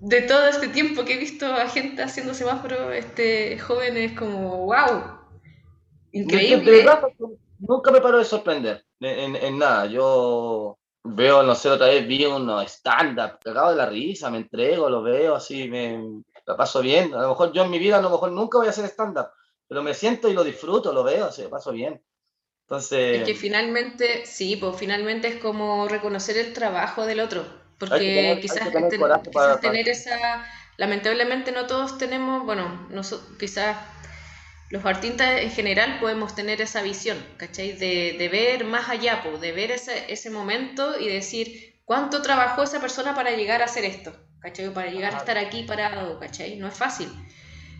de 0.00 0.22
todo 0.22 0.48
este 0.48 0.68
tiempo 0.68 1.04
que 1.04 1.14
he 1.14 1.18
visto 1.18 1.46
a 1.46 1.68
gente 1.68 2.02
haciendo 2.02 2.34
semáforo, 2.34 2.92
este, 2.92 3.58
jóvenes 3.58 4.18
como, 4.18 4.66
wow, 4.66 5.18
increíble. 6.12 6.84
nunca 7.58 7.90
me 7.90 8.00
paro 8.00 8.18
de 8.18 8.24
sorprender 8.24 8.84
en, 9.00 9.58
nada. 9.58 9.86
Yo 9.86 10.78
veo, 11.04 11.42
no 11.42 11.54
sé, 11.54 11.70
otra 11.70 11.86
vez 11.86 12.06
vi 12.06 12.24
unos 12.26 12.70
stand-up, 12.70 13.38
cagado 13.42 13.70
de 13.70 13.76
la 13.76 13.86
risa, 13.86 14.30
me 14.30 14.38
entrego, 14.38 14.90
lo 14.90 15.02
veo 15.02 15.36
así, 15.36 15.68
me 15.68 16.22
la 16.46 16.56
paso 16.56 16.80
bien. 16.80 17.14
A 17.14 17.22
lo 17.22 17.28
mejor 17.30 17.52
yo 17.52 17.64
en 17.64 17.70
mi 17.70 17.78
vida, 17.78 17.98
a 17.98 18.02
lo 18.02 18.10
mejor 18.10 18.32
nunca 18.32 18.58
voy 18.58 18.66
a 18.66 18.70
hacer 18.70 18.84
stand-up, 18.86 19.28
pero 19.68 19.82
me 19.82 19.94
siento 19.94 20.28
y 20.28 20.34
lo 20.34 20.44
disfruto, 20.44 20.92
lo 20.92 21.04
veo, 21.04 21.26
así, 21.26 21.42
lo 21.42 21.50
paso 21.50 21.72
bien. 21.72 22.02
Entonces... 22.72 23.18
Es 23.20 23.24
que 23.26 23.34
finalmente, 23.34 24.24
sí, 24.24 24.56
pues 24.56 24.76
finalmente 24.78 25.28
es 25.28 25.36
como 25.36 25.88
reconocer 25.88 26.38
el 26.38 26.54
trabajo 26.54 27.04
del 27.04 27.20
otro 27.20 27.62
porque 27.78 28.38
quizás, 28.40 28.70
tener, 29.60 29.88
esa, 29.88 30.46
lamentablemente 30.76 31.50
no 31.50 31.66
todos 31.66 31.98
tenemos, 31.98 32.44
bueno, 32.44 32.86
no, 32.90 33.02
quizás 33.40 33.76
los 34.70 34.84
artistas 34.86 35.40
en 35.40 35.50
general 35.50 35.98
podemos 35.98 36.36
tener 36.36 36.60
esa 36.60 36.80
visión, 36.80 37.18
¿cachai? 37.38 37.72
De, 37.72 38.14
de 38.16 38.28
ver 38.28 38.64
más 38.64 38.88
allá, 38.88 39.20
de 39.40 39.50
ver 39.50 39.72
ese, 39.72 40.12
ese 40.12 40.30
momento 40.30 40.96
y 41.00 41.08
decir 41.08 41.80
cuánto 41.84 42.22
trabajó 42.22 42.62
esa 42.62 42.80
persona 42.80 43.16
para 43.16 43.32
llegar 43.32 43.62
a 43.62 43.64
hacer 43.64 43.84
esto, 43.84 44.14
¿cachai? 44.38 44.72
Para 44.72 44.88
llegar 44.88 45.16
a 45.16 45.18
estar 45.18 45.36
aquí 45.36 45.64
parado, 45.64 46.20
¿cachai? 46.20 46.54
No 46.56 46.68
es 46.68 46.74
fácil. 46.74 47.08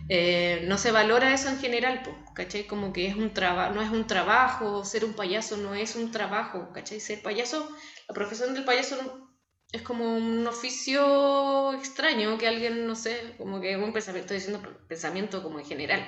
Eh, 0.09 0.65
no 0.67 0.77
se 0.77 0.91
valora 0.91 1.33
eso 1.33 1.49
en 1.49 1.59
general, 1.59 2.03
¿cachai? 2.35 2.67
Como 2.67 2.91
que 2.91 3.07
es 3.07 3.15
un 3.15 3.33
trabajo, 3.33 3.73
no 3.73 3.81
es 3.81 3.89
un 3.89 4.05
trabajo, 4.05 4.83
ser 4.83 5.05
un 5.05 5.13
payaso 5.13 5.57
no 5.57 5.75
es 5.75 5.95
un 5.95 6.11
trabajo, 6.11 6.71
¿cachai? 6.73 6.99
Ser 6.99 7.21
payaso, 7.21 7.69
la 8.07 8.13
profesión 8.13 8.53
del 8.53 8.65
payaso 8.65 9.29
es 9.71 9.81
como 9.81 10.15
un 10.15 10.45
oficio 10.45 11.73
extraño 11.73 12.37
que 12.37 12.47
alguien, 12.47 12.85
no 12.85 12.95
sé, 12.95 13.35
como 13.37 13.59
que 13.61 13.75
un 13.77 13.93
pensamiento, 13.93 14.33
estoy 14.33 14.37
diciendo 14.37 14.85
pensamiento 14.87 15.41
como 15.41 15.59
en 15.59 15.65
general. 15.65 16.05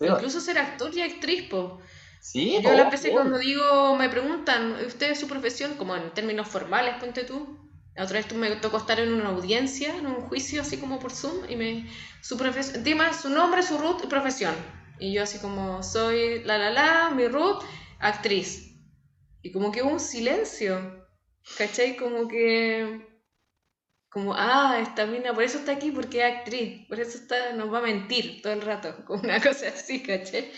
Incluso 0.00 0.40
ser 0.40 0.58
actor 0.58 0.94
y 0.94 1.02
actriz, 1.02 1.48
po. 1.48 1.80
Sí, 2.20 2.60
Yo 2.62 2.72
la 2.72 2.82
empecé 2.82 3.10
cuando 3.10 3.38
digo, 3.38 3.96
me 3.96 4.08
preguntan, 4.08 4.76
¿usted 4.86 5.10
es 5.10 5.20
su 5.20 5.28
profesión? 5.28 5.74
Como 5.74 5.96
en 5.96 6.10
términos 6.14 6.48
formales, 6.48 6.94
ponte 7.00 7.24
tú. 7.24 7.58
La 7.94 8.04
otra 8.04 8.18
vez 8.18 8.32
me 8.32 8.50
tocó 8.56 8.78
estar 8.78 8.98
en 9.00 9.12
una 9.12 9.28
audiencia, 9.28 9.94
en 9.96 10.06
un 10.06 10.22
juicio, 10.22 10.62
así 10.62 10.78
como 10.78 10.98
por 10.98 11.12
Zoom, 11.12 11.50
y 11.50 11.56
me. 11.56 11.86
Su 12.22 12.38
profesión. 12.38 12.82
Dime 12.84 13.12
su 13.12 13.28
nombre, 13.28 13.62
su 13.62 13.76
root 13.78 14.04
y 14.04 14.06
profesión. 14.06 14.54
Y 14.98 15.12
yo, 15.12 15.22
así 15.22 15.38
como, 15.38 15.82
soy 15.82 16.42
la 16.44 16.56
la 16.58 16.70
la, 16.70 17.10
mi 17.10 17.28
root, 17.28 17.62
actriz. 17.98 18.72
Y 19.42 19.52
como 19.52 19.72
que 19.72 19.82
hubo 19.82 19.90
un 19.90 20.00
silencio. 20.00 21.06
¿Cachai? 21.58 21.96
Como 21.96 22.28
que. 22.28 23.08
Como, 24.08 24.34
ah, 24.34 24.78
esta 24.80 25.06
mina, 25.06 25.34
por 25.34 25.42
eso 25.42 25.58
está 25.58 25.72
aquí, 25.72 25.90
porque 25.90 26.18
es 26.18 26.34
actriz, 26.34 26.86
por 26.86 27.00
eso 27.00 27.16
está, 27.16 27.54
nos 27.54 27.72
va 27.72 27.78
a 27.78 27.82
mentir 27.82 28.42
todo 28.42 28.52
el 28.52 28.60
rato, 28.60 28.94
como 29.06 29.22
una 29.22 29.40
cosa 29.40 29.68
así, 29.68 30.02
¿cachai? 30.02 30.52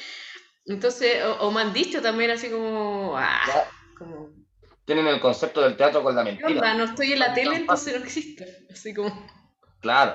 Entonces, 0.67 1.23
o, 1.41 1.51
me 1.53 1.61
han 1.61 1.73
dicho 1.73 2.03
también 2.03 2.31
así 2.31 2.49
como, 2.49 3.17
ah, 3.17 3.69
como... 3.97 4.44
Tienen 4.85 5.07
el 5.07 5.21
concepto 5.21 5.63
del 5.63 5.77
teatro 5.77 6.03
con 6.03 6.15
la 6.15 6.25
mentira. 6.25 6.75
No 6.75 6.85
estoy 6.85 7.13
en 7.13 7.19
la 7.19 7.33
tele, 7.33 7.57
entonces 7.57 7.97
no 7.99 8.05
existe, 8.05 8.67
así 8.71 8.93
como... 8.93 9.27
Claro. 9.81 10.15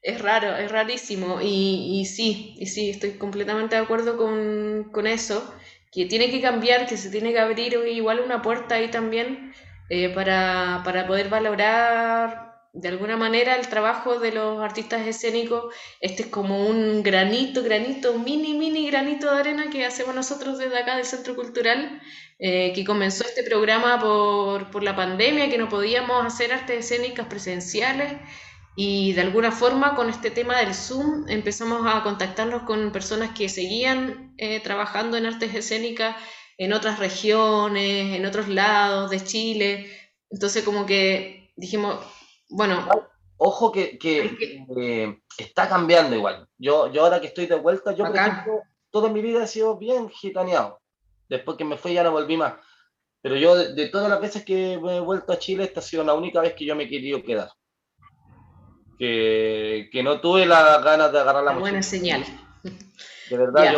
Es 0.00 0.20
raro, 0.20 0.56
es 0.56 0.70
rarísimo, 0.70 1.40
y, 1.40 2.00
y, 2.00 2.06
sí, 2.06 2.54
y 2.58 2.66
sí, 2.66 2.90
estoy 2.90 3.12
completamente 3.12 3.76
de 3.76 3.82
acuerdo 3.82 4.16
con, 4.16 4.90
con 4.92 5.06
eso 5.06 5.54
que 5.92 6.06
tiene 6.06 6.30
que 6.30 6.40
cambiar, 6.40 6.86
que 6.86 6.96
se 6.96 7.10
tiene 7.10 7.32
que 7.32 7.38
abrir 7.38 7.74
igual 7.86 8.20
una 8.20 8.40
puerta 8.40 8.76
ahí 8.76 8.90
también 8.90 9.52
eh, 9.90 10.08
para, 10.08 10.80
para, 10.84 11.06
poder 11.06 11.28
valorar 11.28 12.51
de 12.72 12.88
alguna 12.88 13.16
manera 13.16 13.56
el 13.56 13.68
trabajo 13.68 14.18
de 14.18 14.32
los 14.32 14.60
artistas 14.62 15.06
escénicos. 15.06 15.74
Este 16.00 16.24
es 16.24 16.28
como 16.28 16.66
un 16.66 17.02
granito, 17.02 17.62
granito, 17.62 18.18
mini, 18.18 18.54
mini 18.54 18.90
granito 18.90 19.30
de 19.30 19.40
arena 19.40 19.70
que 19.70 19.84
hacemos 19.84 20.14
nosotros 20.14 20.58
desde 20.58 20.78
acá 20.78 20.96
del 20.96 21.04
Centro 21.04 21.36
Cultural, 21.36 22.00
eh, 22.38 22.72
que 22.74 22.84
comenzó 22.84 23.24
este 23.24 23.42
programa 23.42 24.00
por, 24.00 24.70
por 24.70 24.82
la 24.82 24.96
pandemia, 24.96 25.50
que 25.50 25.58
no 25.58 25.68
podíamos 25.68 26.24
hacer 26.24 26.52
artes 26.52 26.86
escénicas 26.86 27.26
presenciales. 27.26 28.14
Y 28.74 29.12
de 29.12 29.20
alguna 29.20 29.52
forma 29.52 29.94
con 29.94 30.08
este 30.08 30.30
tema 30.30 30.58
del 30.58 30.74
Zoom 30.74 31.28
empezamos 31.28 31.86
a 31.86 32.02
contactarnos 32.02 32.62
con 32.62 32.90
personas 32.90 33.36
que 33.36 33.50
seguían 33.50 34.34
eh, 34.38 34.60
trabajando 34.60 35.18
en 35.18 35.26
artes 35.26 35.54
escénicas 35.54 36.16
en 36.56 36.72
otras 36.72 36.98
regiones, 36.98 38.16
en 38.16 38.24
otros 38.24 38.48
lados 38.48 39.10
de 39.10 39.22
Chile. 39.22 39.90
Entonces 40.30 40.64
como 40.64 40.86
que 40.86 41.52
dijimos, 41.56 41.98
bueno... 42.52 42.86
Ojo 43.44 43.72
que, 43.72 43.98
que, 43.98 44.36
eh, 44.76 45.18
está 45.36 45.68
cambiando 45.68 46.14
igual. 46.14 46.46
Yo, 46.58 46.92
yo 46.92 47.02
ahora 47.02 47.20
que 47.20 47.26
estoy 47.26 47.46
de 47.46 47.56
vuelta, 47.56 47.90
yo 47.90 48.04
por 48.04 48.14
ejemplo, 48.14 48.60
toda 48.88 49.08
mi 49.08 49.20
vida 49.20 49.42
he 49.42 49.48
sido 49.48 49.76
bien 49.76 50.08
gitaneado. 50.10 50.80
Después 51.28 51.56
que 51.56 51.64
me 51.64 51.76
fui 51.76 51.92
ya 51.92 52.04
no 52.04 52.12
volví 52.12 52.36
más. 52.36 52.54
Pero 53.20 53.34
yo 53.34 53.56
de, 53.56 53.88
todas 53.88 54.08
las 54.08 54.20
veces 54.20 54.44
que 54.44 54.78
me 54.80 54.98
he 54.98 55.00
vuelto 55.00 55.32
a 55.32 55.40
Chile, 55.40 55.64
esta 55.64 55.80
ha 55.80 55.82
sido 55.82 56.04
la 56.04 56.14
única 56.14 56.40
vez 56.40 56.54
que 56.54 56.64
yo 56.64 56.76
me 56.76 56.84
he 56.84 56.88
querido 56.88 57.20
quedar 57.24 57.50
que, 58.98 60.02
no 60.04 60.20
tuve 60.20 60.46
las 60.46 60.82
ganas 60.82 61.12
de 61.12 61.18
agarrar 61.18 61.42
la 61.42 61.52
mochila. 61.52 61.70
Buena 61.70 61.82
señal. 61.82 62.24
De 63.28 63.36
verdad, 63.36 63.72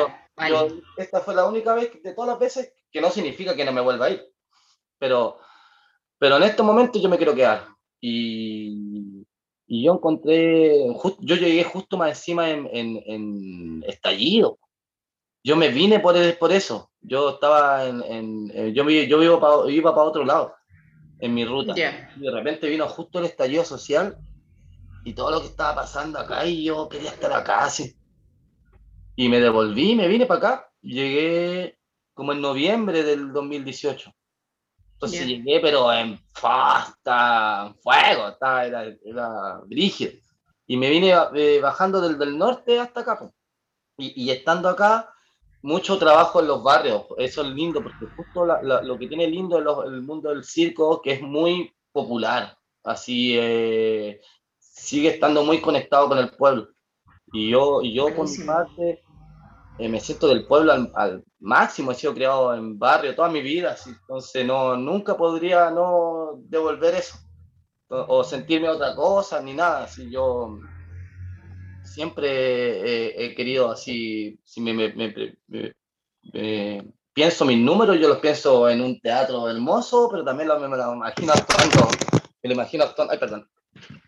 yo, 0.48 0.68
esta 0.96 1.20
fue 1.20 1.34
la 1.34 1.46
única 1.46 1.74
vez 1.74 2.02
de 2.02 2.12
todas 2.12 2.28
las 2.28 2.38
veces, 2.38 2.74
que 2.90 3.00
no 3.00 3.10
significa 3.10 3.54
que 3.54 3.64
no 3.64 3.72
me 3.72 3.80
vuelva 3.80 4.06
a 4.06 4.10
ir, 4.10 4.32
pero, 4.98 5.38
pero 6.18 6.36
en 6.36 6.42
este 6.42 6.62
momento 6.62 6.98
yo 6.98 7.08
me 7.08 7.16
quiero 7.16 7.34
quedar. 7.34 7.68
Y, 8.06 9.26
y 9.66 9.82
yo 9.82 9.94
encontré, 9.94 10.76
yo 11.20 11.36
llegué 11.36 11.64
justo 11.64 11.96
más 11.96 12.10
encima 12.10 12.50
en, 12.50 12.68
en, 12.70 13.82
estallido. 13.88 14.58
Yo 15.42 15.56
me 15.56 15.70
vine 15.70 16.00
por, 16.00 16.14
por 16.36 16.52
eso. 16.52 16.90
Yo 17.00 17.30
estaba 17.30 17.86
en, 17.86 18.74
yo, 18.74 18.90
yo 18.90 19.18
vivo 19.18 19.70
iba 19.70 19.94
para 19.94 20.06
otro 20.06 20.22
lado 20.22 20.54
en 21.18 21.32
mi 21.32 21.46
ruta. 21.46 21.72
Y 21.72 22.20
de 22.20 22.30
repente 22.30 22.68
vino 22.68 22.86
justo 22.90 23.20
el 23.20 23.24
estallido 23.24 23.64
social 23.64 24.18
y 25.02 25.14
todo 25.14 25.30
lo 25.30 25.40
que 25.40 25.46
estaba 25.46 25.74
pasando 25.74 26.18
acá 26.18 26.44
y 26.44 26.64
yo 26.64 26.90
quería 26.90 27.08
estar 27.08 27.32
acá, 27.32 27.64
así. 27.64 27.96
Y 29.16 29.30
me 29.30 29.40
devolví, 29.40 29.94
me 29.94 30.08
vine 30.08 30.26
para 30.26 30.38
acá, 30.38 30.72
llegué 30.82 31.78
como 32.12 32.34
en 32.34 32.42
noviembre 32.42 33.02
del 33.02 33.32
2018. 33.32 34.14
Entonces 35.04 35.26
llegué, 35.26 35.60
pero 35.60 35.92
en 35.92 36.18
fuego, 36.32 38.28
estaba, 38.28 38.66
era, 38.66 38.84
era 39.04 39.60
brígido. 39.66 40.12
Y 40.66 40.76
me 40.76 40.90
vine 40.90 41.14
eh, 41.34 41.60
bajando 41.60 42.00
del, 42.00 42.18
del, 42.18 42.38
norte 42.38 42.78
hasta 42.78 43.00
acá. 43.00 43.30
Y, 43.98 44.24
y, 44.24 44.30
estando 44.30 44.68
acá, 44.68 45.12
mucho 45.62 45.98
trabajo 45.98 46.40
en 46.40 46.48
los 46.48 46.62
barrios. 46.62 47.04
Eso 47.18 47.42
es 47.42 47.48
lindo, 47.48 47.82
porque 47.82 48.06
justo 48.16 48.44
lo 48.46 48.98
que 48.98 49.06
tiene 49.08 49.26
lindo 49.26 49.58
el, 49.58 49.94
el 49.94 50.02
mundo 50.02 50.30
del 50.30 50.44
circo, 50.44 51.00
que 51.02 51.12
es 51.12 51.22
muy 51.22 51.74
popular. 51.92 52.56
Así, 52.82 53.36
eh, 53.38 54.20
sigue 54.58 55.08
estando 55.08 55.44
muy 55.44 55.60
conectado 55.60 56.08
con 56.08 56.18
el 56.18 56.30
pueblo. 56.30 56.68
Y 57.32 57.50
yo, 57.50 57.80
y 57.82 57.94
yo 57.94 58.14
por 58.14 58.28
mi 58.28 58.44
parte, 58.44 59.02
eh, 59.78 59.88
me 59.88 60.00
siento 60.00 60.28
del 60.28 60.46
pueblo 60.46 60.72
al, 60.94 61.24
máximo, 61.40 61.92
he 61.92 61.94
sido 61.94 62.14
criado 62.14 62.54
en 62.54 62.78
barrio 62.78 63.14
toda 63.14 63.28
mi 63.28 63.42
vida, 63.42 63.76
entonces 63.86 64.46
no, 64.46 64.76
nunca 64.76 65.16
podría 65.16 65.70
no 65.70 66.40
devolver 66.44 66.94
eso, 66.94 67.18
o, 67.88 68.24
sentirme 68.24 68.68
otra 68.68 68.94
cosa, 68.94 69.42
ni 69.42 69.52
nada, 69.52 69.84
así 69.84 70.10
yo 70.10 70.58
siempre 71.82 73.26
he 73.26 73.34
querido 73.34 73.70
así, 73.70 74.38
si 74.42 74.60
me, 74.60 74.72
me, 74.72 75.14
pienso 77.12 77.44
mis 77.44 77.58
números, 77.58 77.98
yo 78.00 78.08
los 78.08 78.18
pienso 78.18 78.68
en 78.68 78.80
un 78.80 79.00
teatro 79.00 79.48
hermoso, 79.48 80.08
pero 80.10 80.24
también 80.24 80.48
lo, 80.48 80.58
me 80.58 80.76
lo 80.76 80.94
imagino 80.94 81.32
actuando, 81.32 81.88
me 82.42 82.48
lo 82.48 82.54
imagino 82.54 82.84
actuando, 82.84 83.12
ay, 83.12 83.18
perdón, 83.18 83.48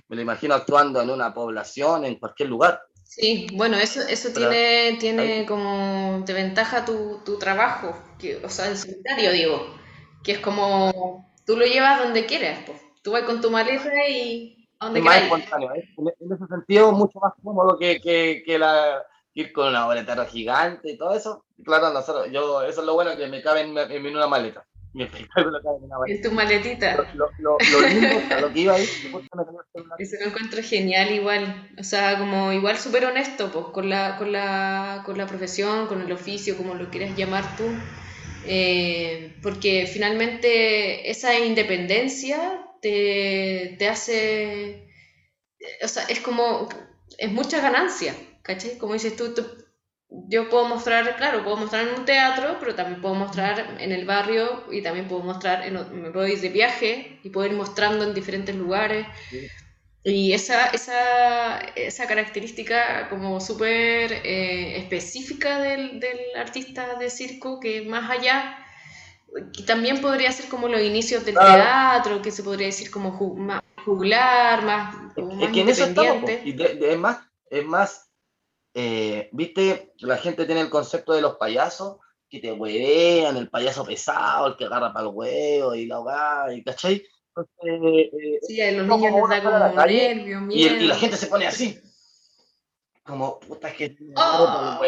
me 0.09 0.17
lo 0.17 0.23
imagino 0.23 0.55
actuando 0.55 1.01
en 1.01 1.11
una 1.11 1.33
población, 1.35 2.05
en 2.05 2.19
cualquier 2.19 2.49
lugar. 2.49 2.81
Sí, 3.09 3.47
bueno, 3.55 3.77
eso, 3.77 4.03
eso 4.03 4.31
tiene, 4.33 4.97
tiene 4.99 5.47
como 5.47 6.23
de 6.27 6.33
ventaja 6.33 6.85
tu, 6.85 7.21
tu 7.25 7.39
trabajo, 7.39 7.97
que, 8.19 8.37
o 8.45 8.51
sea, 8.51 8.69
el 8.69 8.77
solitario, 8.77 9.33
digo, 9.33 9.75
que 10.23 10.33
es 10.33 10.39
como 10.41 11.25
tú 11.47 11.57
lo 11.57 11.65
llevas 11.65 12.01
donde 12.01 12.27
quieres, 12.27 12.59
pues. 12.67 12.79
tú 13.03 13.13
vas 13.13 13.23
con 13.23 13.41
tu 13.41 13.51
maleza 13.51 13.91
y 14.09 14.69
a 14.81 14.87
donde 14.87 15.01
quieras. 15.01 15.23
¿eh? 15.23 15.89
en 15.97 16.33
ese 16.33 16.47
sentido 16.47 16.93
mucho 16.93 17.19
más 17.21 17.33
cómodo 17.43 17.79
que, 17.79 18.01
que, 18.01 18.43
que, 18.45 18.59
la, 18.59 19.03
ir 19.33 19.53
con 19.53 19.69
una 19.69 19.87
boletera 19.87 20.27
gigante 20.27 20.91
y 20.91 20.99
todo 20.99 21.15
eso. 21.15 21.45
Claro, 21.65 21.91
nosotros, 21.91 22.29
yo, 22.31 22.63
eso 22.63 22.81
es 22.81 22.87
lo 22.87 22.95
bueno 22.95 23.17
que 23.17 23.29
me 23.29 23.41
cabe 23.41 23.63
en, 23.63 23.79
en 23.79 24.17
una 24.17 24.27
maleta. 24.27 24.67
Mi 24.97 25.03
espectáculo 25.03 25.61
en 26.07 26.23
tu 26.23 26.31
maletita. 26.33 26.97
Lo, 27.15 27.31
lo, 27.39 27.59
lo, 27.59 27.89
lindo, 27.89 28.35
a 28.35 28.41
lo 28.41 28.53
que 28.53 28.61
iba 28.61 28.75
ahí, 28.75 28.85
Eso 29.99 30.17
lo 30.21 30.27
encuentro 30.27 30.63
genial 30.63 31.13
igual. 31.13 31.71
O 31.79 31.85
sea, 31.85 32.19
como 32.19 32.51
igual 32.53 32.79
súper 32.79 33.05
honesto, 33.05 33.53
pues, 33.53 33.67
con 33.67 33.91
la, 33.91 34.17
con, 34.17 34.33
la, 34.33 35.03
con 35.05 35.19
la 35.19 35.27
profesión, 35.27 35.87
con 35.87 36.01
el 36.01 36.11
oficio, 36.13 36.57
como 36.57 36.75
lo 36.75 36.91
quieras 36.91 37.15
llamar 37.15 37.45
tú. 37.59 37.65
Eh, 38.47 39.37
porque 39.43 39.87
finalmente 39.87 41.11
esa 41.11 41.39
independencia 41.39 42.65
te, 42.81 43.77
te 43.79 43.89
hace, 43.89 44.89
o 45.83 45.89
sea, 45.89 46.05
es 46.05 46.21
como, 46.21 46.69
es 47.19 47.31
mucha 47.31 47.61
ganancia, 47.61 48.15
¿cachai? 48.43 48.79
Como 48.79 48.95
dices 48.95 49.15
tú, 49.17 49.35
yo 50.09 50.49
puedo 50.49 50.67
mostrar, 50.67 51.17
claro, 51.17 51.43
puedo 51.43 51.57
mostrar 51.57 51.89
en 51.89 51.95
un 51.95 52.05
teatro, 52.05 52.57
pero 52.61 52.75
también 52.75 53.01
puedo 53.01 53.15
mostrar 53.15 53.77
en 53.81 53.93
el 53.93 54.05
barrio 54.05 54.65
y 54.71 54.83
también 54.83 55.09
puedo 55.09 55.23
mostrar, 55.23 55.67
en, 55.67 55.75
me 56.01 56.11
puedo 56.11 56.27
ir 56.27 56.41
de 56.41 56.49
viaje 56.49 57.19
y 57.23 57.31
puedo 57.31 57.47
ir 57.47 57.55
mostrando 57.55 58.05
en 58.05 58.15
diferentes 58.15 58.55
lugares. 58.55 59.07
Y 60.05 60.33
esa, 60.33 60.69
esa, 60.69 61.59
esa 61.75 62.07
característica 62.07 63.09
como 63.09 63.41
súper 63.41 64.13
eh, 64.13 64.79
específica 64.79 65.59
del, 65.59 65.99
del, 65.99 66.19
artista 66.37 66.95
de 66.95 67.11
circo, 67.11 67.59
que 67.59 67.83
más 67.83 68.09
allá, 68.09 68.57
que 69.53 69.65
también 69.65 70.01
podría 70.01 70.31
ser 70.31 70.49
como 70.49 70.69
los 70.69 70.81
inicios 70.81 71.25
del 71.25 71.35
teatro, 71.35 72.23
que 72.23 72.31
se 72.31 72.45
podría 72.45 72.69
decir 72.69 72.93
como 72.93 73.11
más 73.35 73.61
juglar, 73.85 74.65
más, 74.65 74.95
es 75.41 75.49
que 75.51 75.61
en 75.61 75.69
eso 75.69 75.85
estamos, 75.85 76.31
y 76.45 76.57
es 76.63 76.99
más, 76.99 77.19
es 77.51 77.65
más 77.65 78.06
eh, 78.79 79.31
viste, 79.33 79.95
la 80.01 80.19
gente 80.19 80.45
tiene 80.45 80.61
el 80.61 80.69
concepto 80.69 81.15
de 81.15 81.23
los 81.23 81.37
payasos, 81.37 81.97
que 82.29 82.41
te 82.41 82.53
huevean, 82.53 83.39
el 83.39 83.49
payaso 83.49 83.87
pesado, 83.87 84.49
el 84.49 84.57
que 84.57 84.67
agarra 84.67 84.93
para 84.93 85.07
el 85.07 85.13
huevo 85.15 85.75
y 85.75 85.87
la 85.87 86.01
hogar, 86.01 86.53
y 86.53 86.63
¿cachai? 86.63 87.03
Eh, 87.65 88.11
sí, 88.43 88.61
a 88.61 88.73
los 88.73 88.87
niños 88.87 89.31
les 89.31 89.31
da 89.31 89.43
como 89.43 89.87
nervios, 89.87 90.43
y, 90.51 90.67
y, 90.67 90.87
la 90.87 90.95
gente 90.95 91.17
se 91.17 91.29
pone 91.29 91.47
así. 91.47 91.81
Como, 93.03 93.41
puta, 93.41 93.73
que 93.73 93.89
te 93.89 94.05
oh, 94.15 94.79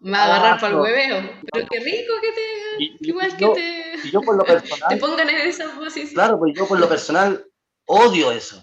Me 0.00 0.10
va 0.10 0.18
a 0.18 0.24
agarrar 0.24 0.60
para 0.60 0.74
el 0.74 0.80
hueveo. 0.80 1.30
Pero 1.50 1.66
qué 1.70 1.80
rico 1.80 2.12
que 2.20 2.32
te. 2.32 3.08
igual 3.08 3.36
que 3.38 3.46
te. 3.46 4.10
yo 4.10 4.20
por 4.20 4.36
lo 4.36 4.44
personal. 4.44 4.88
te 4.90 4.96
pongan 4.98 5.30
en 5.30 5.48
esa 5.48 5.74
posición. 5.78 6.12
Claro, 6.12 6.38
pues 6.38 6.52
yo 6.54 6.68
por 6.68 6.78
lo 6.78 6.90
personal 6.90 7.46
odio 7.86 8.32
eso. 8.32 8.62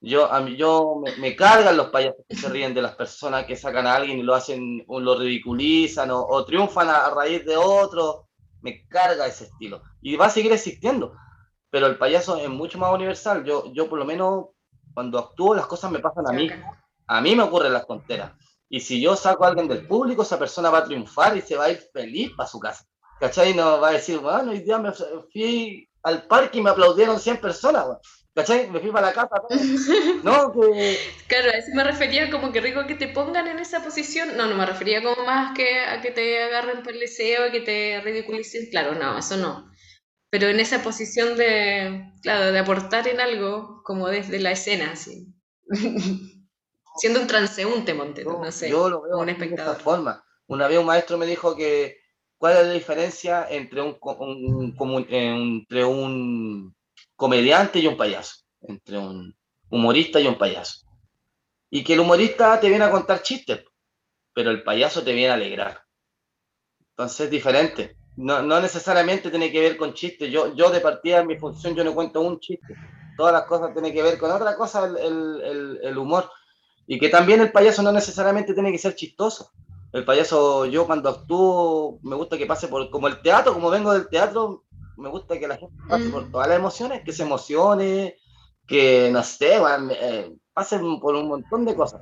Yo, 0.00 0.32
a 0.32 0.40
mí, 0.40 0.56
yo 0.56 1.02
me, 1.18 1.36
cargan 1.36 1.76
los 1.76 1.88
payasos 1.88 2.24
que 2.28 2.36
se 2.36 2.48
ríen 2.48 2.72
de 2.72 2.82
las 2.82 2.96
personas 2.96 3.44
que 3.44 3.56
sacan 3.56 3.86
a 3.86 3.94
alguien 3.94 4.18
y 4.18 4.22
lo 4.22 4.34
hacen, 4.34 4.84
o 4.88 4.98
lo 4.98 5.18
ridiculizan 5.18 6.10
o, 6.10 6.44
triunfan 6.44 6.88
a, 6.88 7.06
a, 7.06 7.14
raíz 7.14 7.44
de 7.44 7.56
otro. 7.56 8.28
Me 8.62 8.86
carga 8.88 9.26
ese 9.26 9.44
estilo. 9.44 9.82
Y 10.00 10.16
va 10.16 10.26
a 10.26 10.30
seguir 10.30 10.52
existiendo 10.52 11.12
pero 11.70 11.86
el 11.86 11.96
payaso 11.96 12.36
es 12.36 12.48
mucho 12.48 12.78
más 12.78 12.92
universal. 12.92 13.44
Yo, 13.44 13.72
yo 13.72 13.88
por 13.88 13.98
lo 13.98 14.04
menos, 14.04 14.46
cuando 14.92 15.18
actúo, 15.18 15.54
las 15.54 15.66
cosas 15.66 15.90
me 15.90 16.00
pasan 16.00 16.28
a 16.28 16.32
mí. 16.32 16.50
A 17.06 17.20
mí 17.20 17.36
me 17.36 17.44
ocurren 17.44 17.72
las 17.72 17.86
tonteras. 17.86 18.32
Y 18.68 18.80
si 18.80 19.00
yo 19.00 19.16
saco 19.16 19.44
a 19.44 19.48
alguien 19.48 19.68
del 19.68 19.86
público, 19.86 20.22
esa 20.22 20.38
persona 20.38 20.70
va 20.70 20.78
a 20.78 20.84
triunfar 20.84 21.36
y 21.36 21.42
se 21.42 21.56
va 21.56 21.64
a 21.64 21.70
ir 21.70 21.80
feliz 21.92 22.32
para 22.36 22.48
su 22.48 22.58
casa. 22.58 22.84
¿Cachai? 23.18 23.54
No 23.54 23.80
va 23.80 23.88
a 23.88 23.92
decir, 23.92 24.18
bueno, 24.18 24.50
hoy 24.50 24.60
día 24.60 24.78
me 24.78 24.92
fui 24.92 25.88
al 26.02 26.26
parque 26.26 26.58
y 26.58 26.62
me 26.62 26.70
aplaudieron 26.70 27.18
100 27.18 27.40
personas. 27.40 27.86
¿Cachai? 28.34 28.70
Me 28.70 28.80
fui 28.80 28.90
para 28.90 29.08
la 29.08 29.12
casa. 29.12 29.42
No, 30.22 30.52
que... 30.52 30.98
Claro, 31.26 31.50
a 31.50 31.58
eso 31.58 31.70
me 31.74 31.84
refería 31.84 32.30
como 32.30 32.52
que 32.52 32.60
rico 32.60 32.86
que 32.86 32.94
te 32.94 33.08
pongan 33.08 33.46
en 33.48 33.58
esa 33.58 33.82
posición. 33.82 34.36
No, 34.36 34.46
no 34.46 34.56
me 34.56 34.66
refería 34.66 35.02
como 35.02 35.24
más 35.24 35.56
que 35.56 35.80
a 35.80 36.00
que 36.00 36.10
te 36.10 36.42
agarren 36.42 36.82
por 36.82 36.92
el 36.92 37.00
deseo, 37.00 37.50
que 37.50 37.60
te 37.60 38.00
ridiculicen. 38.02 38.70
Claro, 38.70 38.94
no, 38.94 39.18
eso 39.18 39.36
no 39.36 39.70
pero 40.30 40.46
en 40.46 40.60
esa 40.60 40.82
posición 40.82 41.36
de, 41.36 42.12
claro, 42.22 42.52
de 42.52 42.58
aportar 42.58 43.08
en 43.08 43.20
algo 43.20 43.82
como 43.84 44.08
desde 44.08 44.38
la 44.38 44.52
escena, 44.52 44.92
así. 44.92 45.26
Siendo 46.96 47.20
un 47.20 47.26
transeúnte, 47.26 47.94
Montero, 47.94 48.40
no, 48.42 48.52
sé, 48.52 48.70
yo 48.70 48.88
lo 48.88 49.02
veo 49.02 49.18
un 49.18 49.28
espectador. 49.28 49.66
de 49.66 49.72
esta 49.72 49.84
forma. 49.84 50.24
Una 50.46 50.68
vez 50.68 50.78
un 50.78 50.86
maestro 50.86 51.18
me 51.18 51.26
dijo 51.26 51.56
que 51.56 51.98
cuál 52.38 52.56
es 52.56 52.66
la 52.66 52.72
diferencia 52.72 53.46
entre 53.50 53.82
un, 53.82 53.96
un, 54.00 55.06
entre 55.08 55.84
un 55.84 56.74
comediante 57.20 57.78
y 57.78 57.86
un 57.86 57.98
payaso, 57.98 58.44
entre 58.62 58.96
un 58.96 59.36
humorista 59.68 60.18
y 60.18 60.26
un 60.26 60.38
payaso. 60.38 60.86
Y 61.68 61.84
que 61.84 61.92
el 61.92 62.00
humorista 62.00 62.58
te 62.58 62.70
viene 62.70 62.84
a 62.84 62.90
contar 62.90 63.22
chistes, 63.22 63.62
pero 64.32 64.50
el 64.50 64.62
payaso 64.62 65.02
te 65.02 65.12
viene 65.12 65.30
a 65.30 65.34
alegrar. 65.34 65.82
Entonces 66.92 67.26
es 67.26 67.30
diferente 67.30 68.00
no, 68.16 68.42
no, 68.42 68.60
necesariamente 68.60 69.30
tiene 69.30 69.50
que 69.50 69.60
ver 69.60 69.76
con 69.76 69.94
chistes. 69.94 70.30
Yo, 70.30 70.54
yo 70.54 70.70
de 70.70 70.80
partida 70.80 71.20
en 71.20 71.26
mi 71.26 71.38
función 71.38 71.74
yo 71.74 71.84
no 71.84 71.94
cuento 71.94 72.20
un 72.20 72.38
chiste. 72.38 72.74
Todas 73.16 73.32
las 73.32 73.44
cosas 73.44 73.72
tienen 73.72 73.92
que 73.92 74.02
ver 74.02 74.18
con 74.18 74.30
otra 74.30 74.56
cosa, 74.56 74.84
el, 74.84 74.96
el, 75.42 75.80
el, 75.82 75.98
humor. 75.98 76.30
Y 76.86 76.98
que 76.98 77.08
también 77.08 77.40
el 77.40 77.52
payaso 77.52 77.82
no 77.82 77.92
necesariamente 77.92 78.54
tiene 78.54 78.72
que 78.72 78.78
ser 78.78 78.94
chistoso. 78.94 79.52
El 79.92 80.04
payaso, 80.04 80.66
yo 80.66 80.86
cuando 80.86 81.08
actúo, 81.08 81.98
me 82.02 82.14
gusta 82.14 82.38
que 82.38 82.46
pase 82.46 82.68
por, 82.68 82.90
como 82.90 83.08
el 83.08 83.20
teatro, 83.22 83.54
como 83.54 83.70
vengo 83.70 83.92
del 83.92 84.08
teatro, 84.08 84.64
me 84.96 85.08
gusta 85.08 85.38
que 85.38 85.48
la 85.48 85.56
gente 85.56 85.76
pase 85.88 86.08
por 86.10 86.26
mm. 86.26 86.32
todas 86.32 86.48
las 86.48 86.58
emociones, 86.58 87.02
que 87.04 87.12
se 87.12 87.22
emocione, 87.22 88.16
que, 88.66 89.10
no 89.10 89.22
sé, 89.22 89.58
eh, 89.90 90.32
pasen 90.52 91.00
por 91.00 91.14
un 91.14 91.28
montón 91.28 91.64
de 91.64 91.74
cosas. 91.74 92.00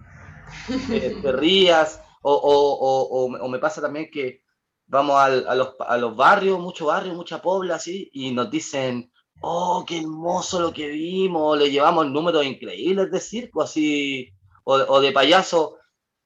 te 1.22 1.32
rías, 1.32 2.02
o, 2.22 2.32
o, 2.32 3.26
o, 3.26 3.36
o 3.36 3.48
me 3.48 3.58
pasa 3.58 3.80
también 3.80 4.10
que 4.10 4.42
vamos 4.88 5.16
a, 5.16 5.54
los, 5.54 5.74
a 5.80 5.96
los 5.98 6.16
barrios, 6.16 6.58
muchos 6.58 6.86
barrios, 6.86 7.14
mucha 7.14 7.40
pobla, 7.40 7.76
así, 7.76 8.10
y 8.12 8.32
nos 8.32 8.50
dicen, 8.50 9.12
oh, 9.40 9.84
qué 9.86 9.98
hermoso 9.98 10.60
lo 10.60 10.72
que 10.72 10.88
vimos, 10.88 11.58
le 11.58 11.70
llevamos 11.70 12.10
números 12.10 12.44
increíbles 12.44 13.10
de 13.10 13.20
circo, 13.20 13.62
así, 13.62 14.32
o, 14.64 15.00
de 15.00 15.12
payaso. 15.12 15.76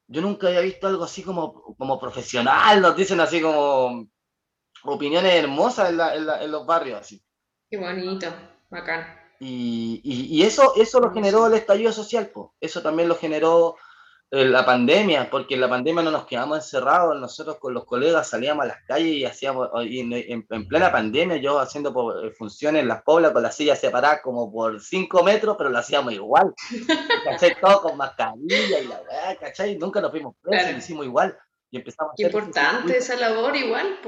Yo 0.08 0.20
nunca 0.20 0.48
había 0.48 0.60
visto 0.60 0.86
algo 0.86 1.04
así 1.04 1.22
como, 1.22 1.74
como 1.76 1.98
profesional, 1.98 2.80
nos 2.80 2.96
dicen 2.96 3.20
así 3.20 3.40
como 3.40 4.08
opiniones 4.84 5.34
hermosas 5.34 5.90
en, 5.90 6.00
en, 6.00 6.50
los 6.50 6.66
barrios, 6.66 7.00
así. 7.00 7.22
Qué 7.70 7.78
bonito, 7.78 8.26
bacán. 8.70 9.06
Y, 9.40 10.00
y, 10.04 10.38
y 10.38 10.42
eso, 10.42 10.74
eso 10.76 11.00
lo 11.00 11.12
generó 11.12 11.46
el 11.46 11.54
estallido 11.54 11.92
social, 11.92 12.30
pues. 12.32 12.48
eso 12.60 12.82
también 12.82 13.08
lo 13.08 13.16
generó 13.16 13.76
eh, 14.34 14.46
la 14.46 14.64
pandemia, 14.64 15.28
porque 15.28 15.56
en 15.56 15.60
la 15.60 15.68
pandemia 15.68 16.02
no 16.02 16.10
nos 16.10 16.24
quedamos 16.24 16.56
encerrados, 16.56 17.20
nosotros 17.20 17.58
con 17.58 17.74
los 17.74 17.84
colegas 17.84 18.30
salíamos 18.30 18.64
a 18.64 18.68
las 18.68 18.82
calles 18.86 19.12
y 19.14 19.26
hacíamos, 19.26 19.68
y 19.84 20.00
en, 20.00 20.66
plena 20.68 20.90
pandemia 20.90 21.36
yo 21.36 21.58
haciendo 21.60 22.24
eh, 22.24 22.30
funciones 22.30 22.80
en 22.80 22.88
las 22.88 23.02
poblas 23.02 23.32
con 23.32 23.42
las 23.42 23.54
sillas 23.54 23.78
separadas 23.78 24.22
como 24.22 24.50
por 24.50 24.80
5 24.80 25.22
metros, 25.22 25.54
pero 25.58 25.68
lo 25.68 25.76
hacíamos 25.76 26.14
igual, 26.14 26.54
¿cachai? 27.26 27.60
Todo 27.60 27.82
con 27.82 27.98
mascarilla 27.98 28.78
y 28.78 28.86
la 28.86 29.00
verdad, 29.00 29.36
¿cachai? 29.38 29.76
Nunca 29.76 30.00
nos 30.00 30.10
fuimos 30.10 30.34
presos, 30.40 30.72
lo 30.72 30.78
hicimos 30.78 31.04
igual. 31.04 31.36
Y 31.72 31.78
empezamos 31.78 32.12
Importante 32.18 32.98
esa 32.98 33.16
labor 33.16 33.56
igual, 33.56 33.98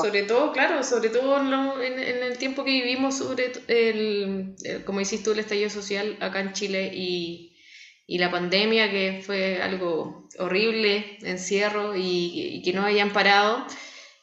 sobre 0.00 0.22
todo, 0.22 0.52
claro, 0.52 0.82
sobre 0.82 1.10
todo 1.10 1.82
en, 1.82 1.98
en, 1.98 2.22
el 2.22 2.38
tiempo 2.38 2.64
que 2.64 2.70
vivimos, 2.70 3.18
sobre 3.18 3.52
el, 3.66 4.54
como 4.86 5.00
decís 5.00 5.22
tú, 5.22 5.32
el 5.32 5.40
estallido 5.40 5.68
social 5.68 6.16
acá 6.20 6.40
en 6.40 6.52
Chile 6.52 6.90
y 6.94 7.50
y 8.10 8.18
la 8.18 8.28
pandemia, 8.28 8.90
que 8.90 9.22
fue 9.24 9.62
algo 9.62 10.28
horrible, 10.36 11.16
encierro 11.22 11.94
y, 11.94 12.60
que 12.64 12.72
no 12.72 12.84
hayan 12.84 13.12
parado. 13.12 13.64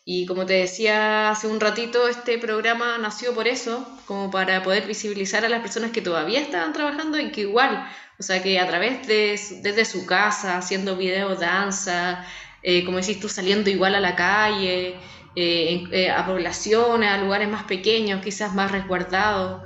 Y 0.04 0.26
como 0.26 0.46
te 0.46 0.56
decía 0.56 1.30
hace 1.30 1.48
un 1.48 1.62
ratito, 1.62 2.10
este 2.10 2.38
programa 2.38 2.98
nació 2.98 3.34
por 3.34 3.48
eso, 3.48 3.88
como 4.06 4.30
para 4.30 4.62
poder 4.62 4.88
visibilizar 4.88 5.46
a 5.46 5.50
las 5.50 5.62
personas 5.62 5.92
que 5.92 6.02
todavía 6.02 6.42
estaban 6.42 6.74
trabajando 6.74 7.18
y 7.18 7.32
que 7.32 7.42
igual, 7.42 7.90
o 8.20 8.24
sea, 8.24 8.44
que 8.44 8.60
a 8.60 8.68
través 8.68 9.08
de 9.08 9.40
desde 9.62 9.86
su 9.86 10.06
casa, 10.06 10.58
haciendo 10.58 10.98
videos, 10.98 11.40
danza, 11.40 12.26
eh, 12.70 12.84
como 12.84 12.98
decís 12.98 13.18
tú, 13.18 13.30
saliendo 13.30 13.70
igual 13.70 13.96
a 13.96 14.02
la 14.02 14.14
calle, 14.18 14.98
eh, 15.38 15.84
eh, 15.90 16.10
a 16.10 16.26
poblaciones, 16.26 17.10
a 17.10 17.18
lugares 17.18 17.48
más 17.48 17.64
pequeños, 17.64 18.22
quizás 18.22 18.54
más 18.54 18.74
resguardados, 18.74 19.62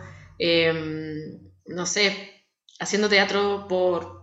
no 1.65 1.85
sé, 1.87 2.45
haciendo 2.79 3.09
teatro 3.09 3.65
por, 3.67 4.21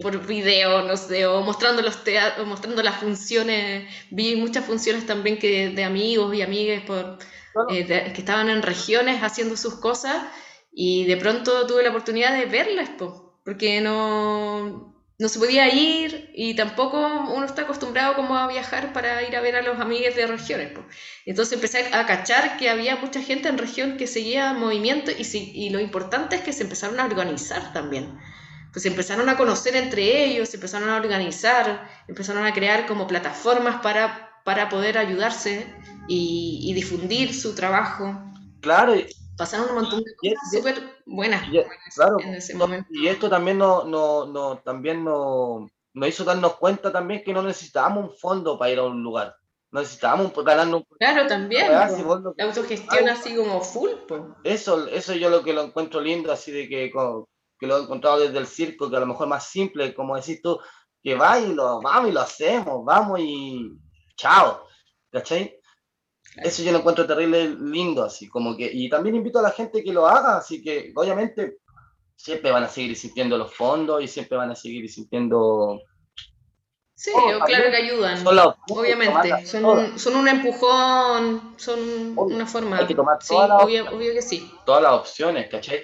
por 0.00 0.26
video, 0.26 0.82
no 0.82 0.96
sé, 0.96 1.26
o 1.26 1.42
mostrando, 1.42 1.80
los 1.80 2.02
teatros, 2.02 2.44
mostrando 2.44 2.82
las 2.82 2.96
funciones. 2.96 3.88
Vi 4.10 4.34
muchas 4.34 4.64
funciones 4.64 5.06
también 5.06 5.38
que 5.38 5.68
de 5.68 5.84
amigos 5.84 6.34
y 6.34 6.42
amigas 6.42 6.82
por, 6.84 7.18
que 7.68 8.12
estaban 8.16 8.50
en 8.50 8.62
regiones 8.62 9.22
haciendo 9.22 9.56
sus 9.56 9.76
cosas 9.76 10.24
y 10.72 11.04
de 11.04 11.18
pronto 11.18 11.68
tuve 11.68 11.84
la 11.84 11.90
oportunidad 11.90 12.36
de 12.36 12.46
verlas, 12.46 12.90
porque 13.44 13.80
no, 13.80 14.91
no 15.18 15.28
se 15.28 15.38
podía 15.38 15.72
ir 15.72 16.30
y 16.34 16.54
tampoco 16.54 16.98
uno 17.32 17.44
está 17.44 17.62
acostumbrado 17.62 18.14
como 18.14 18.36
a 18.36 18.48
viajar 18.48 18.92
para 18.92 19.22
ir 19.22 19.36
a 19.36 19.40
ver 19.40 19.56
a 19.56 19.62
los 19.62 19.78
amigos 19.78 20.14
de 20.16 20.26
regiones. 20.26 20.72
Entonces 21.26 21.54
empecé 21.54 21.88
a 21.94 22.06
cachar 22.06 22.56
que 22.56 22.70
había 22.70 22.96
mucha 22.96 23.22
gente 23.22 23.48
en 23.48 23.58
región 23.58 23.96
que 23.96 24.06
seguía 24.06 24.52
movimiento 24.54 25.10
y, 25.12 25.24
y 25.54 25.70
lo 25.70 25.80
importante 25.80 26.36
es 26.36 26.42
que 26.42 26.52
se 26.52 26.64
empezaron 26.64 26.98
a 27.00 27.04
organizar 27.04 27.72
también. 27.72 28.18
pues 28.72 28.86
empezaron 28.86 29.28
a 29.28 29.36
conocer 29.36 29.76
entre 29.76 30.24
ellos, 30.24 30.54
empezaron 30.54 30.88
a 30.90 30.96
organizar, 30.96 31.88
empezaron 32.08 32.46
a 32.46 32.52
crear 32.54 32.86
como 32.86 33.06
plataformas 33.06 33.80
para, 33.82 34.40
para 34.44 34.68
poder 34.68 34.98
ayudarse 34.98 35.66
y, 36.08 36.72
difundir 36.74 37.34
su 37.34 37.54
trabajo. 37.54 38.32
Claro. 38.60 38.94
Pasaron 39.36 39.68
un 39.70 39.74
montón 39.76 40.02
de 40.04 40.14
cosas 40.16 40.50
súper 40.52 41.02
buenas 41.06 41.42
en 42.20 42.34
ese 42.34 42.54
momento. 42.54 42.88
Y 42.90 43.08
esto 43.08 43.28
también 43.28 43.58
no, 43.58 43.84
no, 43.84 44.26
no, 44.26 44.58
también 44.58 45.04
no, 45.04 45.68
nos 45.94 46.08
hizo 46.08 46.24
darnos 46.24 46.56
cuenta 46.56 46.92
también 46.92 47.22
que 47.24 47.32
no 47.32 47.42
necesitábamos 47.42 48.10
un 48.10 48.16
fondo 48.16 48.58
para 48.58 48.70
ir 48.70 48.78
a 48.78 48.84
un 48.84 49.02
lugar. 49.02 49.34
Necesitábamos 49.70 50.32
ganarnos 50.44 50.82
un 50.82 50.96
Claro, 50.98 51.26
también. 51.26 51.72
la 51.72 52.44
autogestión 52.44 53.08
así 53.08 53.34
como 53.34 53.60
full. 53.62 53.90
Eso, 54.44 54.86
eso 54.88 55.14
yo 55.14 55.30
lo 55.30 55.42
que 55.42 55.54
lo 55.54 55.62
encuentro 55.62 56.00
lindo, 56.00 56.30
así 56.30 56.52
de 56.52 56.68
que, 56.68 56.92
que 57.58 57.66
lo 57.66 57.78
he 57.78 57.82
encontrado 57.82 58.20
desde 58.20 58.38
el 58.38 58.46
circo, 58.46 58.90
que 58.90 58.96
a 58.96 59.00
lo 59.00 59.06
mejor 59.06 59.28
más 59.28 59.46
simple, 59.48 59.94
como 59.94 60.16
decís 60.16 60.42
tú, 60.42 60.60
que 61.02 61.14
va 61.14 61.40
y 61.40 61.54
lo, 61.54 61.80
vamos 61.80 62.10
y 62.10 62.12
lo 62.12 62.20
hacemos, 62.20 62.84
vamos 62.84 63.20
y 63.20 63.72
chao. 64.16 64.66
¿Cachai? 65.10 65.58
Eso 66.36 66.62
yo 66.62 66.72
lo 66.72 66.78
encuentro 66.78 67.06
terrible 67.06 67.48
lindo, 67.60 68.04
así 68.04 68.28
como 68.28 68.56
que, 68.56 68.70
y 68.72 68.88
también 68.88 69.16
invito 69.16 69.38
a 69.38 69.42
la 69.42 69.50
gente 69.50 69.84
que 69.84 69.92
lo 69.92 70.06
haga, 70.06 70.38
así 70.38 70.62
que 70.62 70.92
obviamente 70.94 71.58
siempre 72.16 72.50
van 72.50 72.64
a 72.64 72.68
seguir 72.68 72.96
sintiendo 72.96 73.36
los 73.36 73.54
fondos 73.54 74.02
y 74.02 74.08
siempre 74.08 74.38
van 74.38 74.50
a 74.50 74.54
seguir 74.54 74.90
sintiendo... 74.90 75.82
Sí, 76.94 77.10
claro 77.46 77.70
que 77.70 77.76
ayudan, 77.76 78.24
obviamente, 78.70 79.44
son 79.44 79.64
un, 79.64 79.98
son 79.98 80.16
un, 80.16 80.28
empujón, 80.28 81.54
son 81.56 82.16
una 82.16 82.46
forma... 82.46 82.78
Hay 82.78 82.86
que 82.86 82.94
tomar 82.94 83.18
sí, 83.20 83.34
obvio, 83.34 83.90
que 83.90 84.22
sí. 84.22 84.52
Todas 84.64 84.82
las 84.82 84.92
opciones, 84.92 85.48
¿cachai? 85.50 85.82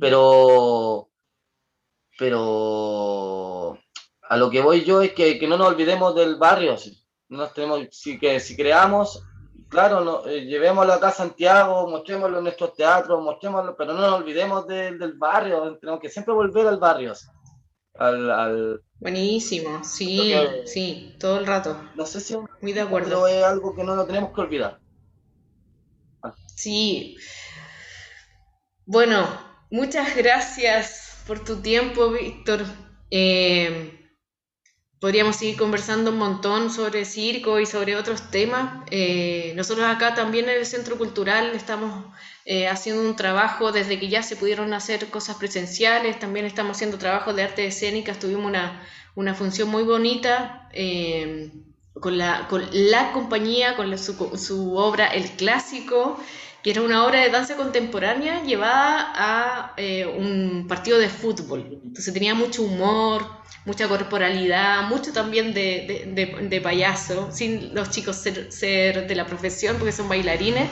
Pero... 0.00 1.10
Pero... 2.18 3.78
A 4.22 4.36
lo 4.38 4.50
que 4.50 4.62
voy 4.62 4.82
yo 4.82 5.02
es 5.02 5.12
que, 5.12 5.38
que 5.38 5.46
no 5.46 5.58
nos 5.58 5.68
olvidemos 5.68 6.14
del 6.14 6.36
barrio, 6.36 6.76
nos 7.28 7.52
tenemos, 7.52 7.86
si, 7.90 8.18
que, 8.18 8.40
si 8.40 8.56
creamos 8.56 9.22
claro, 9.74 10.04
no, 10.04 10.26
eh, 10.26 10.46
llevémoslo 10.46 10.92
acá 10.92 11.08
a 11.08 11.12
Santiago, 11.12 11.88
mostrémoslo 11.90 12.38
en 12.38 12.44
nuestros 12.44 12.74
teatros, 12.74 13.22
mostrémoslo, 13.22 13.76
pero 13.76 13.92
no 13.92 14.00
nos 14.00 14.20
olvidemos 14.20 14.66
del 14.68 15.14
barrio, 15.14 15.76
tenemos 15.78 16.00
que 16.00 16.08
siempre 16.08 16.32
volver 16.32 16.68
al 16.68 16.78
barrio. 16.78 17.12
Al, 17.96 18.80
Buenísimo, 19.00 19.82
sí, 19.84 20.32
sí, 20.64 21.16
todo 21.18 21.38
el 21.38 21.46
rato. 21.46 21.76
No 21.96 22.06
sé 22.06 22.20
si 22.20 22.36
Muy 22.62 22.72
de 22.72 22.80
acuerdo. 22.82 23.26
es 23.26 23.42
algo 23.42 23.74
que 23.74 23.82
no 23.84 23.96
lo 23.96 24.06
tenemos 24.06 24.32
que 24.32 24.40
olvidar. 24.40 24.78
Sí. 26.54 27.16
Bueno, 28.86 29.26
muchas 29.70 30.16
gracias 30.16 31.24
por 31.26 31.40
tu 31.44 31.56
tiempo, 31.56 32.10
Víctor. 32.10 32.62
Eh, 33.10 34.03
podríamos 35.04 35.36
seguir 35.36 35.58
conversando 35.58 36.12
un 36.12 36.16
montón 36.16 36.70
sobre 36.70 37.04
circo 37.04 37.60
y 37.60 37.66
sobre 37.66 37.94
otros 37.94 38.30
temas. 38.30 38.82
Eh, 38.90 39.52
nosotros 39.54 39.86
acá 39.86 40.14
también 40.14 40.48
en 40.48 40.56
el 40.56 40.64
Centro 40.64 40.96
Cultural 40.96 41.50
estamos 41.54 42.06
eh, 42.46 42.68
haciendo 42.68 43.02
un 43.02 43.14
trabajo 43.14 43.70
desde 43.70 44.00
que 44.00 44.08
ya 44.08 44.22
se 44.22 44.34
pudieron 44.34 44.72
hacer 44.72 45.10
cosas 45.10 45.36
presenciales, 45.36 46.18
también 46.18 46.46
estamos 46.46 46.78
haciendo 46.78 46.96
trabajos 46.96 47.36
de 47.36 47.42
arte 47.42 47.66
escénica, 47.66 48.18
tuvimos 48.18 48.46
una, 48.46 48.82
una 49.14 49.34
función 49.34 49.68
muy 49.68 49.82
bonita. 49.82 50.70
Eh, 50.72 51.50
con 52.00 52.18
la, 52.18 52.48
con 52.48 52.66
la 52.72 53.12
compañía, 53.12 53.76
con 53.76 53.96
su, 53.98 54.36
su 54.36 54.74
obra 54.74 55.06
El 55.06 55.30
Clásico, 55.30 56.18
que 56.64 56.70
era 56.70 56.80
una 56.80 57.04
obra 57.04 57.20
de 57.20 57.28
danza 57.28 57.56
contemporánea 57.56 58.42
llevada 58.42 59.12
a 59.14 59.74
un 60.16 60.64
partido 60.66 60.98
de 60.98 61.10
fútbol. 61.10 61.78
Entonces 61.84 62.14
tenía 62.14 62.34
mucho 62.34 62.62
humor, 62.62 63.26
mucha 63.66 63.86
corporalidad, 63.86 64.88
mucho 64.88 65.12
también 65.12 65.52
de, 65.52 66.10
de, 66.48 66.60
payaso, 66.62 67.30
sin 67.30 67.74
los 67.74 67.90
chicos 67.90 68.16
ser, 68.16 69.06
de 69.06 69.14
la 69.14 69.26
profesión 69.26 69.76
porque 69.76 69.92
son 69.92 70.08
bailarines, 70.08 70.70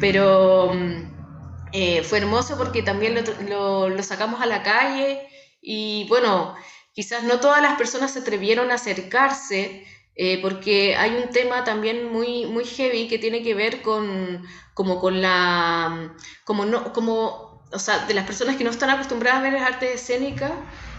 pero 0.00 0.72
mm, 0.74 1.68
eh, 1.72 2.02
fue 2.02 2.18
hermoso 2.18 2.58
porque 2.58 2.82
también 2.82 3.14
lo, 3.48 4.02
sacamos 4.02 4.40
a 4.40 4.46
la 4.46 4.64
calle 4.64 5.20
y 5.62 6.04
bueno, 6.08 6.56
quizás 6.92 7.22
no 7.22 7.38
todas 7.38 7.62
las 7.62 7.78
personas 7.78 8.12
se 8.12 8.20
atrevieron 8.20 8.72
a 8.72 8.74
acercarse. 8.74 9.84
Eh, 10.20 10.40
porque 10.42 10.96
hay 10.96 11.12
un 11.14 11.30
tema 11.30 11.62
también 11.62 12.12
muy, 12.12 12.44
muy 12.44 12.64
heavy 12.64 13.06
que 13.06 13.20
tiene 13.20 13.40
que 13.44 13.54
ver 13.54 13.82
con, 13.82 14.42
como 14.74 14.98
con 14.98 15.22
la, 15.22 16.12
como 16.44 16.64
no, 16.64 16.92
como, 16.92 17.62
o 17.72 17.78
sea, 17.78 18.04
de 18.04 18.14
las 18.14 18.26
personas 18.26 18.56
que 18.56 18.64
no 18.64 18.70
están 18.70 18.90
acostumbradas 18.90 19.38
a 19.38 19.42
ver 19.42 19.56
arte 19.56 19.92
escénica, 19.92 20.50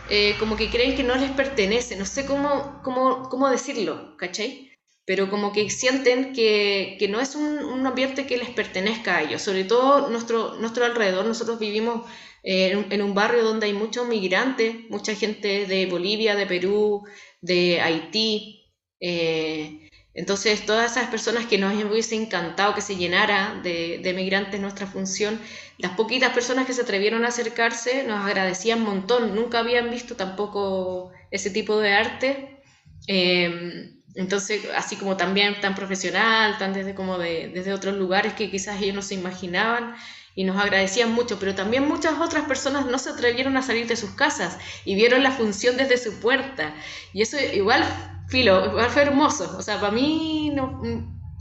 eh, 0.09 0.35
como 0.39 0.55
que 0.55 0.69
creen 0.69 0.95
que 0.95 1.03
no 1.03 1.15
les 1.15 1.31
pertenece, 1.31 1.97
no 1.97 2.05
sé 2.05 2.25
cómo, 2.25 2.79
cómo, 2.81 3.27
cómo 3.27 3.49
decirlo, 3.49 4.15
¿cachai? 4.17 4.71
Pero 5.05 5.29
como 5.29 5.51
que 5.51 5.69
sienten 5.69 6.31
que, 6.31 6.95
que 6.97 7.09
no 7.09 7.19
es 7.19 7.35
un, 7.35 7.59
un, 7.59 7.85
ambiente 7.85 8.25
que 8.25 8.37
les 8.37 8.49
pertenezca 8.49 9.17
a 9.17 9.23
ellos, 9.23 9.41
sobre 9.41 9.65
todo 9.65 10.09
nuestro, 10.09 10.55
nuestro 10.59 10.85
alrededor, 10.85 11.25
nosotros 11.25 11.59
vivimos 11.59 12.05
eh, 12.43 12.85
en, 12.89 13.01
un 13.01 13.13
barrio 13.13 13.43
donde 13.43 13.65
hay 13.65 13.73
muchos 13.73 14.07
migrantes, 14.07 14.75
mucha 14.89 15.13
gente 15.13 15.65
de 15.65 15.85
Bolivia, 15.87 16.35
de 16.35 16.45
Perú, 16.45 17.03
de 17.41 17.81
Haití, 17.81 18.58
eh, 18.99 19.89
entonces, 20.13 20.65
todas 20.65 20.91
esas 20.91 21.07
personas 21.09 21.45
que 21.45 21.57
nos 21.57 21.73
hubiese 21.83 22.15
encantado 22.15 22.73
que 22.73 22.81
se 22.81 22.97
llenara 22.97 23.59
de, 23.63 23.99
de, 24.03 24.13
migrantes 24.13 24.59
nuestra 24.59 24.87
función, 24.87 25.39
las 25.77 25.91
poquitas 25.91 26.33
personas 26.33 26.65
que 26.65 26.73
se 26.73 26.81
atrevieron 26.81 27.23
a 27.23 27.29
acercarse 27.29 28.03
nos 28.03 28.25
agradecían 28.25 28.79
un 28.79 28.85
montón, 28.85 29.35
nunca 29.35 29.59
habían 29.59 29.89
visto 29.91 30.15
tampoco 30.15 31.11
ese 31.31 31.51
tipo 31.51 31.79
de 31.79 31.93
arte. 31.93 32.61
Em, 33.07 34.01
entonces, 34.15 34.67
así 34.75 34.95
como 34.97 35.15
también 35.15 35.61
tan 35.61 35.75
profesional, 35.75 36.57
tan 36.57 36.73
desde 36.73 36.95
como 36.95 37.17
de, 37.17 37.49
desde 37.53 37.71
otros 37.71 37.95
lugares 37.95 38.33
que 38.33 38.49
quizás 38.51 38.81
ellos 38.81 38.95
no 38.95 39.01
se 39.01 39.15
imaginaban 39.15 39.95
y 40.35 40.43
nos 40.43 40.57
agradecían 40.57 41.11
mucho, 41.13 41.39
pero 41.39 41.55
también 41.55 41.87
muchas 41.87 42.19
otras 42.19 42.45
personas 42.45 42.85
no 42.87 42.97
se 42.97 43.11
atrevieron 43.11 43.55
a 43.57 43.61
salir 43.61 43.87
de 43.87 43.95
sus 43.95 44.11
casas 44.11 44.57
y 44.85 44.95
vieron 44.95 45.23
la 45.23 45.31
función 45.31 45.77
desde 45.77 45.97
su 45.97 46.19
puerta. 46.19 46.73
Y 47.13 47.21
eso 47.21 47.37
igual 47.39 47.85
filo, 48.29 48.71
fue 48.89 49.01
hermoso. 49.01 49.55
O 49.57 49.61
sea, 49.61 49.79
para 49.79 49.91
mí 49.91 50.53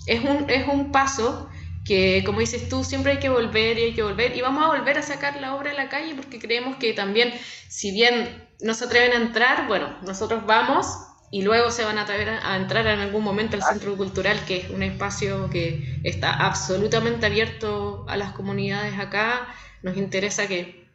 es, 0.06 0.20
un, 0.24 0.46
es 0.48 0.66
un 0.66 0.90
paso 0.90 1.48
que, 1.84 2.22
como 2.24 2.40
dices 2.40 2.68
tú, 2.68 2.84
siempre 2.84 3.12
hay 3.12 3.18
que 3.18 3.28
volver 3.28 3.78
y 3.78 3.82
hay 3.84 3.94
que 3.94 4.02
volver. 4.02 4.36
Y 4.36 4.40
vamos 4.40 4.64
a 4.64 4.68
volver 4.68 4.98
a 4.98 5.02
sacar 5.02 5.40
la 5.40 5.54
obra 5.54 5.70
a 5.70 5.74
la 5.74 5.88
calle 5.88 6.14
porque 6.14 6.38
creemos 6.38 6.76
que 6.76 6.92
también, 6.92 7.32
si 7.68 7.92
bien 7.92 8.48
no 8.60 8.74
se 8.74 8.84
atreven 8.84 9.12
a 9.12 9.16
entrar, 9.16 9.66
bueno, 9.68 9.96
nosotros 10.02 10.44
vamos 10.46 10.86
y 11.30 11.42
luego 11.42 11.70
se 11.70 11.84
van 11.84 11.98
a 11.98 12.02
atrever 12.02 12.28
a 12.42 12.56
entrar 12.56 12.86
en 12.86 13.00
algún 13.00 13.22
momento 13.22 13.56
al 13.56 13.62
Centro 13.62 13.96
Cultural, 13.96 14.38
que 14.46 14.58
es 14.58 14.70
un 14.70 14.82
espacio 14.82 15.50
que 15.50 16.00
está 16.04 16.32
absolutamente 16.32 17.26
abierto 17.26 18.04
a 18.08 18.16
las 18.16 18.32
comunidades 18.32 18.98
acá. 18.98 19.46
Nos 19.82 19.96
interesa 19.96 20.46
que, 20.46 20.88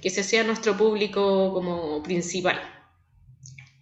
que 0.00 0.08
ese 0.08 0.22
sea 0.22 0.44
nuestro 0.44 0.76
público 0.76 1.52
como 1.52 2.02
principal. 2.02 2.60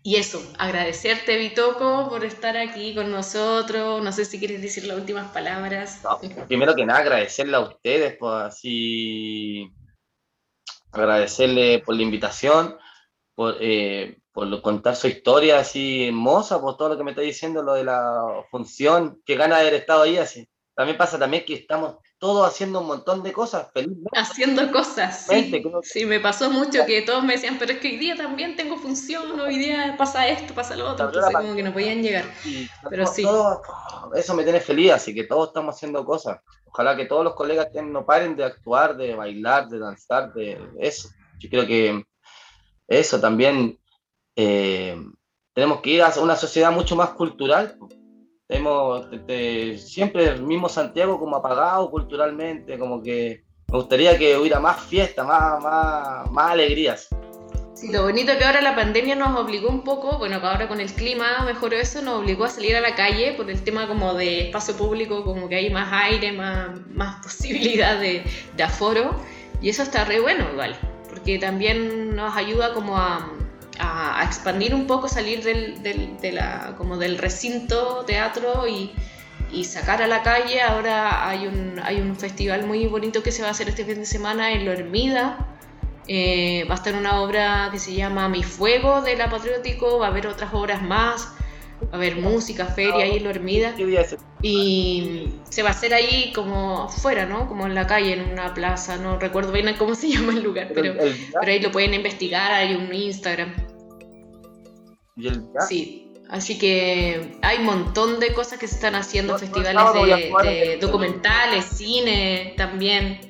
Y 0.02 0.16
eso, 0.16 0.42
agradecerte, 0.58 1.36
Bitoco, 1.36 2.08
por 2.08 2.24
estar 2.24 2.56
aquí 2.56 2.94
con 2.94 3.10
nosotros. 3.10 4.02
No 4.02 4.12
sé 4.12 4.24
si 4.24 4.38
quieres 4.38 4.62
decir 4.62 4.84
las 4.84 4.96
últimas 4.96 5.30
palabras. 5.30 6.00
primero 6.48 6.74
que 6.74 6.86
nada, 6.86 7.00
agradecerle 7.00 7.56
a 7.56 7.60
ustedes 7.60 8.16
por 8.16 8.42
así. 8.42 9.70
Agradecerle 10.92 11.80
por 11.80 11.96
la 11.96 12.02
invitación, 12.02 12.78
por, 13.34 13.56
eh, 13.60 14.18
por 14.32 14.62
contar 14.62 14.96
su 14.96 15.06
historia 15.06 15.58
así 15.58 16.08
hermosa, 16.08 16.60
por 16.60 16.78
todo 16.78 16.88
lo 16.88 16.96
que 16.96 17.04
me 17.04 17.10
está 17.10 17.20
diciendo, 17.20 17.62
lo 17.62 17.74
de 17.74 17.84
la 17.84 18.42
función. 18.50 19.20
Que 19.26 19.36
gana 19.36 19.58
haber 19.58 19.74
estado 19.74 20.02
ahí 20.02 20.16
así. 20.16 20.48
También 20.74 20.96
pasa 20.96 21.18
también 21.18 21.44
que 21.44 21.52
estamos 21.52 21.96
todos 22.20 22.46
haciendo 22.46 22.80
un 22.80 22.86
montón 22.86 23.22
de 23.22 23.32
cosas, 23.32 23.68
felizmente. 23.72 24.10
Haciendo 24.12 24.70
cosas, 24.70 25.26
sí. 25.26 25.62
Sí, 25.82 26.04
me 26.04 26.20
pasó 26.20 26.50
mucho 26.50 26.84
que 26.86 27.00
todos 27.00 27.24
me 27.24 27.32
decían, 27.32 27.56
pero 27.58 27.72
es 27.72 27.78
que 27.78 27.88
hoy 27.88 27.96
día 27.96 28.14
también 28.14 28.56
tengo 28.56 28.76
función, 28.76 29.40
hoy 29.40 29.56
día 29.56 29.94
pasa 29.96 30.28
esto, 30.28 30.54
pasa 30.54 30.76
lo 30.76 30.90
otro, 30.90 31.06
entonces 31.06 31.34
como 31.34 31.56
que 31.56 31.62
no 31.62 31.72
podían 31.72 32.02
llegar. 32.02 32.26
pero 32.90 33.06
sí. 33.06 33.26
eso 34.14 34.34
me 34.34 34.44
tiene 34.44 34.60
feliz, 34.60 34.92
así 34.92 35.14
que 35.14 35.24
todos 35.24 35.48
estamos 35.48 35.74
haciendo 35.74 36.04
cosas. 36.04 36.40
Ojalá 36.66 36.94
que 36.94 37.06
todos 37.06 37.24
los 37.24 37.34
colegas 37.34 37.68
no 37.82 38.04
paren 38.04 38.36
de 38.36 38.44
actuar, 38.44 38.96
de 38.98 39.14
bailar, 39.14 39.68
de 39.68 39.78
danzar, 39.78 40.34
de 40.34 40.60
eso. 40.78 41.08
Yo 41.38 41.48
creo 41.48 41.66
que 41.66 42.04
eso 42.86 43.18
también 43.18 43.80
eh, 44.36 44.94
tenemos 45.54 45.80
que 45.80 45.90
ir 45.90 46.02
a 46.02 46.12
una 46.20 46.36
sociedad 46.36 46.70
mucho 46.70 46.96
más 46.96 47.10
cultural 47.10 47.78
hemos 48.50 49.06
siempre 49.78 50.26
el 50.26 50.42
mismo 50.42 50.68
Santiago 50.68 51.18
como 51.18 51.36
apagado 51.36 51.90
culturalmente, 51.90 52.78
como 52.78 53.02
que 53.02 53.44
me 53.68 53.78
gustaría 53.78 54.18
que 54.18 54.36
hubiera 54.36 54.58
más 54.58 54.82
fiesta, 54.84 55.22
más, 55.24 55.62
más, 55.62 56.30
más 56.30 56.50
alegrías. 56.50 57.08
Sí, 57.74 57.90
lo 57.92 58.02
bonito 58.02 58.36
que 58.36 58.44
ahora 58.44 58.60
la 58.60 58.74
pandemia 58.74 59.14
nos 59.14 59.38
obligó 59.38 59.70
un 59.70 59.82
poco, 59.82 60.18
bueno, 60.18 60.36
ahora 60.42 60.68
con 60.68 60.80
el 60.80 60.92
clima 60.92 61.44
mejoró 61.46 61.76
eso, 61.76 62.02
nos 62.02 62.20
obligó 62.20 62.44
a 62.44 62.48
salir 62.48 62.76
a 62.76 62.80
la 62.80 62.94
calle 62.94 63.32
por 63.32 63.48
el 63.48 63.62
tema 63.62 63.86
como 63.86 64.12
de 64.14 64.48
espacio 64.48 64.76
público, 64.76 65.24
como 65.24 65.48
que 65.48 65.54
hay 65.54 65.70
más 65.70 65.88
aire, 65.90 66.32
más, 66.32 66.68
más 66.88 67.16
posibilidad 67.22 67.98
de, 67.98 68.24
de 68.56 68.62
aforo, 68.62 69.16
y 69.62 69.70
eso 69.70 69.82
está 69.82 70.04
re 70.04 70.20
bueno 70.20 70.44
igual, 70.52 70.76
porque 71.08 71.38
también 71.38 72.14
nos 72.14 72.36
ayuda 72.36 72.74
como 72.74 72.98
a, 72.98 73.30
a, 73.80 74.22
expandir 74.24 74.74
un 74.74 74.86
poco, 74.86 75.08
salir 75.08 75.42
del, 75.42 75.82
del, 75.82 76.18
de 76.20 76.32
la, 76.32 76.74
como 76.76 76.96
del 76.96 77.18
recinto 77.18 78.04
teatro 78.06 78.66
y, 78.68 78.92
y, 79.52 79.64
sacar 79.64 80.02
a 80.02 80.06
la 80.06 80.22
calle. 80.22 80.60
Ahora 80.60 81.28
hay 81.28 81.46
un, 81.46 81.80
hay 81.82 82.00
un 82.00 82.16
festival 82.16 82.66
muy 82.66 82.86
bonito 82.86 83.22
que 83.22 83.32
se 83.32 83.42
va 83.42 83.48
a 83.48 83.50
hacer 83.52 83.68
este 83.68 83.84
fin 83.84 83.96
de 83.96 84.06
semana 84.06 84.52
en 84.52 84.64
Lo 84.64 84.72
Hermida. 84.72 85.56
Eh, 86.06 86.64
va 86.68 86.74
a 86.74 86.78
estar 86.78 86.94
una 86.94 87.20
obra 87.20 87.68
que 87.70 87.78
se 87.78 87.94
llama 87.94 88.28
Mi 88.28 88.42
Fuego 88.42 89.00
de 89.02 89.16
la 89.16 89.30
Patriótico, 89.30 89.98
va 89.98 90.06
a 90.06 90.10
haber 90.10 90.26
otras 90.26 90.52
obras 90.52 90.82
más 90.82 91.34
a 91.92 91.96
ver 91.96 92.16
música, 92.16 92.66
feria 92.66 93.04
ahí 93.04 93.16
en 93.16 93.24
la 93.24 93.30
Hermida. 93.30 93.74
Y 94.42 95.28
se 95.48 95.62
va 95.62 95.68
a 95.68 95.72
hacer 95.72 95.94
ahí 95.94 96.32
como 96.34 96.88
fuera, 96.88 97.26
¿no? 97.26 97.48
Como 97.48 97.66
en 97.66 97.74
la 97.74 97.86
calle, 97.86 98.14
en 98.14 98.30
una 98.30 98.54
plaza, 98.54 98.96
no 98.96 99.18
recuerdo 99.18 99.52
bien 99.52 99.74
cómo 99.78 99.94
se 99.94 100.08
llama 100.12 100.32
el 100.32 100.42
lugar, 100.42 100.70
pero, 100.74 100.94
pero 100.94 101.52
ahí 101.52 101.60
lo 101.60 101.70
pueden 101.70 101.94
investigar, 101.94 102.52
hay 102.52 102.74
un 102.74 102.92
Instagram. 102.92 103.52
¿Y 105.16 105.28
el 105.28 105.44
Sí, 105.68 106.12
así 106.28 106.58
que 106.58 107.38
hay 107.42 107.58
un 107.58 107.64
montón 107.64 108.20
de 108.20 108.32
cosas 108.32 108.58
que 108.58 108.66
se 108.66 108.76
están 108.76 108.94
haciendo, 108.94 109.38
festivales 109.38 109.92
de, 110.42 110.78
documentales, 110.80 111.64
cine 111.64 112.54
también. 112.56 113.20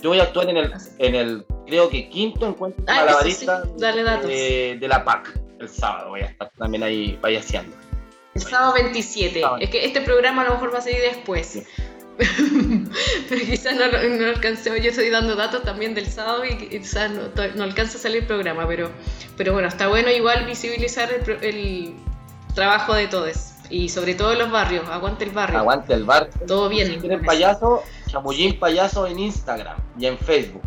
Yo 0.00 0.10
voy 0.10 0.20
a 0.20 0.24
actuar 0.24 0.48
en 0.50 0.56
el, 0.56 0.72
en 0.98 1.14
el 1.14 1.46
creo 1.66 1.88
que 1.88 2.08
quinto 2.08 2.46
encuentro 2.46 2.84
ah, 2.88 2.94
malabarista 2.94 3.62
de, 3.62 4.76
de 4.80 4.88
la 4.88 5.04
PAC 5.04 5.42
el 5.62 5.68
sábado 5.68 6.10
voy 6.10 6.20
a 6.20 6.26
estar 6.26 6.50
también 6.58 6.82
ahí 6.82 7.18
payaseando. 7.20 7.74
El 8.34 8.42
sábado 8.42 8.74
27. 8.74 9.42
Es 9.60 9.70
que 9.70 9.84
este 9.84 10.00
programa 10.00 10.42
a 10.42 10.46
lo 10.46 10.54
mejor 10.54 10.74
va 10.74 10.78
a 10.78 10.82
seguir 10.82 11.02
después. 11.02 11.62
pero 13.28 13.44
quizás 13.44 13.74
no, 13.74 13.86
no 13.86 14.26
alcancé, 14.26 14.70
yo 14.80 14.90
estoy 14.90 15.10
dando 15.10 15.34
datos 15.34 15.62
también 15.62 15.94
del 15.94 16.06
sábado 16.06 16.44
y 16.44 16.56
quizás 16.56 17.10
no, 17.10 17.22
no 17.54 17.64
alcanza 17.64 17.98
a 17.98 18.00
salir 18.00 18.18
el 18.18 18.26
programa, 18.26 18.66
pero, 18.68 18.90
pero 19.36 19.52
bueno, 19.52 19.68
está 19.68 19.88
bueno 19.88 20.10
igual 20.10 20.44
visibilizar 20.46 21.08
el, 21.10 21.94
trabajo 22.54 22.92
de 22.94 23.08
todos 23.08 23.54
y 23.70 23.88
sobre 23.88 24.14
todo 24.14 24.32
en 24.32 24.40
los 24.40 24.50
barrios, 24.50 24.86
aguante 24.88 25.24
el 25.24 25.30
barrio. 25.30 25.58
Aguante 25.58 25.94
el 25.94 26.04
barrio. 26.04 26.32
Todo 26.46 26.68
bien. 26.68 26.88
Si 26.88 26.96
quieren 26.98 27.22
payaso, 27.22 27.82
chamullín 28.08 28.58
payaso 28.58 29.06
en 29.06 29.18
Instagram 29.18 29.78
y 29.98 30.04
en 30.04 30.18
Facebook. 30.18 30.62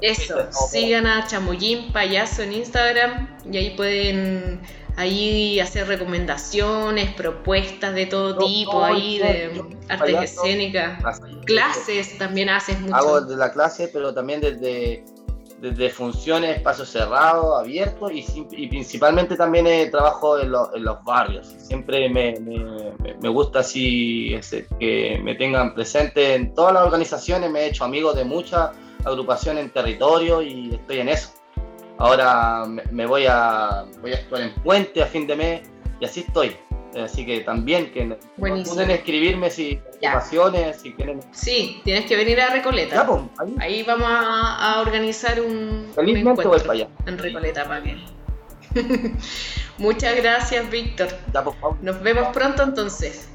Eso, 0.00 0.46
sigan 0.70 1.06
a 1.06 1.26
Chamullín 1.26 1.92
Payaso 1.92 2.42
en 2.42 2.52
Instagram 2.52 3.28
y 3.50 3.56
ahí 3.56 3.70
pueden 3.76 4.60
ahí 4.96 5.60
hacer 5.60 5.86
recomendaciones, 5.86 7.12
propuestas 7.14 7.94
de 7.94 8.06
todo 8.06 8.36
tipo, 8.38 8.84
ahí 8.84 9.18
de 9.18 9.62
artes 9.88 10.32
escénicas, 10.32 11.20
clases 11.44 12.18
también 12.18 12.50
haces 12.50 12.78
mucho. 12.80 12.94
Hago 12.94 13.20
de 13.22 13.36
la 13.36 13.52
clase, 13.52 13.88
pero 13.88 14.12
también 14.12 14.40
desde, 14.40 15.04
desde 15.60 15.90
funciones, 15.90 16.56
espacios 16.56 16.90
cerrados, 16.90 17.60
abiertos 17.60 18.12
y, 18.12 18.66
principalmente 18.68 19.36
también 19.36 19.66
eh, 19.66 19.88
trabajo 19.90 20.38
en, 20.38 20.50
los 20.50 21.04
barrios. 21.04 21.46
Siempre 21.46 22.08
me, 22.08 22.34
me, 23.20 23.28
gusta 23.28 23.60
así 23.60 24.34
que 24.78 25.20
me 25.22 25.34
tengan 25.34 25.74
presente 25.74 26.34
en 26.34 26.54
todas 26.54 26.74
las 26.74 26.84
organizaciones, 26.84 27.50
me 27.50 27.60
he 27.60 27.66
hecho 27.68 27.84
amigos 27.84 28.16
de 28.16 28.24
muchas 28.24 28.70
agrupación 29.04 29.58
en 29.58 29.70
territorio 29.70 30.42
y 30.42 30.74
estoy 30.74 31.00
en 31.00 31.08
eso. 31.08 31.30
Ahora 31.98 32.64
me 32.90 33.06
voy 33.06 33.26
a, 33.28 33.84
voy 34.00 34.12
a 34.12 34.16
actuar 34.16 34.42
en 34.42 34.54
Puente 34.62 35.02
a 35.02 35.06
fin 35.06 35.26
de 35.26 35.36
mes 35.36 35.62
y 36.00 36.04
así 36.04 36.20
estoy. 36.20 36.56
Así 36.98 37.24
que 37.24 37.40
también 37.40 37.92
que 37.92 38.18
pueden 38.36 38.90
escribirme 38.90 39.50
si 39.50 39.80
pasiones, 40.02 40.80
si 40.80 40.92
quieren. 40.92 41.20
Sí, 41.30 41.80
tienes 41.84 42.06
que 42.06 42.16
venir 42.16 42.40
a 42.40 42.50
Recoleta. 42.50 43.06
Pues, 43.06 43.22
ahí. 43.58 43.84
vamos 43.84 44.08
a, 44.10 44.80
organizar 44.80 45.40
un, 45.40 45.92
un 45.96 46.08
encuentro 46.08 46.50
para 46.50 46.72
allá. 46.72 46.88
en 47.06 47.18
Recoleta 47.18 47.64
para 47.64 47.82
que. 47.82 47.96
Muchas 49.78 50.16
gracias, 50.16 50.68
Víctor. 50.70 51.08
Pues, 51.32 51.56
Nos 51.80 52.02
vemos 52.02 52.28
pronto 52.34 52.62
entonces. 52.62 53.28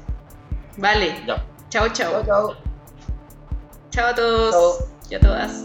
Vale. 0.76 1.14
Ya. 1.26 1.44
Chao, 1.70 1.88
chao. 1.88 2.12
Chao, 2.12 2.24
chao. 2.26 2.56
Chao 3.90 4.06
a 4.08 4.14
todos 4.14 4.95
y 5.10 5.14
a 5.14 5.20
todas. 5.20 5.62